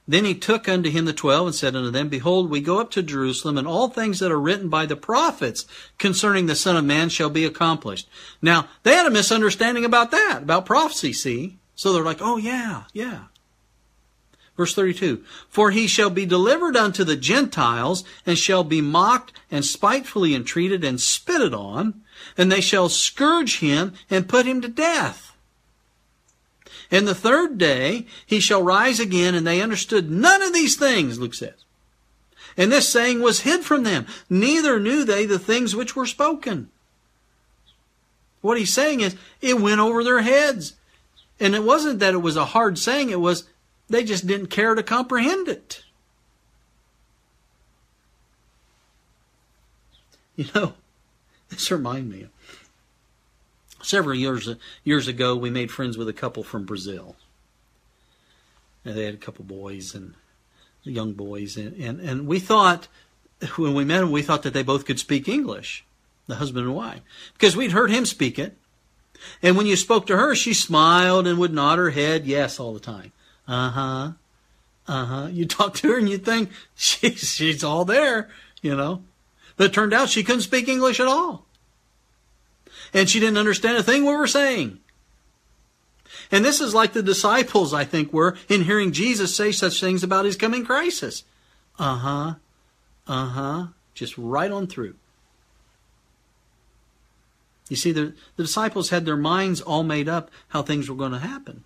Then 0.07 0.25
he 0.25 0.35
took 0.35 0.69
unto 0.69 0.91
him 0.91 1.05
the 1.05 1.13
twelve 1.13 1.47
and 1.47 1.55
said 1.55 1.77
unto 1.77 1.91
them, 1.91 2.09
Behold, 2.09 2.51
we 2.51 2.61
go 2.61 2.81
up 2.81 2.91
to 2.93 3.03
Jerusalem, 3.03 3.57
and 3.57 3.69
all 3.69 3.89
things 3.89 4.19
that 4.19 4.33
are 4.33 4.41
written 4.41 4.69
by 4.69 4.85
the 4.85 4.97
prophets 4.97 5.65
concerning 5.99 6.47
the 6.47 6.57
Son 6.57 6.77
of 6.77 6.85
Man 6.85 7.09
shall 7.09 7.31
be 7.31 7.45
accomplished. 7.45 8.09
Now, 8.41 8.69
they 8.83 8.95
had 8.95 9.07
a 9.07 9.11
misunderstanding 9.11 9.85
about 9.85 10.11
that, 10.11 10.41
about 10.43 10.67
prophecy, 10.67 11.13
see? 11.13 11.59
So 11.77 11.93
they're 11.93 12.05
like, 12.05 12.19
oh 12.21 12.37
yeah, 12.37 12.85
yeah. 12.93 13.25
Verse 14.57 14.75
32, 14.75 15.25
For 15.49 15.71
he 15.71 15.87
shall 15.87 16.11
be 16.11 16.27
delivered 16.27 16.77
unto 16.77 17.05
the 17.05 17.17
Gentiles, 17.17 18.05
and 18.27 18.37
shall 18.37 18.65
be 18.65 18.81
mocked, 18.81 19.33
and 19.51 19.65
spitefully 19.65 20.35
entreated, 20.35 20.85
and 20.85 21.01
spitted 21.01 21.55
on, 21.55 22.02
and 22.37 22.51
they 22.51 22.61
shall 22.61 22.89
scourge 22.89 23.59
him, 23.59 23.93
and 24.11 24.29
put 24.29 24.47
him 24.47 24.61
to 24.61 24.69
death. 24.69 25.37
And 26.91 27.09
the 27.09 27.15
third 27.15 27.59
day 27.59 28.07
he 28.27 28.41
shall 28.41 28.63
rise 28.63 29.01
again, 29.01 29.35
and 29.35 29.47
they 29.47 29.63
understood 29.63 30.11
none 30.11 30.43
of 30.43 30.53
these 30.53 30.77
things, 30.77 31.19
Luke 31.19 31.35
says. 31.35 31.65
And 32.57 32.71
this 32.71 32.89
saying 32.89 33.23
was 33.23 33.41
hid 33.41 33.63
from 33.63 33.83
them, 33.83 34.07
neither 34.29 34.79
knew 34.79 35.05
they 35.05 35.25
the 35.25 35.39
things 35.39 35.75
which 35.75 35.97
were 35.97 36.07
spoken. 36.07 36.71
What 38.43 38.59
he's 38.59 38.73
saying 38.73 39.01
is, 39.01 39.17
it 39.41 39.61
went 39.61 39.81
over 39.81 40.05
their 40.05 40.21
heads. 40.21 40.75
And 41.41 41.55
it 41.55 41.63
wasn't 41.63 42.01
that 42.01 42.15
it 42.15 42.19
was 42.19 42.37
a 42.37 42.45
hard 42.45 42.79
saying, 42.79 43.11
it 43.11 43.21
was 43.21 43.49
they 43.89 44.05
just 44.05 44.27
didn't 44.27 44.47
care 44.49 44.75
to 44.75 44.83
comprehend 44.83 45.49
it. 45.49 45.83
You 50.37 50.47
know, 50.55 50.75
this 51.53 51.71
reminds 51.71 52.13
me 52.13 52.27
Several 53.83 54.15
years 54.15 54.49
years 54.85 55.09
ago, 55.09 55.37
we 55.37 55.51
made 55.51 55.73
friends 55.73 55.99
with 55.99 56.09
a 56.09 56.13
couple 56.13 56.45
from 56.45 56.65
Brazil. 56.65 57.17
And 58.85 58.97
they 58.97 59.05
had 59.05 59.15
a 59.15 59.19
couple 59.19 59.45
boys 59.45 59.95
and 59.95 60.15
young 60.85 61.13
boys, 61.13 61.57
and, 61.57 61.77
and, 61.77 62.01
and 62.01 62.27
we 62.27 62.39
thought 62.41 62.89
when 63.57 63.75
we 63.75 63.85
met 63.85 64.01
them, 64.01 64.11
we 64.11 64.23
thought 64.23 64.43
that 64.43 64.53
they 64.53 64.63
both 64.63 64.85
could 64.85 64.99
speak 64.99 65.29
English, 65.29 65.85
the 66.27 66.37
husband 66.37 66.67
and 66.67 66.75
wife, 66.75 67.01
because 67.35 67.57
we'd 67.57 67.73
heard 67.73 67.91
him 67.91 68.07
speak 68.07 68.39
it. 68.39 68.57
And 69.43 69.57
when 69.57 69.67
you 69.67 69.77
spoke 69.77 70.07
to 70.07 70.17
her, 70.17 70.35
she 70.35 70.55
smiled 70.55 71.27
and 71.27 71.39
would 71.39 71.53
nod 71.53 71.79
her 71.79 71.91
head 71.91 72.27
yes 72.27 72.59
all 72.59 72.75
the 72.75 72.81
time. 72.81 73.13
Uh 73.47 73.71
huh. 73.71 74.13
Uh 74.89 75.05
huh. 75.05 75.29
You 75.31 75.47
talk 75.47 75.75
to 75.75 75.89
her 75.89 75.99
and 75.99 76.09
you 76.09 76.19
think 76.19 76.51
she's 76.75 77.35
she's 77.35 77.63
all 77.63 77.85
there, 77.85 78.31
you 78.63 78.77
know. 78.77 79.03
But 79.63 79.67
it 79.67 79.75
turned 79.75 79.95
out 79.95 80.09
she 80.09 80.25
couldn't 80.25 80.41
speak 80.41 80.67
English 80.67 80.99
at 80.99 81.07
all 81.07 81.47
and 82.93 83.09
she 83.09 83.21
didn't 83.21 83.39
understand 83.39 83.79
a 83.79 83.83
thing 83.85 84.05
we 84.05 84.13
were 84.13 84.27
saying. 84.27 84.81
And 86.33 86.45
this 86.45 86.61
is 86.61 86.75
like 86.75 86.95
the 86.95 87.03
disciples, 87.03 87.73
I 87.73 87.85
think, 87.85 88.13
were 88.13 88.37
in 88.49 88.63
hearing 88.63 88.91
Jesus 88.91 89.37
say 89.37 89.53
such 89.53 89.81
things 89.81 90.03
about 90.03 90.25
his 90.25 90.35
coming 90.35 90.65
crisis. 90.65 91.23
Uh 91.79 91.97
huh. 91.97 92.35
Uh 93.07 93.27
huh. 93.27 93.67
Just 93.95 94.19
right 94.19 94.51
on 94.51 94.67
through. 94.67 94.97
You 97.69 97.77
see, 97.77 97.93
the, 97.93 98.15
the 98.35 98.43
disciples 98.43 98.91
had 98.91 99.07
their 99.07 99.17
minds 99.17 99.61
all 99.61 99.85
made 99.85 100.09
up 100.09 100.29
how 100.49 100.63
things 100.63 100.91
were 100.91 100.97
going 100.97 101.13
to 101.13 101.21
happen. 101.21 101.63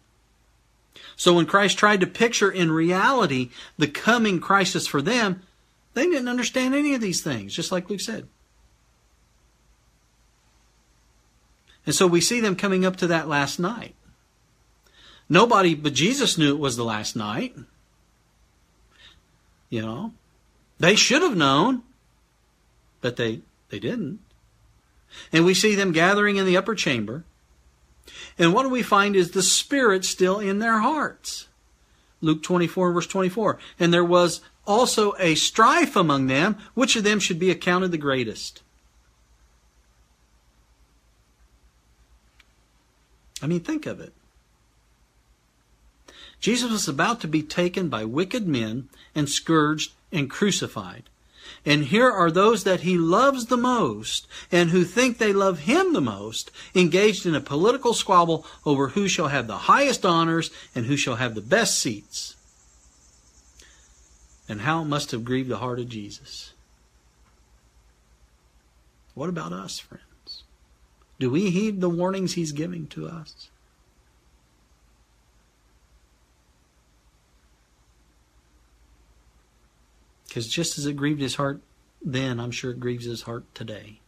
So 1.16 1.32
when 1.32 1.46
Christ 1.46 1.78
tried 1.78 2.00
to 2.00 2.06
picture 2.06 2.50
in 2.50 2.70
reality 2.70 3.48
the 3.78 3.88
coming 3.88 4.38
crisis 4.38 4.86
for 4.86 5.00
them, 5.00 5.40
they 5.96 6.04
didn't 6.04 6.28
understand 6.28 6.74
any 6.74 6.94
of 6.94 7.00
these 7.00 7.22
things, 7.22 7.54
just 7.54 7.72
like 7.72 7.88
Luke 7.88 8.00
said. 8.00 8.28
And 11.86 11.94
so 11.94 12.06
we 12.06 12.20
see 12.20 12.38
them 12.38 12.54
coming 12.54 12.84
up 12.84 12.96
to 12.96 13.06
that 13.06 13.28
last 13.28 13.58
night. 13.58 13.94
Nobody 15.26 15.74
but 15.74 15.94
Jesus 15.94 16.36
knew 16.36 16.54
it 16.54 16.60
was 16.60 16.76
the 16.76 16.84
last 16.84 17.16
night. 17.16 17.56
You 19.70 19.80
know, 19.80 20.12
they 20.78 20.96
should 20.96 21.22
have 21.22 21.34
known, 21.34 21.82
but 23.00 23.16
they, 23.16 23.40
they 23.70 23.78
didn't. 23.78 24.18
And 25.32 25.46
we 25.46 25.54
see 25.54 25.74
them 25.74 25.92
gathering 25.92 26.36
in 26.36 26.44
the 26.44 26.58
upper 26.58 26.74
chamber. 26.74 27.24
And 28.38 28.52
what 28.52 28.64
do 28.64 28.68
we 28.68 28.82
find 28.82 29.16
is 29.16 29.30
the 29.30 29.42
Spirit 29.42 30.04
still 30.04 30.40
in 30.40 30.58
their 30.58 30.80
hearts. 30.80 31.48
Luke 32.20 32.42
24, 32.42 32.92
verse 32.92 33.06
24. 33.06 33.58
And 33.80 33.94
there 33.94 34.04
was 34.04 34.42
also 34.66 35.14
a 35.18 35.34
strife 35.34 35.96
among 35.96 36.26
them, 36.26 36.56
which 36.74 36.96
of 36.96 37.04
them 37.04 37.20
should 37.20 37.38
be 37.38 37.50
accounted 37.50 37.92
the 37.92 37.98
greatest. 37.98 38.62
I 43.42 43.46
mean, 43.46 43.60
think 43.60 43.86
of 43.86 44.00
it. 44.00 44.12
Jesus 46.40 46.70
was 46.70 46.88
about 46.88 47.20
to 47.20 47.28
be 47.28 47.42
taken 47.42 47.88
by 47.88 48.04
wicked 48.04 48.46
men 48.46 48.88
and 49.14 49.28
scourged 49.28 49.92
and 50.12 50.30
crucified. 50.30 51.04
And 51.64 51.86
here 51.86 52.10
are 52.10 52.30
those 52.30 52.64
that 52.64 52.80
he 52.80 52.96
loves 52.96 53.46
the 53.46 53.56
most 53.56 54.28
and 54.52 54.70
who 54.70 54.84
think 54.84 55.18
they 55.18 55.32
love 55.32 55.60
him 55.60 55.92
the 55.92 56.00
most, 56.00 56.50
engaged 56.74 57.26
in 57.26 57.34
a 57.34 57.40
political 57.40 57.92
squabble 57.92 58.46
over 58.64 58.88
who 58.88 59.08
shall 59.08 59.28
have 59.28 59.46
the 59.46 59.58
highest 59.58 60.06
honors 60.06 60.50
and 60.74 60.86
who 60.86 60.96
shall 60.96 61.16
have 61.16 61.34
the 61.34 61.40
best 61.40 61.78
seats. 61.78 62.35
And 64.48 64.60
how 64.60 64.82
it 64.82 64.86
must 64.86 65.10
have 65.10 65.24
grieved 65.24 65.48
the 65.48 65.58
heart 65.58 65.80
of 65.80 65.88
Jesus. 65.88 66.52
What 69.14 69.28
about 69.28 69.52
us, 69.52 69.78
friends? 69.78 70.44
Do 71.18 71.30
we 71.30 71.50
heed 71.50 71.80
the 71.80 71.88
warnings 71.88 72.34
he's 72.34 72.52
giving 72.52 72.86
to 72.88 73.08
us? 73.08 73.48
Because 80.28 80.48
just 80.48 80.76
as 80.76 80.84
it 80.84 80.98
grieved 80.98 81.22
his 81.22 81.36
heart 81.36 81.62
then, 82.04 82.38
I'm 82.38 82.50
sure 82.50 82.70
it 82.70 82.78
grieves 82.78 83.06
his 83.06 83.22
heart 83.22 83.44
today. 83.54 84.00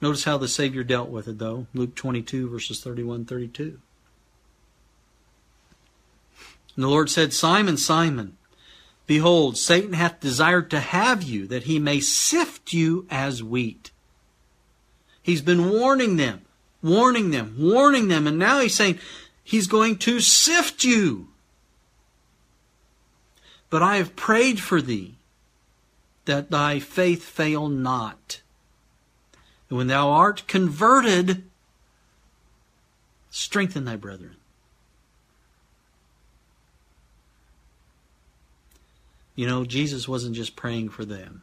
Notice 0.00 0.24
how 0.24 0.36
the 0.36 0.48
Savior 0.48 0.82
dealt 0.82 1.08
with 1.08 1.28
it, 1.28 1.38
though. 1.38 1.68
Luke 1.72 1.94
22, 1.94 2.50
verses 2.50 2.82
31 2.82 3.24
32. 3.24 3.78
And 6.76 6.84
the 6.84 6.88
Lord 6.88 7.10
said, 7.10 7.32
Simon, 7.32 7.78
Simon, 7.78 8.36
behold, 9.06 9.56
Satan 9.56 9.94
hath 9.94 10.20
desired 10.20 10.70
to 10.70 10.80
have 10.80 11.22
you, 11.22 11.46
that 11.46 11.64
he 11.64 11.78
may 11.78 12.00
sift 12.00 12.72
you 12.72 13.06
as 13.10 13.42
wheat. 13.42 13.90
He's 15.22 15.42
been 15.42 15.70
warning 15.70 16.16
them, 16.16 16.42
warning 16.82 17.30
them, 17.30 17.56
warning 17.58 18.08
them, 18.08 18.26
and 18.26 18.38
now 18.38 18.60
he's 18.60 18.74
saying 18.74 18.98
he's 19.42 19.66
going 19.66 19.96
to 19.98 20.20
sift 20.20 20.84
you. 20.84 21.28
But 23.70 23.82
I 23.82 23.96
have 23.96 24.14
prayed 24.14 24.60
for 24.60 24.80
thee, 24.80 25.16
that 26.26 26.50
thy 26.50 26.78
faith 26.78 27.24
fail 27.24 27.68
not. 27.68 28.42
And 29.68 29.78
when 29.78 29.86
thou 29.86 30.10
art 30.10 30.46
converted, 30.46 31.44
strengthen 33.30 33.84
thy 33.84 33.96
brethren. 33.96 34.35
You 39.36 39.46
know, 39.46 39.64
Jesus 39.64 40.08
wasn't 40.08 40.34
just 40.34 40.56
praying 40.56 40.88
for 40.88 41.04
them, 41.04 41.42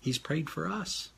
He's 0.00 0.18
prayed 0.18 0.48
for 0.48 0.68
us. 0.68 1.10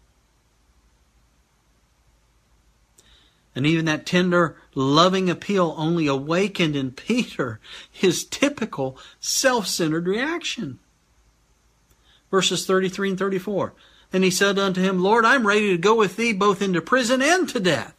And 3.57 3.67
even 3.67 3.85
that 3.85 4.05
tender, 4.05 4.57
loving 4.75 5.31
appeal 5.31 5.75
only 5.79 6.07
awakened 6.07 6.75
in 6.75 6.91
Peter 6.91 7.61
his 7.91 8.25
typical 8.25 8.99
self 9.21 9.67
centered 9.67 10.09
reaction. 10.09 10.81
Verses 12.31 12.67
33 12.67 13.11
and 13.11 13.19
34. 13.19 13.75
And 14.13 14.25
he 14.25 14.31
said 14.31 14.59
unto 14.59 14.83
him, 14.83 15.01
Lord, 15.01 15.25
I'm 15.25 15.47
ready 15.47 15.71
to 15.71 15.79
go 15.79 15.95
with 15.95 16.17
thee 16.17 16.33
both 16.33 16.63
into 16.63 16.81
prison 16.81 17.23
and 17.23 17.49
to 17.51 17.61
death. 17.61 17.94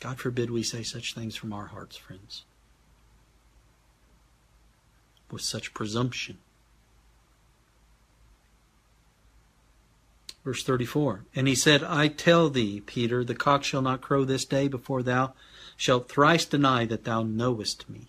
God 0.00 0.18
forbid 0.18 0.50
we 0.50 0.62
say 0.62 0.82
such 0.82 1.14
things 1.14 1.36
from 1.36 1.52
our 1.52 1.66
hearts, 1.66 1.96
friends, 1.96 2.44
with 5.30 5.42
such 5.42 5.74
presumption. 5.74 6.38
Verse 10.42 10.64
34 10.64 11.24
And 11.34 11.46
he 11.46 11.54
said, 11.54 11.84
I 11.84 12.08
tell 12.08 12.48
thee, 12.48 12.80
Peter, 12.80 13.22
the 13.22 13.34
cock 13.34 13.62
shall 13.62 13.82
not 13.82 14.00
crow 14.00 14.24
this 14.24 14.46
day 14.46 14.68
before 14.68 15.02
thou 15.02 15.34
shalt 15.76 16.08
thrice 16.08 16.46
deny 16.46 16.86
that 16.86 17.04
thou 17.04 17.22
knowest 17.22 17.88
me. 17.88 18.08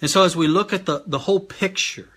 And 0.00 0.10
so, 0.10 0.24
as 0.24 0.34
we 0.34 0.46
look 0.46 0.72
at 0.72 0.86
the, 0.86 1.02
the 1.06 1.20
whole 1.20 1.40
picture, 1.40 2.10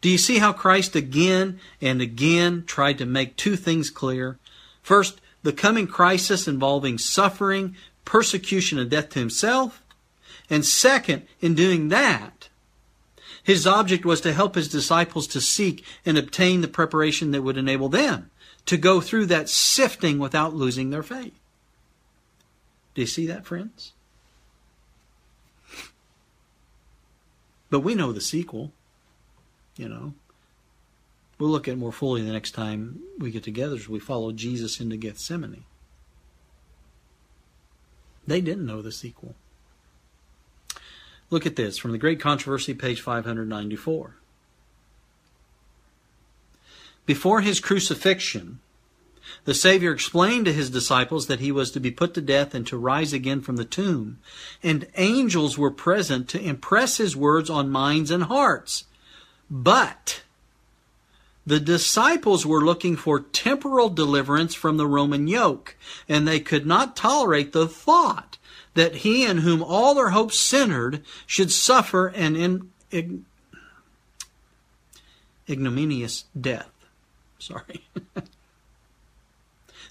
do 0.00 0.08
you 0.08 0.18
see 0.18 0.38
how 0.38 0.52
Christ 0.52 0.94
again 0.94 1.60
and 1.80 2.02
again 2.02 2.64
tried 2.66 2.98
to 2.98 3.06
make 3.06 3.36
two 3.36 3.56
things 3.56 3.90
clear? 3.90 4.38
First, 4.82 5.20
the 5.42 5.52
coming 5.52 5.86
crisis 5.86 6.46
involving 6.46 6.98
suffering, 6.98 7.76
persecution, 8.04 8.78
and 8.78 8.90
death 8.90 9.10
to 9.10 9.18
himself. 9.18 9.82
And 10.48 10.64
second, 10.64 11.26
in 11.40 11.54
doing 11.54 11.88
that, 11.88 12.48
his 13.42 13.66
object 13.66 14.04
was 14.04 14.20
to 14.22 14.32
help 14.32 14.54
his 14.54 14.68
disciples 14.68 15.26
to 15.28 15.40
seek 15.40 15.84
and 16.04 16.18
obtain 16.18 16.60
the 16.60 16.68
preparation 16.68 17.30
that 17.30 17.42
would 17.42 17.56
enable 17.56 17.88
them 17.88 18.30
to 18.66 18.76
go 18.76 19.00
through 19.00 19.26
that 19.26 19.48
sifting 19.48 20.18
without 20.18 20.54
losing 20.54 20.90
their 20.90 21.02
faith. 21.02 21.38
Do 22.94 23.00
you 23.00 23.06
see 23.06 23.26
that, 23.26 23.46
friends? 23.46 23.92
But 27.70 27.80
we 27.80 27.94
know 27.94 28.12
the 28.12 28.20
sequel, 28.20 28.72
you 29.76 29.88
know. 29.88 30.14
We'll 31.40 31.48
look 31.48 31.68
at 31.68 31.78
more 31.78 31.90
fully 31.90 32.20
the 32.20 32.34
next 32.34 32.50
time 32.50 33.00
we 33.18 33.30
get 33.30 33.42
together 33.42 33.74
as 33.74 33.88
we 33.88 33.98
follow 33.98 34.30
Jesus 34.30 34.78
into 34.78 34.98
Gethsemane. 34.98 35.64
They 38.26 38.42
didn't 38.42 38.66
know 38.66 38.82
the 38.82 38.92
sequel. 38.92 39.34
Look 41.30 41.46
at 41.46 41.56
this 41.56 41.78
from 41.78 41.92
the 41.92 41.98
Great 41.98 42.20
Controversy, 42.20 42.74
page 42.74 43.00
594. 43.00 44.16
Before 47.06 47.40
his 47.40 47.58
crucifixion, 47.58 48.60
the 49.46 49.54
Savior 49.54 49.92
explained 49.92 50.44
to 50.44 50.52
his 50.52 50.68
disciples 50.68 51.26
that 51.28 51.40
he 51.40 51.50
was 51.50 51.70
to 51.70 51.80
be 51.80 51.90
put 51.90 52.12
to 52.14 52.20
death 52.20 52.54
and 52.54 52.66
to 52.66 52.76
rise 52.76 53.14
again 53.14 53.40
from 53.40 53.56
the 53.56 53.64
tomb, 53.64 54.18
and 54.62 54.88
angels 54.96 55.56
were 55.56 55.70
present 55.70 56.28
to 56.28 56.40
impress 56.40 56.98
his 56.98 57.16
words 57.16 57.48
on 57.48 57.70
minds 57.70 58.10
and 58.10 58.24
hearts. 58.24 58.84
But 59.48 60.22
the 61.46 61.60
disciples 61.60 62.44
were 62.44 62.64
looking 62.64 62.96
for 62.96 63.20
temporal 63.20 63.88
deliverance 63.88 64.54
from 64.54 64.76
the 64.76 64.86
Roman 64.86 65.26
yoke, 65.26 65.76
and 66.08 66.26
they 66.26 66.40
could 66.40 66.66
not 66.66 66.96
tolerate 66.96 67.52
the 67.52 67.66
thought 67.66 68.38
that 68.74 68.96
he 68.96 69.24
in 69.24 69.38
whom 69.38 69.62
all 69.62 69.94
their 69.94 70.10
hopes 70.10 70.38
centered 70.38 71.02
should 71.26 71.50
suffer 71.50 72.08
an 72.08 72.36
in, 72.36 72.70
ig, 72.90 73.20
ignominious 75.48 76.24
death. 76.38 76.70
Sorry. 77.38 77.88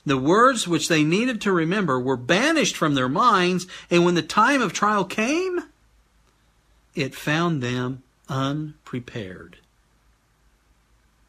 the 0.05 0.17
words 0.17 0.67
which 0.67 0.87
they 0.87 1.03
needed 1.03 1.41
to 1.41 1.51
remember 1.51 1.99
were 1.99 2.15
banished 2.17 2.77
from 2.77 2.95
their 2.95 3.09
minds, 3.09 3.67
and 3.89 4.05
when 4.05 4.15
the 4.15 4.21
time 4.21 4.61
of 4.61 4.71
trial 4.71 5.03
came, 5.03 5.63
it 6.95 7.15
found 7.15 7.61
them 7.61 8.03
unprepared. 8.29 9.57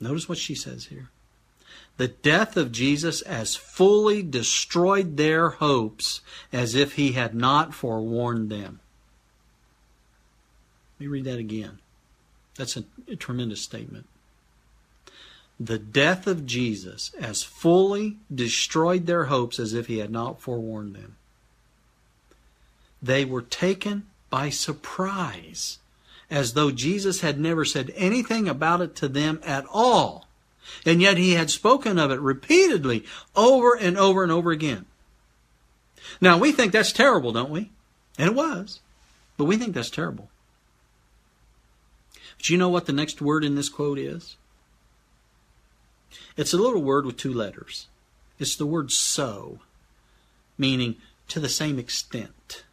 Notice 0.01 0.29
what 0.29 0.39
she 0.39 0.55
says 0.55 0.87
here. 0.87 1.11
The 1.99 2.09
death 2.09 2.57
of 2.57 2.73
Jesus 2.73 3.21
as 3.23 3.55
fully 3.55 4.23
destroyed 4.23 5.17
their 5.19 5.51
hopes 5.51 6.23
as 6.53 6.75
if 6.75 6.95
he 6.95 7.13
had 7.13 7.35
not 7.35 7.75
forewarned 7.75 8.49
them. 8.49 8.81
Let 10.99 11.05
me 11.05 11.07
read 11.09 11.25
that 11.25 11.39
again. 11.39 11.79
That's 12.57 12.77
a, 12.77 12.85
a 13.07 13.17
tremendous 13.17 13.61
statement. 13.61 14.07
The 15.59 15.79
death 15.79 16.27
of 16.27 16.47
Jesus 16.47 17.13
as 17.21 17.43
fully 17.43 18.17
destroyed 18.35 19.05
their 19.05 19.25
hopes 19.25 19.59
as 19.59 19.75
if 19.75 19.87
he 19.87 19.99
had 19.99 20.11
not 20.11 20.41
forewarned 20.41 20.95
them. 20.95 21.17
They 23.03 23.27
were 23.27 23.43
taken 23.43 24.07
by 24.31 24.49
surprise 24.49 25.79
as 26.31 26.53
though 26.53 26.71
Jesus 26.71 27.21
had 27.21 27.41
never 27.41 27.65
said 27.65 27.93
anything 27.97 28.49
about 28.49 28.81
it 28.81 28.95
to 28.97 29.09
them 29.09 29.41
at 29.45 29.67
all. 29.71 30.29
And 30.87 31.03
yet 31.03 31.17
he 31.17 31.33
had 31.33 31.51
spoken 31.51 31.99
of 31.99 32.11
it 32.11 32.21
repeatedly 32.21 33.05
over 33.35 33.75
and 33.75 33.99
over 33.99 34.23
and 34.23 34.31
over 34.31 34.51
again. 34.51 34.87
Now 36.21 36.39
we 36.39 36.53
think 36.53 36.73
that's 36.73 36.93
terrible, 36.93 37.33
don't 37.33 37.51
we? 37.51 37.71
And 38.19 38.29
it 38.29 38.35
was. 38.35 38.81
But 39.37 39.45
we 39.45 39.57
think 39.57 39.75
that's 39.75 39.91
terrible. 39.91 40.31
But 42.37 42.49
you 42.49 42.57
know 42.57 42.69
what 42.69 42.87
the 42.87 42.93
next 42.93 43.21
word 43.21 43.45
in 43.45 43.55
this 43.55 43.69
quote 43.69 43.99
is? 43.99 44.37
It's 46.37 46.53
a 46.53 46.59
little 46.59 46.83
word 46.83 47.05
with 47.05 47.17
two 47.17 47.35
letters. 47.35 47.89
It's 48.39 48.57
the 48.57 48.67
word 48.67 48.91
so, 48.93 49.59
meaning 50.57 50.97
to 51.29 51.41
the 51.41 51.49
same 51.49 51.79
extent. 51.79 52.65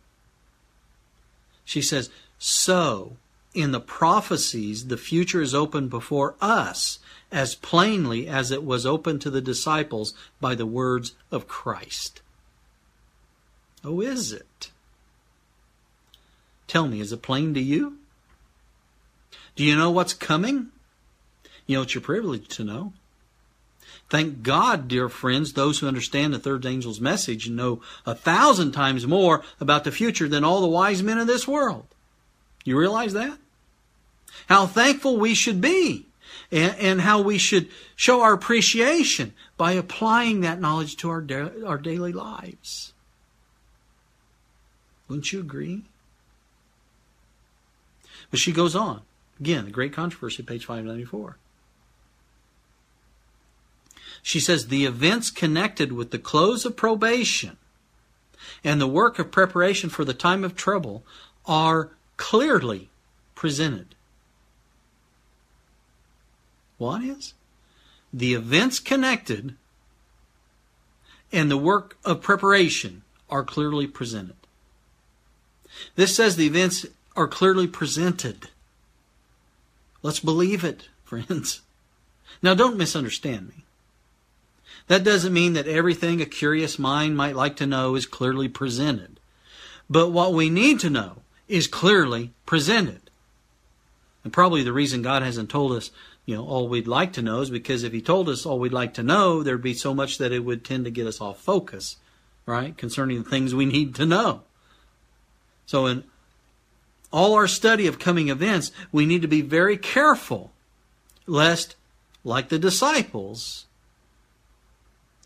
She 1.65 1.81
says, 1.81 2.09
so 2.39 3.17
in 3.57 3.71
the 3.71 3.79
prophecies, 3.79 4.87
the 4.87 4.97
future 4.97 5.41
is 5.41 5.55
open 5.55 5.87
before 5.87 6.35
us 6.39 6.99
as 7.31 7.55
plainly 7.55 8.27
as 8.27 8.51
it 8.51 8.63
was 8.63 8.85
open 8.85 9.17
to 9.17 9.31
the 9.31 9.41
disciples 9.41 10.13
by 10.39 10.53
the 10.53 10.65
words 10.65 11.15
of 11.31 11.47
Christ. 11.47 12.21
Oh, 13.83 13.99
is 13.99 14.31
it? 14.31 14.69
Tell 16.67 16.87
me, 16.87 16.99
is 16.99 17.11
it 17.11 17.23
plain 17.23 17.55
to 17.55 17.59
you? 17.59 17.97
Do 19.55 19.63
you 19.63 19.75
know 19.75 19.89
what's 19.89 20.13
coming? 20.13 20.67
You 21.65 21.77
know, 21.77 21.81
it's 21.81 21.95
your 21.95 22.03
privilege 22.03 22.47
to 22.49 22.63
know. 22.63 22.93
Thank 24.09 24.43
God, 24.43 24.87
dear 24.87 25.09
friends, 25.09 25.53
those 25.53 25.79
who 25.79 25.87
understand 25.87 26.31
the 26.31 26.39
third 26.39 26.63
angel's 26.65 27.01
message 27.01 27.49
know 27.49 27.81
a 28.05 28.13
thousand 28.13 28.71
times 28.71 29.07
more 29.07 29.43
about 29.59 29.83
the 29.83 29.91
future 29.91 30.29
than 30.29 30.43
all 30.43 30.61
the 30.61 30.67
wise 30.67 31.01
men 31.01 31.17
in 31.17 31.25
this 31.25 31.47
world. 31.47 31.87
You 32.63 32.77
realize 32.77 33.13
that? 33.13 33.39
How 34.47 34.67
thankful 34.67 35.17
we 35.17 35.33
should 35.33 35.59
be 35.59 36.05
and, 36.51 36.75
and 36.77 37.01
how 37.01 37.21
we 37.21 37.37
should 37.37 37.67
show 37.95 38.21
our 38.21 38.33
appreciation 38.33 39.33
by 39.57 39.73
applying 39.73 40.41
that 40.41 40.61
knowledge 40.61 40.95
to 40.97 41.09
our, 41.09 41.21
da- 41.21 41.65
our 41.65 41.77
daily 41.77 42.13
lives. 42.13 42.93
Wouldn't 45.07 45.31
you 45.31 45.39
agree? 45.39 45.83
But 48.29 48.39
she 48.39 48.51
goes 48.51 48.75
on. 48.75 49.01
Again, 49.39 49.65
the 49.65 49.71
Great 49.71 49.93
Controversy, 49.93 50.43
page 50.43 50.65
594. 50.65 51.37
She 54.21 54.39
says 54.39 54.67
the 54.67 54.85
events 54.85 55.31
connected 55.31 55.93
with 55.93 56.11
the 56.11 56.19
close 56.19 56.65
of 56.65 56.75
probation 56.75 57.57
and 58.63 58.81
the 58.81 58.87
work 58.87 59.19
of 59.19 59.31
preparation 59.31 59.89
for 59.89 60.03
the 60.03 60.13
time 60.13 60.43
of 60.43 60.55
trouble 60.55 61.05
are 61.45 61.91
clearly 62.17 62.89
presented. 63.35 63.95
What 66.77 67.03
is? 67.03 67.33
The 68.13 68.33
events 68.33 68.79
connected 68.79 69.55
and 71.31 71.51
the 71.51 71.57
work 71.57 71.97
of 72.05 72.21
preparation 72.21 73.03
are 73.29 73.43
clearly 73.43 73.87
presented. 73.87 74.35
This 75.95 76.15
says 76.15 76.35
the 76.35 76.47
events 76.47 76.85
are 77.15 77.27
clearly 77.27 77.67
presented. 77.67 78.49
Let's 80.01 80.19
believe 80.19 80.63
it, 80.63 80.87
friends. 81.03 81.61
Now, 82.41 82.53
don't 82.53 82.77
misunderstand 82.77 83.49
me. 83.49 83.63
That 84.87 85.03
doesn't 85.03 85.33
mean 85.33 85.53
that 85.53 85.67
everything 85.67 86.21
a 86.21 86.25
curious 86.25 86.79
mind 86.79 87.17
might 87.17 87.35
like 87.35 87.55
to 87.57 87.65
know 87.65 87.95
is 87.95 88.05
clearly 88.05 88.47
presented. 88.47 89.19
But 89.89 90.11
what 90.11 90.33
we 90.33 90.49
need 90.49 90.79
to 90.81 90.89
know 90.89 91.17
is 91.47 91.67
clearly 91.67 92.31
presented. 92.45 93.09
And 94.23 94.31
probably 94.31 94.63
the 94.63 94.73
reason 94.73 95.01
God 95.01 95.23
hasn't 95.23 95.49
told 95.49 95.73
us, 95.73 95.91
you 96.27 96.35
know, 96.35 96.45
all 96.45 96.67
we'd 96.67 96.87
like 96.87 97.13
to 97.13 97.21
know 97.21 97.39
is 97.39 97.49
because 97.49 97.83
if 97.83 97.93
He 97.93 98.01
told 98.01 98.27
us 98.27 98.45
all 98.45 98.59
we'd 98.59 98.73
like 98.73 98.93
to 98.95 99.03
know, 99.03 99.41
there'd 99.41 99.61
be 99.61 99.73
so 99.73 99.93
much 99.93 100.17
that 100.17 100.33
it 100.33 100.41
would 100.41 100.63
tend 100.63 100.83
to 100.83 100.91
get 100.91 101.07
us 101.07 101.21
off 101.21 101.39
focus, 101.39 101.95
right, 102.45 102.77
concerning 102.77 103.23
the 103.23 103.29
things 103.29 103.55
we 103.55 103.65
need 103.77 103.95
to 103.95 104.05
know. 104.05 104.41
So 105.65 105.85
in 105.85 106.03
all 107.13 107.33
our 107.33 107.47
study 107.47 107.87
of 107.87 107.97
coming 107.97 108.27
events, 108.27 108.73
we 108.91 109.05
need 109.05 109.21
to 109.21 109.27
be 109.27 109.41
very 109.41 109.77
careful 109.77 110.51
lest, 111.25 111.77
like 112.25 112.49
the 112.49 112.59
disciples, 112.59 113.65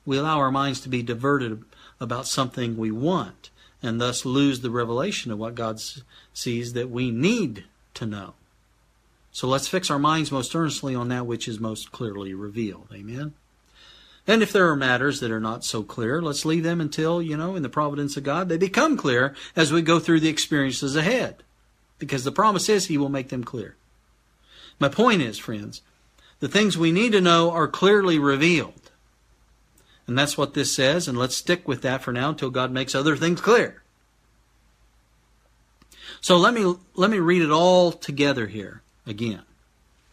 we 0.05 0.19
allow 0.19 0.37
our 0.37 0.51
minds 0.51 0.81
to 0.81 0.89
be 0.89 1.01
diverted 1.01 1.63
about 1.99 2.27
something 2.27 2.77
we 2.77 2.91
want 2.91 3.49
and 3.81 3.99
thus 3.99 4.23
lose 4.23 4.61
the 4.61 4.69
revelation 4.69 5.31
of 5.31 5.39
what 5.39 5.55
God 5.55 5.79
sees 6.31 6.73
that 6.73 6.91
we 6.91 7.09
need 7.09 7.65
to 7.95 8.05
know. 8.05 8.35
So 9.31 9.47
let's 9.47 9.67
fix 9.67 9.89
our 9.89 9.99
minds 9.99 10.31
most 10.31 10.55
earnestly 10.55 10.93
on 10.93 11.07
that 11.09 11.25
which 11.25 11.47
is 11.47 11.59
most 11.59 11.91
clearly 11.91 12.33
revealed. 12.33 12.87
Amen. 12.93 13.33
And 14.27 14.43
if 14.43 14.51
there 14.51 14.69
are 14.69 14.75
matters 14.75 15.19
that 15.19 15.31
are 15.31 15.39
not 15.39 15.63
so 15.63 15.83
clear, 15.83 16.21
let's 16.21 16.45
leave 16.45 16.63
them 16.63 16.79
until, 16.79 17.21
you 17.21 17.35
know, 17.35 17.55
in 17.55 17.63
the 17.63 17.69
providence 17.69 18.17
of 18.17 18.23
God, 18.23 18.49
they 18.49 18.57
become 18.57 18.97
clear 18.97 19.33
as 19.55 19.71
we 19.71 19.81
go 19.81 19.99
through 19.99 20.19
the 20.19 20.29
experiences 20.29 20.95
ahead. 20.95 21.43
Because 21.97 22.23
the 22.23 22.31
promise 22.31 22.69
is 22.69 22.85
He 22.85 22.97
will 22.97 23.09
make 23.09 23.29
them 23.29 23.43
clear. 23.43 23.75
My 24.79 24.89
point 24.89 25.21
is, 25.21 25.37
friends, 25.37 25.81
the 26.39 26.47
things 26.47 26.77
we 26.77 26.91
need 26.91 27.13
to 27.13 27.21
know 27.21 27.51
are 27.51 27.67
clearly 27.67 28.19
revealed. 28.19 28.91
And 30.07 30.17
that's 30.17 30.37
what 30.37 30.53
this 30.53 30.75
says, 30.75 31.07
and 31.07 31.17
let's 31.17 31.35
stick 31.35 31.67
with 31.67 31.81
that 31.83 32.01
for 32.01 32.11
now 32.11 32.29
until 32.29 32.49
God 32.49 32.71
makes 32.71 32.93
other 32.93 33.15
things 33.15 33.39
clear. 33.39 33.81
So 36.19 36.37
let 36.37 36.53
me 36.53 36.75
let 36.95 37.09
me 37.09 37.19
read 37.19 37.41
it 37.41 37.51
all 37.51 37.91
together 37.91 38.47
here 38.47 38.80
again. 39.05 39.43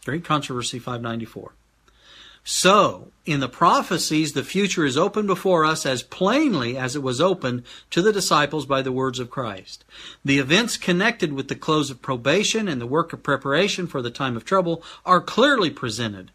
Great 0.05 0.23
Controversy 0.23 0.79
594. 0.79 1.51
So, 2.43 3.11
in 3.25 3.41
the 3.41 3.49
prophecies, 3.49 4.33
the 4.33 4.43
future 4.43 4.85
is 4.85 4.97
open 4.97 5.27
before 5.27 5.65
us 5.65 5.85
as 5.85 6.01
plainly 6.01 6.77
as 6.77 6.95
it 6.95 7.03
was 7.03 7.21
opened 7.21 7.63
to 7.91 8.01
the 8.01 8.13
disciples 8.13 8.65
by 8.65 8.81
the 8.81 8.91
words 8.91 9.19
of 9.19 9.29
Christ. 9.29 9.83
The 10.25 10.39
events 10.39 10.77
connected 10.77 11.33
with 11.33 11.47
the 11.47 11.55
close 11.55 11.91
of 11.91 12.01
probation 12.01 12.67
and 12.67 12.81
the 12.81 12.87
work 12.87 13.13
of 13.13 13.21
preparation 13.21 13.87
for 13.87 14.01
the 14.01 14.09
time 14.09 14.35
of 14.35 14.45
trouble 14.45 14.81
are 15.05 15.21
clearly 15.21 15.69
presented. 15.69 16.31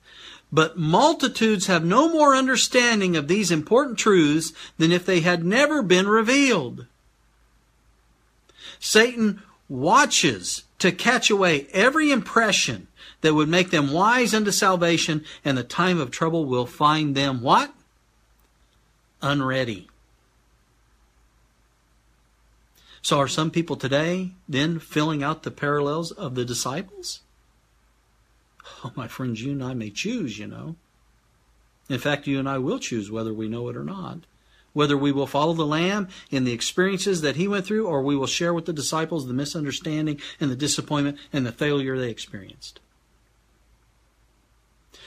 But 0.53 0.79
multitudes 0.79 1.67
have 1.67 1.85
no 1.85 2.09
more 2.09 2.37
understanding 2.37 3.17
of 3.17 3.27
these 3.27 3.51
important 3.51 3.99
truths 3.99 4.53
than 4.79 4.93
if 4.93 5.05
they 5.05 5.21
had 5.21 5.45
never 5.45 5.83
been 5.83 6.07
revealed. 6.07 6.87
Satan 8.79 9.43
watches 9.69 10.65
to 10.79 10.93
catch 10.93 11.31
away 11.31 11.67
every 11.73 12.11
impression 12.11 12.89
that 13.21 13.35
would 13.35 13.49
make 13.49 13.71
them 13.71 13.93
wise 13.93 14.35
unto 14.35 14.51
salvation, 14.51 15.25
and 15.45 15.57
the 15.57 15.65
time 15.65 15.99
of 15.99 16.11
trouble 16.11 16.45
will 16.45 16.67
find 16.67 17.15
them 17.15 17.41
what? 17.41 17.73
Unready. 19.23 19.89
So 23.01 23.19
are 23.19 23.29
some 23.29 23.51
people 23.51 23.77
today 23.77 24.33
then 24.49 24.79
filling 24.79 25.23
out 25.23 25.43
the 25.43 25.51
parallels 25.51 26.11
of 26.11 26.35
the 26.35 26.45
disciples? 26.45 27.21
Oh, 28.83 28.93
my 28.95 29.09
friends, 29.09 29.43
you 29.43 29.53
and 29.53 29.63
I 29.63 29.75
may 29.75 29.91
choose, 29.91 30.39
you 30.39 30.47
know. 30.47 30.77
In 31.89 31.99
fact, 31.99 32.27
you 32.27 32.39
and 32.39 32.49
I 32.49 32.59
will 32.59 32.79
choose 32.79 33.11
whether 33.11 33.33
we 33.33 33.49
know 33.49 33.69
it 33.69 33.77
or 33.77 33.85
not. 33.85 34.21
Whether 34.75 34.97
we 34.97 35.13
will 35.13 35.27
follow 35.27 35.55
the 35.55 35.65
Lamb 35.65 36.09
in 36.31 36.45
the 36.45 36.53
experiences 36.53 37.23
that 37.23 37.37
he 37.37 37.49
went 37.49 37.65
through, 37.65 37.87
or 37.87 38.03
we 38.03 38.17
will 38.17 38.27
share 38.27 38.53
with 38.53 38.67
the 38.67 38.73
disciples 38.73 39.27
the 39.27 39.33
misunderstanding 39.33 40.21
and 40.39 40.51
the 40.51 40.57
disappointment 40.57 41.17
and 41.33 41.47
the 41.47 41.53
failure 41.53 41.97
they 41.97 42.11
experienced. 42.11 42.81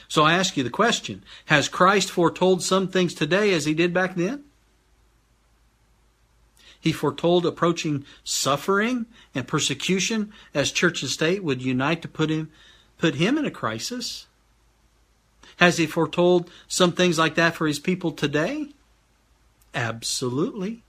So 0.08 0.24
I 0.24 0.34
ask 0.34 0.58
you 0.58 0.64
the 0.64 0.70
question 0.70 1.24
Has 1.46 1.70
Christ 1.70 2.10
foretold 2.10 2.64
some 2.64 2.88
things 2.88 3.14
today 3.14 3.54
as 3.54 3.66
he 3.66 3.74
did 3.74 3.94
back 3.94 4.16
then? 4.16 4.46
He 6.80 6.92
foretold 6.92 7.46
approaching 7.46 8.06
suffering 8.24 9.08
and 9.36 9.48
persecution 9.48 10.32
as 10.54 10.72
church 10.72 11.02
and 11.02 11.12
state 11.12 11.44
would 11.44 11.62
unite 11.62 12.02
to 12.04 12.08
put 12.08 12.30
him 12.30 12.50
put 12.98 13.16
him 13.16 13.38
in 13.38 13.46
a 13.46 13.52
crisis? 13.52 14.28
Has 15.58 15.78
he 15.78 15.86
foretold 15.86 16.50
some 16.68 16.92
things 16.92 17.18
like 17.18 17.36
that 17.36 17.56
for 17.56 17.68
his 17.68 17.80
people 17.80 18.12
today? 18.12 18.70
Absolutely. 19.74 20.84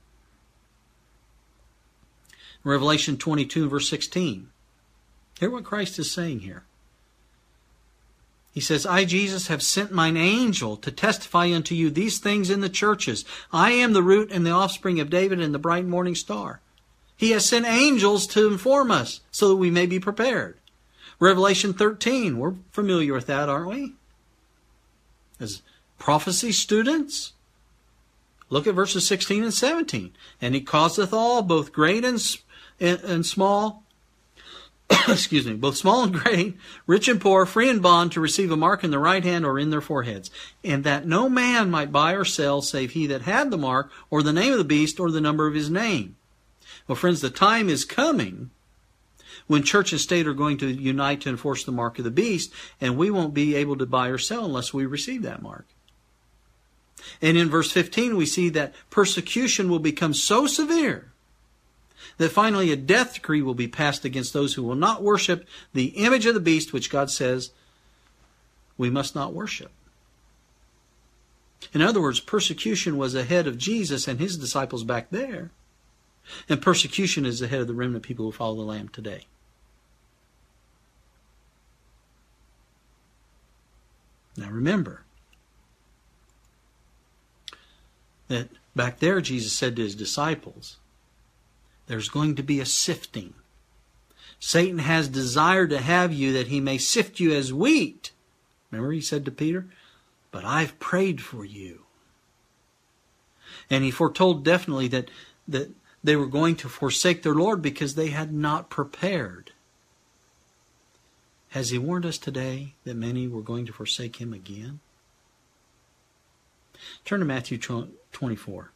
Revelation 2.64 3.16
22, 3.16 3.68
verse 3.68 3.88
16. 3.88 4.50
Hear 5.38 5.50
what 5.50 5.64
Christ 5.64 5.98
is 5.98 6.10
saying 6.10 6.40
here. 6.40 6.64
He 8.52 8.60
says, 8.60 8.84
I, 8.84 9.04
Jesus, 9.04 9.46
have 9.46 9.62
sent 9.62 9.92
mine 9.92 10.16
angel 10.16 10.76
to 10.78 10.90
testify 10.90 11.52
unto 11.54 11.74
you 11.74 11.90
these 11.90 12.18
things 12.18 12.50
in 12.50 12.60
the 12.60 12.68
churches. 12.68 13.24
I 13.52 13.70
am 13.70 13.92
the 13.92 14.02
root 14.02 14.32
and 14.32 14.44
the 14.44 14.50
offspring 14.50 14.98
of 14.98 15.10
David 15.10 15.40
and 15.40 15.54
the 15.54 15.60
bright 15.60 15.84
morning 15.84 16.16
star. 16.16 16.60
He 17.16 17.30
has 17.30 17.46
sent 17.46 17.66
angels 17.66 18.26
to 18.28 18.48
inform 18.48 18.90
us 18.90 19.20
so 19.30 19.48
that 19.48 19.56
we 19.56 19.70
may 19.70 19.86
be 19.86 20.00
prepared. 20.00 20.58
Revelation 21.20 21.72
13, 21.72 22.38
we're 22.38 22.54
familiar 22.72 23.12
with 23.12 23.26
that, 23.26 23.48
aren't 23.48 23.68
we? 23.68 23.94
As 25.40 25.62
prophecy 25.98 26.52
students, 26.52 27.32
look 28.50 28.66
at 28.66 28.74
verses 28.74 29.06
16 29.06 29.44
and 29.44 29.54
17. 29.54 30.12
And 30.40 30.54
he 30.54 30.60
causeth 30.60 31.12
all, 31.12 31.42
both 31.42 31.72
great 31.72 32.04
and, 32.04 32.20
and, 32.80 33.00
and 33.00 33.26
small, 33.26 33.84
excuse 35.08 35.46
me, 35.46 35.54
both 35.54 35.76
small 35.76 36.04
and 36.04 36.14
great, 36.24 36.56
rich 36.86 37.08
and 37.08 37.20
poor, 37.20 37.46
free 37.46 37.68
and 37.68 37.82
bond, 37.82 38.12
to 38.12 38.20
receive 38.20 38.50
a 38.50 38.56
mark 38.56 38.84
in 38.84 38.90
the 38.90 38.98
right 38.98 39.24
hand 39.24 39.44
or 39.44 39.58
in 39.58 39.70
their 39.70 39.80
foreheads, 39.80 40.30
and 40.64 40.84
that 40.84 41.06
no 41.06 41.28
man 41.28 41.70
might 41.70 41.92
buy 41.92 42.12
or 42.12 42.24
sell 42.24 42.62
save 42.62 42.92
he 42.92 43.06
that 43.06 43.22
had 43.22 43.50
the 43.50 43.58
mark, 43.58 43.90
or 44.10 44.22
the 44.22 44.32
name 44.32 44.52
of 44.52 44.58
the 44.58 44.64
beast, 44.64 44.98
or 44.98 45.10
the 45.10 45.20
number 45.20 45.46
of 45.46 45.54
his 45.54 45.70
name. 45.70 46.16
Well, 46.86 46.96
friends, 46.96 47.20
the 47.20 47.30
time 47.30 47.68
is 47.68 47.84
coming 47.84 48.50
when 49.46 49.62
church 49.62 49.92
and 49.92 50.00
state 50.00 50.26
are 50.26 50.34
going 50.34 50.58
to 50.58 50.68
unite 50.68 51.20
to 51.22 51.28
enforce 51.28 51.64
the 51.64 51.72
mark 51.72 51.98
of 51.98 52.04
the 52.04 52.10
beast, 52.10 52.52
and 52.80 52.96
we 52.96 53.10
won't 53.10 53.34
be 53.34 53.54
able 53.54 53.76
to 53.76 53.86
buy 53.86 54.08
or 54.08 54.18
sell 54.18 54.44
unless 54.44 54.72
we 54.72 54.86
receive 54.86 55.22
that 55.22 55.42
mark. 55.42 55.66
And 57.20 57.36
in 57.36 57.48
verse 57.48 57.70
15, 57.70 58.16
we 58.16 58.26
see 58.26 58.48
that 58.50 58.74
persecution 58.90 59.68
will 59.68 59.78
become 59.78 60.14
so 60.14 60.46
severe 60.46 61.10
that 62.18 62.30
finally 62.30 62.72
a 62.72 62.76
death 62.76 63.14
decree 63.14 63.42
will 63.42 63.54
be 63.54 63.68
passed 63.68 64.04
against 64.04 64.32
those 64.32 64.54
who 64.54 64.62
will 64.62 64.74
not 64.74 65.02
worship 65.02 65.46
the 65.72 65.86
image 65.86 66.26
of 66.26 66.34
the 66.34 66.40
beast, 66.40 66.72
which 66.72 66.90
God 66.90 67.10
says 67.10 67.52
we 68.76 68.90
must 68.90 69.14
not 69.14 69.32
worship. 69.32 69.70
In 71.72 71.82
other 71.82 72.00
words, 72.00 72.20
persecution 72.20 72.96
was 72.96 73.14
ahead 73.14 73.46
of 73.46 73.58
Jesus 73.58 74.06
and 74.06 74.20
his 74.20 74.36
disciples 74.36 74.84
back 74.84 75.10
there, 75.10 75.50
and 76.48 76.62
persecution 76.62 77.26
is 77.26 77.42
ahead 77.42 77.60
of 77.60 77.66
the 77.66 77.74
remnant 77.74 78.04
people 78.04 78.24
who 78.24 78.32
follow 78.32 78.56
the 78.56 78.62
Lamb 78.62 78.88
today. 78.88 79.26
Now 84.36 84.50
remember 84.50 85.02
that 88.28 88.48
back 88.76 89.00
there 89.00 89.20
Jesus 89.20 89.52
said 89.52 89.76
to 89.76 89.82
his 89.82 89.94
disciples, 89.94 90.76
there's 91.86 92.08
going 92.08 92.36
to 92.36 92.42
be 92.42 92.60
a 92.60 92.66
sifting. 92.66 93.34
Satan 94.38 94.78
has 94.78 95.08
desired 95.08 95.70
to 95.70 95.80
have 95.80 96.12
you 96.12 96.32
that 96.34 96.46
he 96.46 96.60
may 96.60 96.78
sift 96.78 97.18
you 97.18 97.32
as 97.32 97.52
wheat. 97.52 98.12
Remember 98.70 98.92
he 98.92 99.00
said 99.00 99.24
to 99.24 99.30
Peter, 99.30 99.66
but 100.30 100.44
I've 100.44 100.78
prayed 100.78 101.20
for 101.20 101.44
you. 101.44 101.84
And 103.70 103.82
he 103.82 103.90
foretold 103.90 104.44
definitely 104.44 104.88
that, 104.88 105.10
that 105.48 105.70
they 106.04 106.14
were 106.14 106.26
going 106.26 106.56
to 106.56 106.68
forsake 106.68 107.22
their 107.22 107.34
Lord 107.34 107.60
because 107.62 107.94
they 107.94 108.08
had 108.08 108.32
not 108.32 108.70
prepared. 108.70 109.52
Has 111.50 111.70
he 111.70 111.78
warned 111.78 112.06
us 112.06 112.18
today 112.18 112.74
that 112.84 112.96
many 112.96 113.26
were 113.26 113.42
going 113.42 113.66
to 113.66 113.72
forsake 113.72 114.16
him 114.16 114.32
again? 114.32 114.80
Turn 117.04 117.20
to 117.20 117.26
Matthew 117.26 117.58
24. 118.12 118.72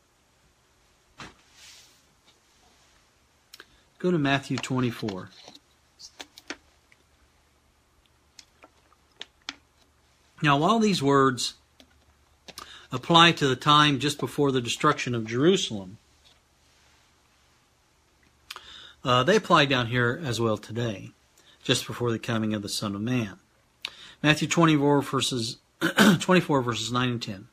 Go 3.99 4.11
to 4.11 4.19
Matthew 4.19 4.57
24. 4.57 5.29
Now, 10.43 10.59
while 10.59 10.81
these 10.81 11.01
words 11.01 11.55
apply 12.91 13.31
to 13.33 13.47
the 13.47 13.55
time 13.55 14.01
just 14.01 14.19
before 14.19 14.51
the 14.51 14.61
destruction 14.61 15.15
of 15.15 15.25
Jerusalem, 15.25 15.99
uh, 19.05 19.23
they 19.23 19.37
apply 19.37 19.67
down 19.67 19.87
here 19.87 20.21
as 20.25 20.41
well 20.41 20.57
today, 20.57 21.11
just 21.63 21.87
before 21.87 22.11
the 22.11 22.19
coming 22.19 22.55
of 22.55 22.63
the 22.63 22.69
Son 22.69 22.97
of 22.97 23.01
Man. 23.01 23.37
Matthew 24.21 24.49
24 24.49 25.03
verses 25.03 25.59
24 26.21 26.63
verses 26.63 26.91
9 26.91 27.09
and 27.09 27.23
10. 27.23 27.49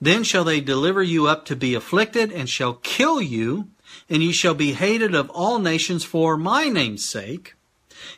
Then 0.00 0.22
shall 0.22 0.44
they 0.44 0.60
deliver 0.60 1.02
you 1.02 1.26
up 1.26 1.44
to 1.46 1.56
be 1.56 1.74
afflicted, 1.74 2.30
and 2.32 2.48
shall 2.48 2.74
kill 2.74 3.20
you, 3.20 3.68
and 4.08 4.22
ye 4.22 4.32
shall 4.32 4.54
be 4.54 4.72
hated 4.72 5.14
of 5.14 5.30
all 5.30 5.58
nations 5.58 6.04
for 6.04 6.36
my 6.36 6.68
name's 6.68 7.04
sake. 7.04 7.54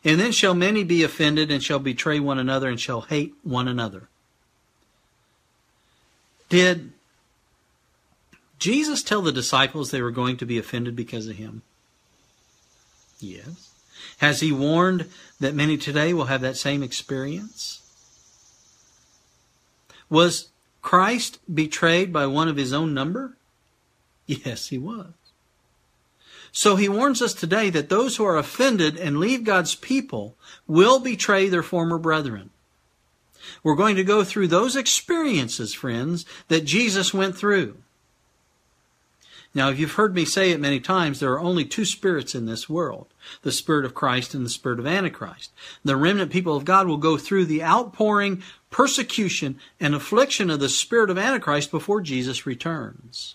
And 0.05 0.21
then 0.21 0.33
shall 0.33 0.55
many 0.55 0.85
be 0.85 1.03
offended, 1.03 1.51
and 1.51 1.63
shall 1.63 1.79
betray 1.79 2.21
one 2.21 2.39
another, 2.39 2.69
and 2.69 2.79
shall 2.79 3.03
hate 3.03 3.35
one 3.43 3.67
another. 3.67 4.09
Did 6.51 6.93
Jesus 8.59 9.03
tell 9.03 9.23
the 9.23 9.33
disciples 9.33 9.91
they 9.91 10.03
were 10.03 10.11
going 10.11 10.37
to 10.37 10.47
be 10.47 10.59
offended 10.59 10.95
because 10.95 11.27
of 11.27 11.37
him? 11.37 11.63
Yes. 13.21 13.71
Has 14.19 14.41
he 14.41 14.53
warned 14.53 15.09
that 15.39 15.55
many 15.55 15.79
today 15.79 16.13
will 16.13 16.27
have 16.27 16.43
that 16.43 16.59
same 16.59 16.83
experience? 16.83 17.81
Was 20.11 20.50
Christ 20.83 21.39
betrayed 21.53 22.13
by 22.13 22.27
one 22.27 22.49
of 22.49 22.57
his 22.57 22.73
own 22.73 22.95
number? 22.95 23.37
Yes, 24.27 24.69
he 24.69 24.79
was. 24.79 25.13
So 26.53 26.77
he 26.77 26.89
warns 26.89 27.23
us 27.23 27.35
today 27.35 27.71
that 27.71 27.89
those 27.89 28.17
who 28.17 28.25
are 28.25 28.37
offended 28.37 28.97
and 28.97 29.21
leave 29.21 29.45
God's 29.45 29.75
people 29.75 30.37
will 30.67 30.99
betray 30.99 31.49
their 31.49 31.63
former 31.63 31.99
brethren. 31.99 32.51
We're 33.63 33.77
going 33.77 33.97
to 33.97 34.05
go 34.05 34.25
through 34.25 34.49
those 34.49 34.77
experiences, 34.77 35.75
friends, 35.75 36.25
that 36.49 36.65
Jesus 36.65 37.15
went 37.15 37.37
through. 37.37 37.77
Now, 39.53 39.69
if 39.69 39.81
you've 39.81 39.95
heard 39.95 40.15
me 40.15 40.25
say 40.25 40.53
it 40.53 40.61
many 40.61 40.79
times, 40.79 41.19
there 41.19 41.33
are 41.33 41.41
only 41.41 41.65
two 41.65 41.85
spirits 41.85 42.35
in 42.35 42.47
this 42.47 42.69
world 42.69 43.09
the 43.43 43.53
Spirit 43.53 43.85
of 43.85 43.95
Christ 43.95 44.33
and 44.33 44.45
the 44.45 44.51
Spirit 44.51 44.79
of 44.79 44.87
Antichrist. 44.87 45.53
The 45.85 45.97
remnant 45.97 46.31
people 46.31 46.57
of 46.57 46.65
God 46.65 46.87
will 46.87 46.97
go 46.97 47.17
through 47.17 47.47
the 47.47 47.63
outpouring, 47.63 48.43
persecution, 48.71 49.59
and 49.81 49.95
affliction 49.95 50.51
of 50.51 50.61
the 50.61 50.69
Spirit 50.69 51.11
of 51.11 51.19
Antichrist 51.19 51.71
before 51.71 52.01
Jesus 52.01 52.47
returns. 52.47 53.35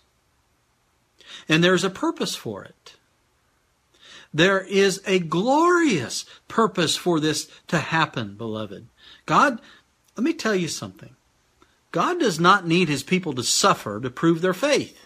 And 1.49 1.63
there's 1.63 1.83
a 1.83 1.89
purpose 1.89 2.35
for 2.35 2.63
it. 2.63 2.95
There 4.33 4.61
is 4.61 5.01
a 5.05 5.19
glorious 5.19 6.25
purpose 6.47 6.95
for 6.97 7.19
this 7.19 7.49
to 7.67 7.77
happen, 7.77 8.35
beloved. 8.35 8.87
God, 9.25 9.61
let 10.17 10.23
me 10.23 10.33
tell 10.33 10.55
you 10.55 10.67
something. 10.67 11.15
God 11.91 12.19
does 12.19 12.39
not 12.39 12.67
need 12.67 12.89
his 12.89 13.03
people 13.03 13.33
to 13.33 13.43
suffer 13.43 14.01
to 14.01 14.09
prove 14.09 14.41
their 14.41 14.53
faith. 14.53 15.04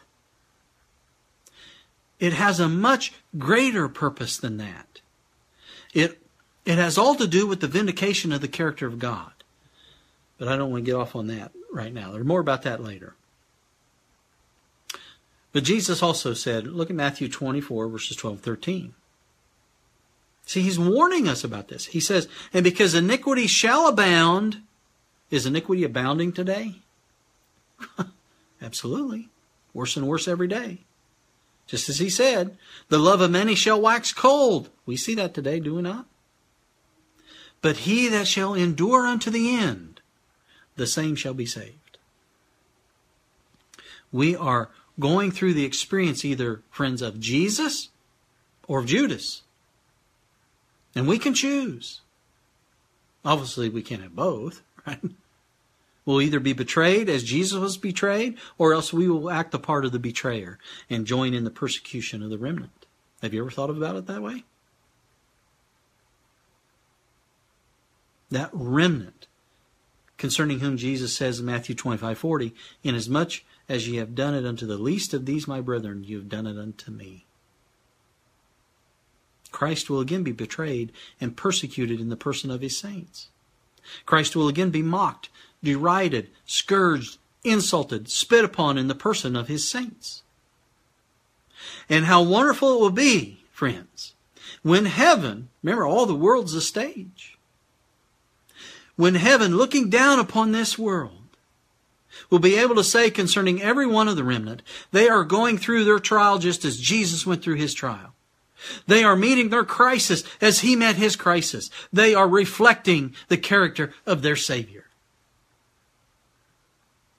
It 2.20 2.34
has 2.34 2.60
a 2.60 2.68
much 2.68 3.14
greater 3.38 3.88
purpose 3.88 4.38
than 4.38 4.58
that. 4.58 5.02
It, 5.94 6.22
it 6.66 6.78
has 6.78 6.98
all 6.98 7.16
to 7.16 7.28
do 7.28 7.48
with 7.48 7.62
the 7.62 7.68
vindication 7.68 8.32
of 8.32 8.42
the 8.42 8.48
character 8.48 8.86
of 8.86 9.00
God. 9.00 9.32
But 10.38 10.48
I 10.48 10.58
don't 10.58 10.72
want 10.72 10.86
to 10.86 10.92
get 10.92 10.98
off 10.98 11.16
on 11.16 11.28
that 11.28 11.52
right 11.72 11.94
now. 11.94 12.12
There's 12.12 12.26
more 12.26 12.40
about 12.40 12.64
that 12.64 12.84
later. 12.84 13.16
But 15.52 15.64
Jesus 15.64 16.04
also 16.04 16.34
said, 16.34 16.68
look 16.68 16.90
at 16.90 16.96
Matthew 16.96 17.28
24, 17.28 17.88
verses 17.88 18.16
12 18.16 18.40
13. 18.40 18.94
See, 20.46 20.62
he's 20.62 20.80
warning 20.80 21.28
us 21.28 21.44
about 21.44 21.68
this. 21.68 21.88
He 21.88 22.00
says, 22.00 22.28
and 22.54 22.64
because 22.64 22.96
iniquity 22.96 23.46
shall 23.46 23.88
abound, 23.88 24.62
is 25.30 25.46
iniquity 25.46 25.84
abounding 25.84 26.32
today? 26.32 26.76
Absolutely. 28.62 29.30
Worse 29.74 29.96
and 29.96 30.08
worse 30.08 30.28
every 30.28 30.48
day. 30.48 30.80
Just 31.70 31.88
as 31.88 32.00
he 32.00 32.10
said, 32.10 32.58
the 32.88 32.98
love 32.98 33.22
of 33.22 33.30
many 33.30 33.54
shall 33.54 33.80
wax 33.80 34.12
cold. 34.12 34.72
We 34.88 34.98
see 34.98 35.14
that 35.16 35.36
today, 35.36 35.60
do 35.60 35.76
we 35.76 35.84
not? 35.84 36.08
But 37.62 37.78
he 37.78 38.08
that 38.08 38.28
shall 38.28 38.56
endure 38.56 39.06
unto 39.06 39.30
the 39.30 39.56
end, 39.56 40.02
the 40.78 40.88
same 40.88 41.16
shall 41.16 41.36
be 41.36 41.46
saved. 41.46 42.00
We 44.12 44.36
are 44.36 44.72
going 45.00 45.30
through 45.30 45.54
the 45.54 45.66
experience 45.66 46.26
either, 46.26 46.64
friends, 46.72 47.04
of 47.04 47.20
Jesus 47.20 47.90
or 48.68 48.80
of 48.80 48.88
Judas. 48.88 49.44
And 50.96 51.08
we 51.08 51.20
can 51.20 51.36
choose. 51.36 52.02
Obviously, 53.24 53.70
we 53.70 53.84
can't 53.84 54.02
have 54.02 54.16
both, 54.16 54.64
right? 54.88 55.00
We'll 56.10 56.24
either 56.24 56.40
be 56.40 56.54
betrayed 56.54 57.08
as 57.08 57.24
Jesus 57.24 57.60
was 57.60 57.78
betrayed, 57.78 58.36
or 58.58 58.74
else 58.74 58.92
we 58.92 59.08
will 59.08 59.30
act 59.30 59.52
the 59.52 59.60
part 59.60 59.86
of 59.86 59.92
the 59.92 60.00
betrayer 60.00 60.58
and 60.90 61.06
join 61.06 61.36
in 61.36 61.44
the 61.44 61.52
persecution 61.52 62.24
of 62.24 62.32
the 62.32 62.38
remnant. 62.40 62.88
Have 63.22 63.32
you 63.32 63.42
ever 63.42 63.52
thought 63.52 63.70
about 63.70 63.96
it 63.96 64.08
that 64.08 64.24
way? 64.24 64.44
That 68.32 68.50
remnant, 68.54 69.28
concerning 70.18 70.62
whom 70.62 70.78
Jesus 70.78 71.16
says 71.16 71.40
in 71.42 71.46
Matthew 71.46 71.76
25 71.76 72.18
40, 72.18 72.56
Inasmuch 72.84 73.44
as 73.70 73.88
ye 73.88 73.98
have 73.98 74.16
done 74.16 74.34
it 74.34 74.48
unto 74.48 74.66
the 74.66 74.80
least 74.80 75.14
of 75.14 75.28
these 75.28 75.48
my 75.48 75.62
brethren, 75.62 76.04
you 76.04 76.18
have 76.18 76.28
done 76.28 76.48
it 76.48 76.58
unto 76.58 76.90
me. 76.90 77.26
Christ 79.52 79.92
will 79.92 80.00
again 80.00 80.24
be 80.24 80.32
betrayed 80.32 80.92
and 81.22 81.38
persecuted 81.38 82.00
in 82.02 82.10
the 82.10 82.18
person 82.18 82.50
of 82.50 82.62
his 82.62 82.76
saints. 82.76 83.28
Christ 84.06 84.36
will 84.36 84.48
again 84.48 84.72
be 84.72 84.82
mocked, 84.82 85.30
derided, 85.64 86.30
scourged, 86.46 87.18
insulted, 87.44 88.10
spit 88.10 88.46
upon 88.46 88.78
in 88.78 88.88
the 88.88 88.96
person 88.96 89.36
of 89.36 89.48
his 89.48 89.70
saints. 89.70 90.24
And 91.90 92.06
how 92.06 92.22
wonderful 92.22 92.76
it 92.76 92.82
will 92.82 92.90
be, 92.92 93.40
friends, 93.52 94.14
when 94.62 94.86
heaven, 94.86 95.50
remember, 95.64 95.86
all 95.86 96.06
the 96.06 96.16
world's 96.16 96.54
a 96.54 96.62
stage. 96.62 97.38
When 98.96 99.16
heaven, 99.16 99.56
looking 99.56 99.90
down 99.90 100.20
upon 100.20 100.52
this 100.52 100.78
world, 100.78 101.14
will 102.30 102.40
be 102.40 102.56
able 102.56 102.76
to 102.76 102.84
say 102.84 103.10
concerning 103.10 103.62
every 103.62 103.88
one 103.88 104.08
of 104.08 104.16
the 104.16 104.24
remnant, 104.24 104.62
they 104.92 105.08
are 105.10 105.24
going 105.24 105.58
through 105.58 105.86
their 105.86 106.00
trial 106.00 106.38
just 106.38 106.66
as 106.66 106.80
Jesus 106.80 107.26
went 107.26 107.42
through 107.42 107.56
his 107.56 107.74
trial. 107.74 108.14
They 108.88 109.04
are 109.04 109.16
meeting 109.16 109.50
their 109.50 109.64
crisis 109.64 110.24
as 110.42 110.60
he 110.60 110.76
met 110.76 110.96
his 110.96 111.16
crisis. 111.16 111.70
They 111.94 112.14
are 112.14 112.28
reflecting 112.28 113.16
the 113.30 113.38
character 113.38 113.94
of 114.06 114.22
their 114.22 114.36
Savior. 114.36 114.79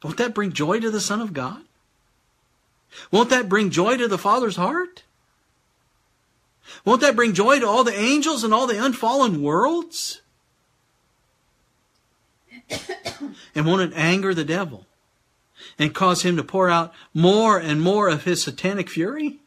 Won't 0.02 0.16
that 0.16 0.34
bring 0.34 0.52
joy 0.52 0.80
to 0.80 0.90
the 0.90 1.00
Son 1.00 1.20
of 1.20 1.32
God? 1.32 1.62
Won't 3.10 3.30
that 3.30 3.48
bring 3.48 3.70
joy 3.70 3.96
to 3.96 4.08
the 4.08 4.18
Father's 4.18 4.56
heart? 4.56 5.04
Won't 6.84 7.00
that 7.00 7.16
bring 7.16 7.34
joy 7.34 7.60
to 7.60 7.66
all 7.66 7.84
the 7.84 7.98
angels 7.98 8.44
and 8.44 8.54
all 8.54 8.66
the 8.66 8.82
unfallen 8.82 9.42
worlds? 9.42 10.22
and 13.54 13.66
won't 13.66 13.82
it 13.82 13.92
anger 13.96 14.32
the 14.34 14.44
devil 14.44 14.86
and 15.78 15.94
cause 15.94 16.22
him 16.22 16.36
to 16.36 16.44
pour 16.44 16.70
out 16.70 16.92
more 17.12 17.58
and 17.58 17.80
more 17.82 18.08
of 18.08 18.24
his 18.24 18.42
satanic 18.42 18.88
fury? 18.88 19.39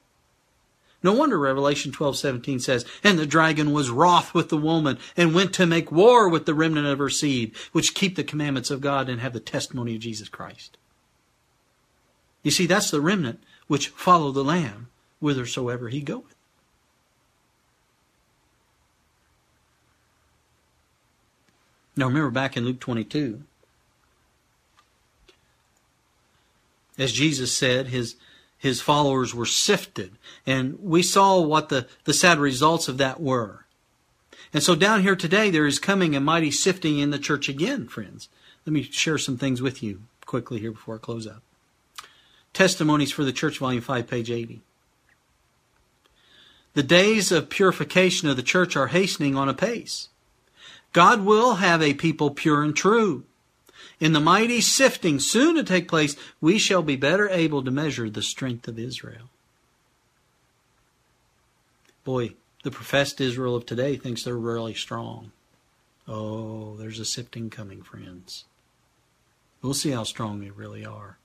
No 1.03 1.11
wonder 1.11 1.37
Revelation 1.37 1.91
12:17 1.91 2.61
says, 2.61 2.85
"And 3.03 3.19
the 3.19 3.25
dragon 3.25 3.73
was 3.73 3.89
wroth 3.89 4.33
with 4.33 4.47
the 4.47 4.57
woman 4.57 4.97
and 5.17 5.35
went 5.35 5.53
to 5.55 5.65
make 5.65 5.91
war 5.91 6.29
with 6.29 6.45
the 6.45 6.53
remnant 6.53 6.87
of 6.87 6.99
her 6.99 7.09
seed, 7.09 7.53
which 7.73 7.93
keep 7.93 8.15
the 8.15 8.23
commandments 8.23 8.71
of 8.71 8.79
God 8.79 9.09
and 9.09 9.19
have 9.19 9.33
the 9.33 9.41
testimony 9.41 9.95
of 9.95 10.01
Jesus 10.01 10.29
Christ." 10.29 10.77
You 12.41 12.51
see, 12.51 12.65
that's 12.65 12.89
the 12.89 13.01
remnant 13.01 13.43
which 13.67 13.89
follow 13.89 14.31
the 14.31 14.43
lamb 14.43 14.87
whithersoever 15.19 15.89
he 15.89 16.01
goeth. 16.01 16.35
Now 21.95 22.07
remember 22.07 22.31
back 22.31 22.57
in 22.57 22.65
Luke 22.65 22.79
22, 22.79 23.43
as 26.97 27.11
Jesus 27.11 27.55
said, 27.55 27.87
his 27.87 28.15
his 28.63 28.79
followers 28.79 29.35
were 29.35 29.45
sifted. 29.45 30.13
And 30.47 30.79
we 30.79 31.03
saw 31.03 31.41
what 31.41 31.67
the, 31.67 31.85
the 32.05 32.13
sad 32.13 32.39
results 32.39 32.87
of 32.87 32.97
that 32.97 33.19
were. 33.19 33.65
And 34.53 34.63
so 34.63 34.73
down 34.73 35.01
here 35.01 35.17
today, 35.17 35.49
there 35.49 35.67
is 35.67 35.79
coming 35.79 36.15
a 36.15 36.21
mighty 36.21 36.49
sifting 36.49 36.97
in 36.97 37.09
the 37.09 37.19
church 37.19 37.49
again, 37.49 37.89
friends. 37.89 38.29
Let 38.65 38.71
me 38.71 38.83
share 38.83 39.17
some 39.17 39.37
things 39.37 39.61
with 39.61 39.83
you 39.83 40.03
quickly 40.25 40.61
here 40.61 40.71
before 40.71 40.95
I 40.95 40.99
close 40.99 41.27
out. 41.27 41.41
Testimonies 42.53 43.11
for 43.11 43.25
the 43.25 43.33
Church, 43.33 43.57
Volume 43.57 43.81
5, 43.81 44.07
page 44.07 44.31
80. 44.31 44.61
The 46.73 46.83
days 46.83 47.33
of 47.33 47.49
purification 47.49 48.29
of 48.29 48.37
the 48.37 48.43
church 48.43 48.77
are 48.77 48.87
hastening 48.87 49.35
on 49.35 49.49
apace. 49.49 50.07
God 50.93 51.25
will 51.25 51.55
have 51.55 51.81
a 51.81 51.95
people 51.95 52.31
pure 52.31 52.63
and 52.63 52.73
true. 52.73 53.25
In 54.03 54.11
the 54.11 54.19
mighty 54.19 54.59
sifting 54.59 55.17
soon 55.17 55.55
to 55.55 55.63
take 55.63 55.87
place, 55.87 56.17
we 56.41 56.59
shall 56.59 56.83
be 56.83 56.97
better 56.97 57.29
able 57.29 57.63
to 57.63 57.71
measure 57.71 58.09
the 58.09 58.21
strength 58.21 58.67
of 58.67 58.77
Israel. 58.77 59.29
Boy, 62.03 62.33
the 62.63 62.69
professed 62.69 63.21
Israel 63.21 63.55
of 63.55 63.65
today 63.65 63.95
thinks 63.95 64.23
they're 64.23 64.35
really 64.35 64.73
strong. 64.73 65.31
Oh, 66.05 66.75
there's 66.75 66.99
a 66.99 67.05
sifting 67.05 67.49
coming, 67.49 67.81
friends. 67.81 68.43
We'll 69.61 69.73
see 69.73 69.91
how 69.91 70.03
strong 70.03 70.41
they 70.41 70.49
really 70.49 70.85
are. 70.85 71.17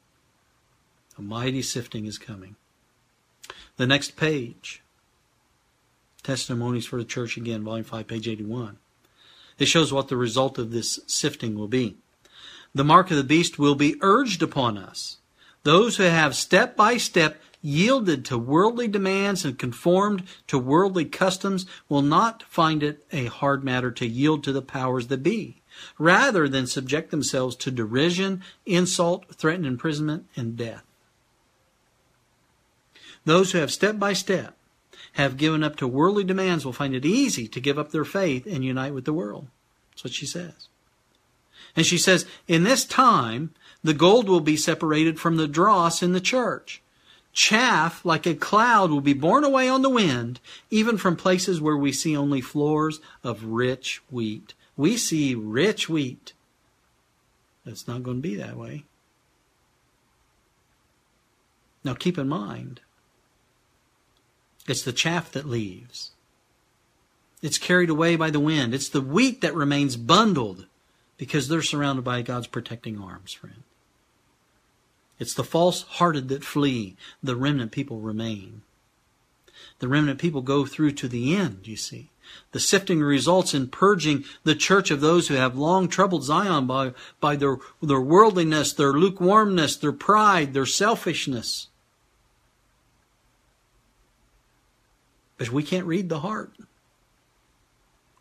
A 1.19 1.21
mighty 1.21 1.63
sifting 1.63 2.07
is 2.07 2.17
coming. 2.17 2.55
The 3.77 3.89
next 3.89 4.15
page. 4.15 4.83
Testimonies 6.23 6.87
for 6.87 6.99
the 7.01 7.05
Church 7.05 7.37
again, 7.37 7.65
volume 7.65 7.83
5, 7.83 8.07
page 8.07 8.29
81. 8.29 8.79
It 9.59 9.67
shows 9.67 9.93
what 9.93 10.07
the 10.07 10.17
result 10.17 10.59
of 10.59 10.71
this 10.71 11.01
sifting 11.09 11.59
will 11.59 11.67
be. 11.67 11.97
The 12.75 12.85
mark 12.85 13.11
of 13.11 13.17
the 13.17 13.25
beast 13.25 13.59
will 13.59 13.75
be 13.75 13.97
urged 14.01 14.43
upon 14.43 14.79
us. 14.79 15.19
Those 15.63 15.97
who 15.97 16.05
have 16.05 16.35
step 16.35 16.77
by 16.77 16.97
step 16.97 17.41
yielded 17.61 18.25
to 18.27 18.39
worldly 18.39 18.89
demands 18.89 19.45
and 19.45 19.59
conformed 19.59 20.23
to 20.47 20.59
worldly 20.59 21.05
customs 21.05 21.67
will 21.89 22.03
not 22.03 22.43
find 22.45 22.83
it 22.83 23.05
a 23.13 23.27
hard 23.27 23.65
matter 23.65 23.91
to 23.91 24.07
yield 24.07 24.45
to 24.45 24.53
the 24.53 24.63
powers 24.63 25.09
that 25.09 25.23
be, 25.23 25.61
rather 25.99 26.49
than 26.49 26.67
subject 26.67 27.11
themselves 27.11 27.57
to 27.57 27.71
derision, 27.71 28.43
insult, 28.65 29.27
threatened 29.35 29.67
imprisonment, 29.67 30.27
and 30.37 30.57
death. 30.57 30.85
Those 33.25 33.53
who 33.53 33.59
have 33.59 33.73
step 33.73 33.99
by 33.99 34.13
step 34.13 34.57
have 35.15 35.37
given 35.37 35.65
up 35.65 35.77
to 35.77 35.89
worldly 35.89 36.25
demands 36.25 36.65
will 36.65 36.73
find 36.73 36.95
it 36.95 37.05
easy 37.05 37.49
to 37.49 37.61
give 37.61 37.79
up 37.79 37.91
their 37.91 38.05
faith 38.05 38.47
and 38.47 38.65
unite 38.65 38.95
with 38.95 39.05
the 39.05 39.13
world. 39.13 39.49
That's 39.91 40.05
what 40.05 40.15
she 40.15 40.27
says. 40.27 40.69
And 41.79 41.87
she 41.87 41.97
says, 41.97 42.27
in 42.49 42.65
this 42.65 42.85
time, 42.85 43.55
the 43.85 43.95
gold 43.95 44.29
will 44.29 44.41
be 44.41 44.57
separated 44.57 45.21
from 45.21 45.37
the 45.37 45.47
dross 45.47 46.03
in 46.03 46.13
the 46.13 46.21
church. 46.21 46.83
Chaff, 47.33 48.05
like 48.05 48.27
a 48.27 48.35
cloud, 48.35 48.91
will 48.91 49.01
be 49.01 49.13
borne 49.13 49.45
away 49.45 49.69
on 49.69 49.83
the 49.83 49.89
wind, 49.89 50.41
even 50.73 50.99
from 50.99 51.15
places 51.15 51.61
where 51.61 51.77
we 51.77 51.93
see 51.93 52.17
only 52.17 52.41
floors 52.41 53.01
of 53.23 53.45
rich 53.45 54.03
wheat. 54.11 54.55
We 54.77 54.97
see 54.97 55.37
rich 55.37 55.89
wheat. 55.89 56.33
It's 57.65 57.87
not 57.87 58.03
going 58.03 58.17
to 58.17 58.29
be 58.29 58.35
that 58.35 58.57
way. 58.57 58.83
Now 61.85 61.95
keep 61.95 62.19
in 62.19 62.29
mind, 62.29 62.81
it's 64.67 64.83
the 64.83 64.93
chaff 64.93 65.31
that 65.31 65.47
leaves. 65.47 66.11
It's 67.41 67.57
carried 67.57 67.89
away 67.89 68.17
by 68.17 68.31
the 68.31 68.41
wind. 68.41 68.75
It's 68.75 68.89
the 68.89 69.01
wheat 69.01 69.43
that 69.43 69.55
remains 69.55 69.95
bundled 69.95 70.67
because 71.19 71.49
they're 71.49 71.63
surrounded 71.63 72.05
by 72.05 72.23
God's 72.23 72.47
protecting 72.47 72.99
arms, 72.99 73.33
friend. 73.33 73.65
It's 75.19 75.35
the 75.35 75.45
false 75.45 75.83
hearted 75.83 76.29
that 76.29 76.45
flee. 76.45 76.97
The 77.23 77.37
remnant 77.37 77.73
people 77.73 78.01
remain. 78.01 78.63
The 79.81 79.89
remnant 79.89 80.21
people 80.21 80.43
go 80.43 80.65
through 80.65 80.93
to 80.93 81.09
the 81.09 81.35
end, 81.35 81.67
you 81.67 81.77
see. 81.77 82.11
The 82.53 82.61
sifting 82.61 83.01
results 83.01 83.53
in 83.53 83.69
purging 83.69 84.25
the 84.45 84.55
church 84.55 84.91
of 84.91 85.01
those 85.01 85.29
who 85.29 85.35
have 85.35 85.57
long 85.57 85.89
troubled 85.89 86.25
Zion 86.25 86.67
by, 86.67 86.93
by 87.21 87.37
their, 87.37 87.57
their 87.83 88.01
worldliness, 88.01 88.73
their 88.73 88.93
lukewarmness, 88.93 89.77
their 89.77 89.93
pride, 89.93 90.55
their 90.55 90.67
selfishness. 90.67 91.69
But 95.37 95.51
we 95.51 95.63
can't 95.63 95.87
read 95.87 96.09
the 96.09 96.21
heart. 96.21 96.53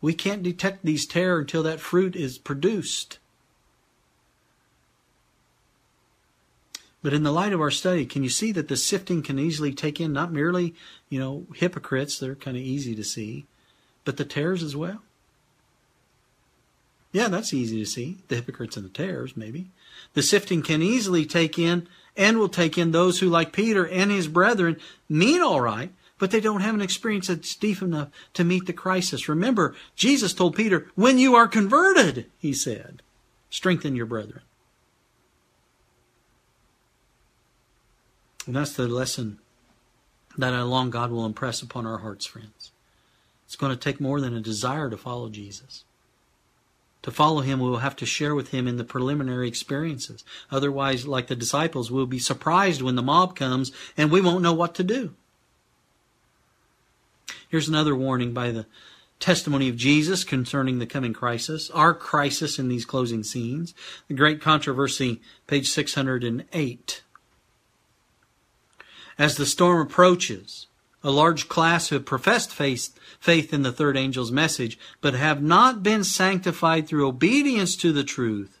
We 0.00 0.14
can't 0.14 0.42
detect 0.42 0.84
these 0.84 1.06
tares 1.06 1.40
until 1.40 1.62
that 1.64 1.80
fruit 1.80 2.14
is 2.14 2.38
produced. 2.38 3.18
But 7.02 7.14
in 7.14 7.22
the 7.22 7.32
light 7.32 7.52
of 7.52 7.60
our 7.60 7.70
study, 7.70 8.06
can 8.06 8.22
you 8.22 8.28
see 8.28 8.52
that 8.52 8.68
the 8.68 8.76
sifting 8.76 9.22
can 9.22 9.38
easily 9.38 9.72
take 9.72 10.00
in 10.00 10.12
not 10.12 10.32
merely, 10.32 10.74
you 11.08 11.18
know, 11.18 11.46
hypocrites, 11.54 12.18
they're 12.18 12.34
kind 12.34 12.56
of 12.56 12.62
easy 12.62 12.94
to 12.94 13.04
see, 13.04 13.46
but 14.04 14.16
the 14.16 14.24
tares 14.24 14.62
as 14.62 14.74
well? 14.74 15.02
Yeah, 17.12 17.28
that's 17.28 17.54
easy 17.54 17.78
to 17.78 17.86
see. 17.86 18.18
The 18.28 18.36
hypocrites 18.36 18.76
and 18.76 18.84
the 18.84 18.90
tares, 18.90 19.36
maybe. 19.36 19.70
The 20.14 20.22
sifting 20.22 20.62
can 20.62 20.82
easily 20.82 21.24
take 21.24 21.58
in 21.58 21.88
and 22.16 22.38
will 22.38 22.48
take 22.48 22.76
in 22.76 22.90
those 22.90 23.20
who, 23.20 23.28
like 23.28 23.52
Peter 23.52 23.86
and 23.86 24.10
his 24.10 24.28
brethren, 24.28 24.76
mean 25.08 25.40
all 25.40 25.60
right, 25.60 25.92
but 26.18 26.30
they 26.30 26.40
don't 26.40 26.60
have 26.60 26.74
an 26.74 26.82
experience 26.82 27.28
that's 27.28 27.54
deep 27.54 27.80
enough 27.80 28.08
to 28.34 28.44
meet 28.44 28.66
the 28.66 28.72
crisis. 28.72 29.28
Remember, 29.28 29.74
Jesus 29.96 30.34
told 30.34 30.56
Peter, 30.56 30.88
when 30.94 31.18
you 31.18 31.34
are 31.34 31.48
converted, 31.48 32.26
he 32.38 32.52
said, 32.52 33.02
strengthen 33.50 33.96
your 33.96 34.06
brethren. 34.06 34.42
And 38.46 38.56
that's 38.56 38.72
the 38.72 38.88
lesson 38.88 39.38
that 40.36 40.54
I 40.54 40.62
long 40.62 40.90
God 40.90 41.10
will 41.10 41.26
impress 41.26 41.62
upon 41.62 41.86
our 41.86 41.98
hearts, 41.98 42.26
friends. 42.26 42.72
It's 43.46 43.56
going 43.56 43.72
to 43.72 43.78
take 43.78 44.00
more 44.00 44.20
than 44.20 44.34
a 44.34 44.40
desire 44.40 44.90
to 44.90 44.96
follow 44.96 45.28
Jesus. 45.28 45.84
To 47.02 47.10
follow 47.10 47.40
him, 47.40 47.60
we 47.60 47.70
will 47.70 47.78
have 47.78 47.96
to 47.96 48.06
share 48.06 48.34
with 48.34 48.50
him 48.50 48.66
in 48.66 48.76
the 48.76 48.84
preliminary 48.84 49.48
experiences. 49.48 50.24
Otherwise, 50.50 51.06
like 51.06 51.28
the 51.28 51.36
disciples, 51.36 51.90
we'll 51.90 52.06
be 52.06 52.18
surprised 52.18 52.82
when 52.82 52.96
the 52.96 53.02
mob 53.02 53.36
comes 53.36 53.72
and 53.96 54.10
we 54.10 54.20
won't 54.20 54.42
know 54.42 54.52
what 54.52 54.74
to 54.74 54.84
do. 54.84 55.14
Here's 57.48 57.68
another 57.68 57.96
warning 57.96 58.32
by 58.32 58.50
the 58.50 58.66
testimony 59.20 59.68
of 59.68 59.76
Jesus 59.76 60.22
concerning 60.22 60.78
the 60.78 60.86
coming 60.86 61.12
crisis, 61.12 61.70
our 61.70 61.94
crisis 61.94 62.58
in 62.58 62.68
these 62.68 62.84
closing 62.84 63.24
scenes. 63.24 63.74
The 64.06 64.14
Great 64.14 64.40
Controversy, 64.40 65.20
page 65.46 65.68
608. 65.70 67.02
As 69.18 69.36
the 69.36 69.46
storm 69.46 69.80
approaches, 69.80 70.66
a 71.02 71.10
large 71.10 71.48
class 71.48 71.88
who 71.88 71.96
have 71.96 72.04
professed 72.04 72.52
faith, 72.52 72.96
faith 73.18 73.52
in 73.52 73.62
the 73.62 73.72
third 73.72 73.96
angel's 73.96 74.30
message, 74.30 74.78
but 75.00 75.14
have 75.14 75.42
not 75.42 75.82
been 75.82 76.04
sanctified 76.04 76.86
through 76.86 77.08
obedience 77.08 77.76
to 77.76 77.92
the 77.92 78.04
truth, 78.04 78.60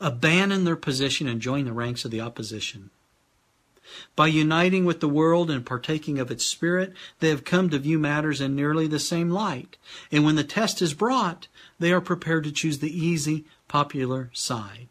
abandon 0.00 0.64
their 0.64 0.76
position 0.76 1.28
and 1.28 1.40
join 1.40 1.64
the 1.64 1.72
ranks 1.72 2.04
of 2.04 2.10
the 2.10 2.20
opposition. 2.20 2.90
By 4.14 4.28
uniting 4.28 4.84
with 4.84 5.00
the 5.00 5.08
world 5.08 5.50
and 5.50 5.66
partaking 5.66 6.18
of 6.18 6.30
its 6.30 6.44
spirit, 6.44 6.92
they 7.20 7.28
have 7.28 7.44
come 7.44 7.70
to 7.70 7.78
view 7.78 7.98
matters 7.98 8.40
in 8.40 8.54
nearly 8.54 8.86
the 8.86 8.98
same 8.98 9.30
light. 9.30 9.76
And 10.10 10.24
when 10.24 10.36
the 10.36 10.44
test 10.44 10.80
is 10.80 10.94
brought, 10.94 11.48
they 11.78 11.92
are 11.92 12.00
prepared 12.00 12.44
to 12.44 12.52
choose 12.52 12.78
the 12.78 12.96
easy, 12.96 13.44
popular 13.68 14.30
side. 14.32 14.88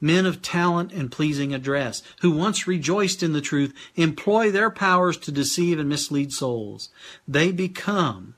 Men 0.00 0.26
of 0.26 0.42
talent 0.42 0.92
and 0.92 1.10
pleasing 1.10 1.54
address, 1.54 2.02
who 2.20 2.30
once 2.30 2.66
rejoiced 2.66 3.22
in 3.22 3.32
the 3.32 3.40
truth, 3.40 3.72
employ 3.94 4.50
their 4.50 4.70
powers 4.70 5.16
to 5.18 5.32
deceive 5.32 5.78
and 5.78 5.88
mislead 5.88 6.32
souls. 6.32 6.90
They 7.26 7.50
become 7.50 8.34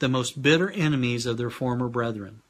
the 0.00 0.08
most 0.08 0.42
bitter 0.42 0.70
enemies 0.70 1.24
of 1.24 1.36
their 1.36 1.50
former 1.50 1.88
brethren. 1.88 2.42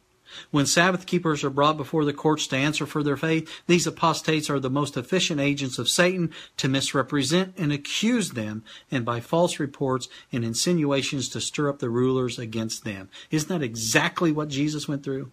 When 0.51 0.67
Sabbath 0.67 1.07
keepers 1.07 1.45
are 1.45 1.51
brought 1.51 1.77
before 1.77 2.05
the 2.05 2.13
courts 2.13 2.47
to 2.49 2.57
answer 2.57 2.87
for 2.87 3.03
their 3.03 3.17
faith, 3.17 3.51
these 3.67 3.87
apostates 3.87 4.51
are 4.51 4.61
the 4.61 4.71
most 4.71 4.97
efficient 4.97 5.41
agents 5.41 5.79
of 5.79 5.89
Satan 5.89 6.33
to 6.57 6.69
misrepresent 6.69 7.55
and 7.57 7.73
accuse 7.73 8.31
them, 8.31 8.65
and 8.91 9.05
by 9.05 9.21
false 9.21 9.59
reports 9.59 10.09
and 10.33 10.45
insinuations 10.45 11.29
to 11.31 11.41
stir 11.41 11.69
up 11.69 11.79
the 11.79 11.91
rulers 11.91 12.39
against 12.39 12.85
them. 12.85 13.09
Isn't 13.31 13.49
that 13.49 13.63
exactly 13.63 14.33
what 14.33 14.49
Jesus 14.49 14.89
went 14.89 15.03
through? 15.03 15.31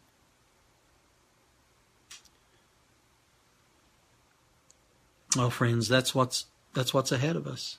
Well, 5.36 5.50
friends, 5.50 5.88
that's 5.88 6.14
what's 6.14 6.46
that's 6.74 6.94
what's 6.94 7.12
ahead 7.12 7.36
of 7.36 7.48
us. 7.48 7.78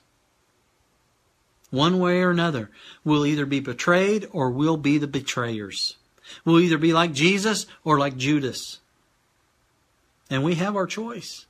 One 1.71 1.99
way 1.99 2.21
or 2.21 2.29
another, 2.29 2.69
we'll 3.03 3.25
either 3.25 3.45
be 3.45 3.59
betrayed 3.59 4.27
or 4.31 4.49
we'll 4.49 4.77
be 4.77 4.97
the 4.97 5.07
betrayers. 5.07 5.97
We'll 6.43 6.59
either 6.59 6.77
be 6.77 6.93
like 6.93 7.13
Jesus 7.13 7.65
or 7.83 7.99
like 7.99 8.17
Judas. 8.17 8.79
And 10.29 10.43
we 10.43 10.55
have 10.55 10.75
our 10.75 10.87
choice. 10.87 11.45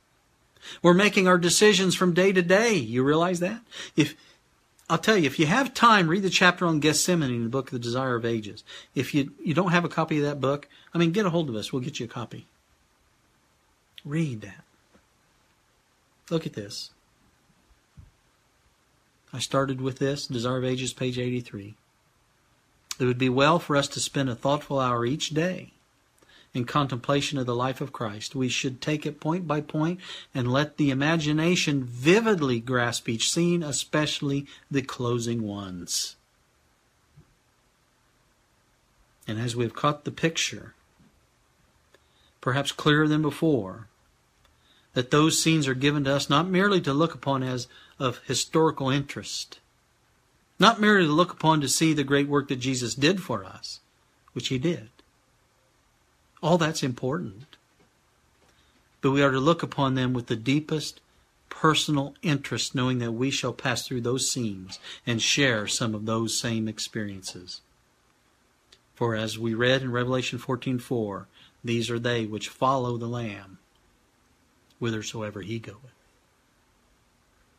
We're 0.82 0.94
making 0.94 1.28
our 1.28 1.38
decisions 1.38 1.94
from 1.94 2.14
day 2.14 2.32
to 2.32 2.42
day. 2.42 2.74
You 2.74 3.04
realize 3.04 3.40
that? 3.40 3.60
If 3.94 4.14
I'll 4.88 4.98
tell 4.98 5.16
you, 5.16 5.26
if 5.26 5.38
you 5.38 5.46
have 5.46 5.74
time, 5.74 6.08
read 6.08 6.22
the 6.22 6.30
chapter 6.30 6.66
on 6.66 6.80
Gethsemane 6.80 7.34
in 7.34 7.42
the 7.44 7.48
book 7.48 7.70
The 7.70 7.78
Desire 7.78 8.14
of 8.14 8.24
Ages. 8.24 8.62
If 8.94 9.14
you, 9.14 9.32
you 9.44 9.52
don't 9.52 9.72
have 9.72 9.84
a 9.84 9.88
copy 9.88 10.18
of 10.18 10.24
that 10.24 10.40
book, 10.40 10.68
I 10.94 10.98
mean, 10.98 11.10
get 11.10 11.26
a 11.26 11.30
hold 11.30 11.48
of 11.48 11.56
us. 11.56 11.72
We'll 11.72 11.82
get 11.82 11.98
you 11.98 12.06
a 12.06 12.08
copy. 12.08 12.46
Read 14.04 14.42
that. 14.42 14.64
Look 16.30 16.46
at 16.46 16.52
this. 16.52 16.90
I 19.32 19.40
started 19.40 19.80
with 19.80 19.98
this, 19.98 20.26
Desire 20.26 20.58
of 20.58 20.64
Ages, 20.64 20.92
page 20.92 21.18
83. 21.18 21.74
It 22.98 23.04
would 23.04 23.18
be 23.18 23.28
well 23.28 23.58
for 23.58 23.76
us 23.76 23.88
to 23.88 24.00
spend 24.00 24.30
a 24.30 24.34
thoughtful 24.34 24.80
hour 24.80 25.04
each 25.04 25.30
day 25.30 25.72
in 26.54 26.64
contemplation 26.64 27.38
of 27.38 27.44
the 27.44 27.54
life 27.54 27.82
of 27.82 27.92
Christ. 27.92 28.34
We 28.34 28.48
should 28.48 28.80
take 28.80 29.04
it 29.04 29.20
point 29.20 29.46
by 29.46 29.60
point 29.60 30.00
and 30.34 30.50
let 30.50 30.78
the 30.78 30.90
imagination 30.90 31.84
vividly 31.84 32.60
grasp 32.60 33.08
each 33.08 33.30
scene, 33.30 33.62
especially 33.62 34.46
the 34.70 34.80
closing 34.80 35.42
ones. 35.42 36.16
And 39.28 39.38
as 39.38 39.54
we've 39.54 39.74
caught 39.74 40.04
the 40.04 40.10
picture, 40.10 40.74
perhaps 42.40 42.72
clearer 42.72 43.06
than 43.06 43.22
before, 43.22 43.88
that 44.94 45.10
those 45.10 45.42
scenes 45.42 45.68
are 45.68 45.74
given 45.74 46.04
to 46.04 46.14
us 46.14 46.30
not 46.30 46.48
merely 46.48 46.80
to 46.80 46.94
look 46.94 47.14
upon 47.14 47.42
as 47.42 47.68
of 47.98 48.20
historical 48.26 48.88
interest, 48.88 49.58
not 50.58 50.80
merely 50.80 51.06
to 51.06 51.12
look 51.12 51.32
upon 51.32 51.60
to 51.60 51.68
see 51.68 51.92
the 51.92 52.04
great 52.04 52.28
work 52.28 52.48
that 52.48 52.56
Jesus 52.56 52.94
did 52.94 53.22
for 53.22 53.44
us, 53.44 53.80
which 54.32 54.48
he 54.48 54.58
did. 54.58 54.88
All 56.42 56.58
that's 56.58 56.82
important. 56.82 57.56
but 59.00 59.12
we 59.12 59.22
are 59.22 59.30
to 59.30 59.38
look 59.40 59.62
upon 59.62 59.94
them 59.94 60.12
with 60.12 60.26
the 60.26 60.36
deepest 60.36 61.00
personal 61.48 62.14
interest, 62.22 62.74
knowing 62.74 62.98
that 62.98 63.12
we 63.12 63.30
shall 63.30 63.52
pass 63.52 63.86
through 63.86 64.00
those 64.00 64.28
scenes 64.30 64.80
and 65.06 65.22
share 65.22 65.66
some 65.68 65.94
of 65.94 66.06
those 66.06 66.38
same 66.38 66.66
experiences. 66.68 67.60
For 68.94 69.14
as 69.14 69.38
we 69.38 69.54
read 69.54 69.82
in 69.82 69.92
Revelation 69.92 70.38
14:4, 70.38 71.26
these 71.62 71.90
are 71.90 71.98
they 72.00 72.26
which 72.26 72.48
follow 72.48 72.96
the 72.96 73.06
Lamb 73.08 73.58
whithersoever 74.80 75.42
he 75.42 75.58
goeth. 75.58 75.94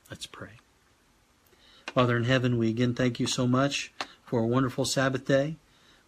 Let's 0.10 0.26
pray. 0.26 0.60
Father 1.98 2.16
in 2.16 2.26
heaven, 2.26 2.60
we 2.60 2.70
again 2.70 2.94
thank 2.94 3.20
you 3.20 3.26
so 3.26 3.48
much 3.48 3.92
for 4.24 4.40
a 4.40 4.46
wonderful 4.46 4.86
Sabbath 4.86 5.26
day. 5.26 5.56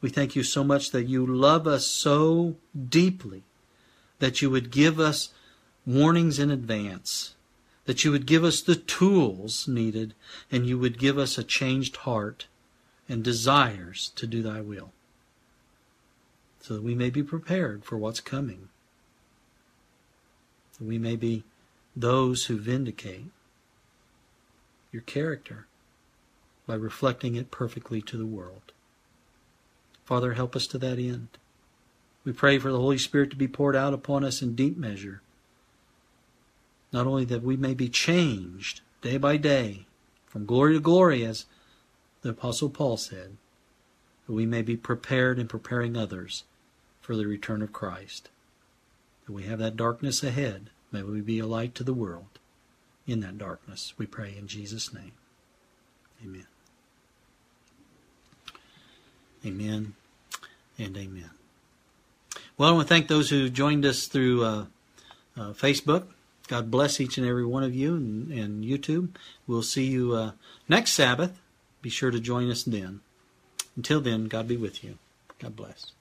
We 0.01 0.09
thank 0.09 0.35
you 0.35 0.43
so 0.43 0.63
much 0.63 0.91
that 0.91 1.07
you 1.07 1.25
love 1.25 1.65
us 1.65 1.87
so 1.87 2.57
deeply 2.87 3.41
that 4.19 4.39
you 4.39 4.51
would 4.51 4.69
give 4.69 4.99
us 4.99 5.29
warnings 5.87 6.37
in 6.37 6.51
advance, 6.51 7.33
that 7.85 8.03
you 8.03 8.11
would 8.11 8.27
give 8.27 8.43
us 8.43 8.61
the 8.61 8.75
tools 8.75 9.67
needed, 9.67 10.13
and 10.51 10.67
you 10.67 10.77
would 10.77 10.99
give 10.99 11.17
us 11.17 11.39
a 11.39 11.43
changed 11.43 11.95
heart 11.95 12.45
and 13.09 13.23
desires 13.23 14.11
to 14.15 14.27
do 14.27 14.43
thy 14.43 14.61
will, 14.61 14.91
so 16.61 16.75
that 16.75 16.83
we 16.83 16.93
may 16.93 17.09
be 17.09 17.23
prepared 17.23 17.83
for 17.83 17.97
what's 17.97 18.21
coming, 18.21 18.69
that 20.77 20.85
we 20.85 20.99
may 20.99 21.15
be 21.15 21.45
those 21.95 22.45
who 22.45 22.59
vindicate 22.59 23.31
your 24.91 25.01
character 25.01 25.65
by 26.69 26.75
reflecting 26.75 27.35
it 27.35 27.49
perfectly 27.49 27.99
to 27.99 28.15
the 28.15 28.27
world. 28.27 28.73
Father, 30.05 30.33
help 30.33 30.55
us 30.55 30.67
to 30.67 30.77
that 30.77 30.99
end. 30.99 31.29
We 32.23 32.31
pray 32.31 32.59
for 32.59 32.71
the 32.71 32.77
Holy 32.77 32.99
Spirit 32.99 33.31
to 33.31 33.35
be 33.35 33.47
poured 33.47 33.75
out 33.75 33.91
upon 33.91 34.23
us 34.23 34.43
in 34.43 34.53
deep 34.53 34.77
measure. 34.77 35.23
Not 36.93 37.07
only 37.07 37.25
that 37.25 37.41
we 37.41 37.57
may 37.57 37.73
be 37.73 37.89
changed 37.89 38.81
day 39.01 39.17
by 39.17 39.35
day, 39.35 39.87
from 40.27 40.45
glory 40.45 40.75
to 40.75 40.79
glory, 40.79 41.25
as 41.25 41.45
the 42.21 42.29
Apostle 42.29 42.69
Paul 42.69 42.97
said, 42.97 43.37
that 44.27 44.33
we 44.33 44.45
may 44.45 44.61
be 44.61 44.77
prepared 44.77 45.39
and 45.39 45.49
preparing 45.49 45.97
others 45.97 46.43
for 47.01 47.15
the 47.15 47.25
return 47.25 47.63
of 47.63 47.73
Christ. 47.73 48.29
That 49.25 49.33
we 49.33 49.41
have 49.45 49.57
that 49.57 49.75
darkness 49.75 50.23
ahead. 50.23 50.69
May 50.91 51.01
we 51.01 51.21
be 51.21 51.39
a 51.39 51.47
light 51.47 51.73
to 51.75 51.83
the 51.83 51.95
world 51.95 52.37
in 53.07 53.21
that 53.21 53.39
darkness. 53.39 53.95
We 53.97 54.05
pray 54.05 54.35
in 54.37 54.45
Jesus' 54.45 54.93
name. 54.93 55.13
Amen. 56.23 56.45
Amen 59.45 59.93
and 60.77 60.97
amen. 60.97 61.29
Well, 62.57 62.69
I 62.69 62.71
want 62.73 62.87
to 62.87 62.93
thank 62.93 63.07
those 63.07 63.29
who 63.29 63.49
joined 63.49 63.85
us 63.85 64.07
through 64.07 64.43
uh, 64.43 64.65
uh, 65.37 65.53
Facebook. 65.53 66.07
God 66.47 66.71
bless 66.71 66.99
each 66.99 67.17
and 67.17 67.27
every 67.27 67.45
one 67.45 67.63
of 67.63 67.75
you 67.75 67.95
and, 67.95 68.31
and 68.31 68.65
YouTube. 68.65 69.09
We'll 69.47 69.63
see 69.63 69.85
you 69.85 70.13
uh, 70.13 70.31
next 70.67 70.91
Sabbath. 70.93 71.39
Be 71.81 71.89
sure 71.89 72.11
to 72.11 72.19
join 72.19 72.49
us 72.49 72.63
then. 72.63 73.01
Until 73.75 74.01
then, 74.01 74.25
God 74.25 74.47
be 74.47 74.57
with 74.57 74.83
you. 74.83 74.97
God 75.39 75.55
bless. 75.55 75.91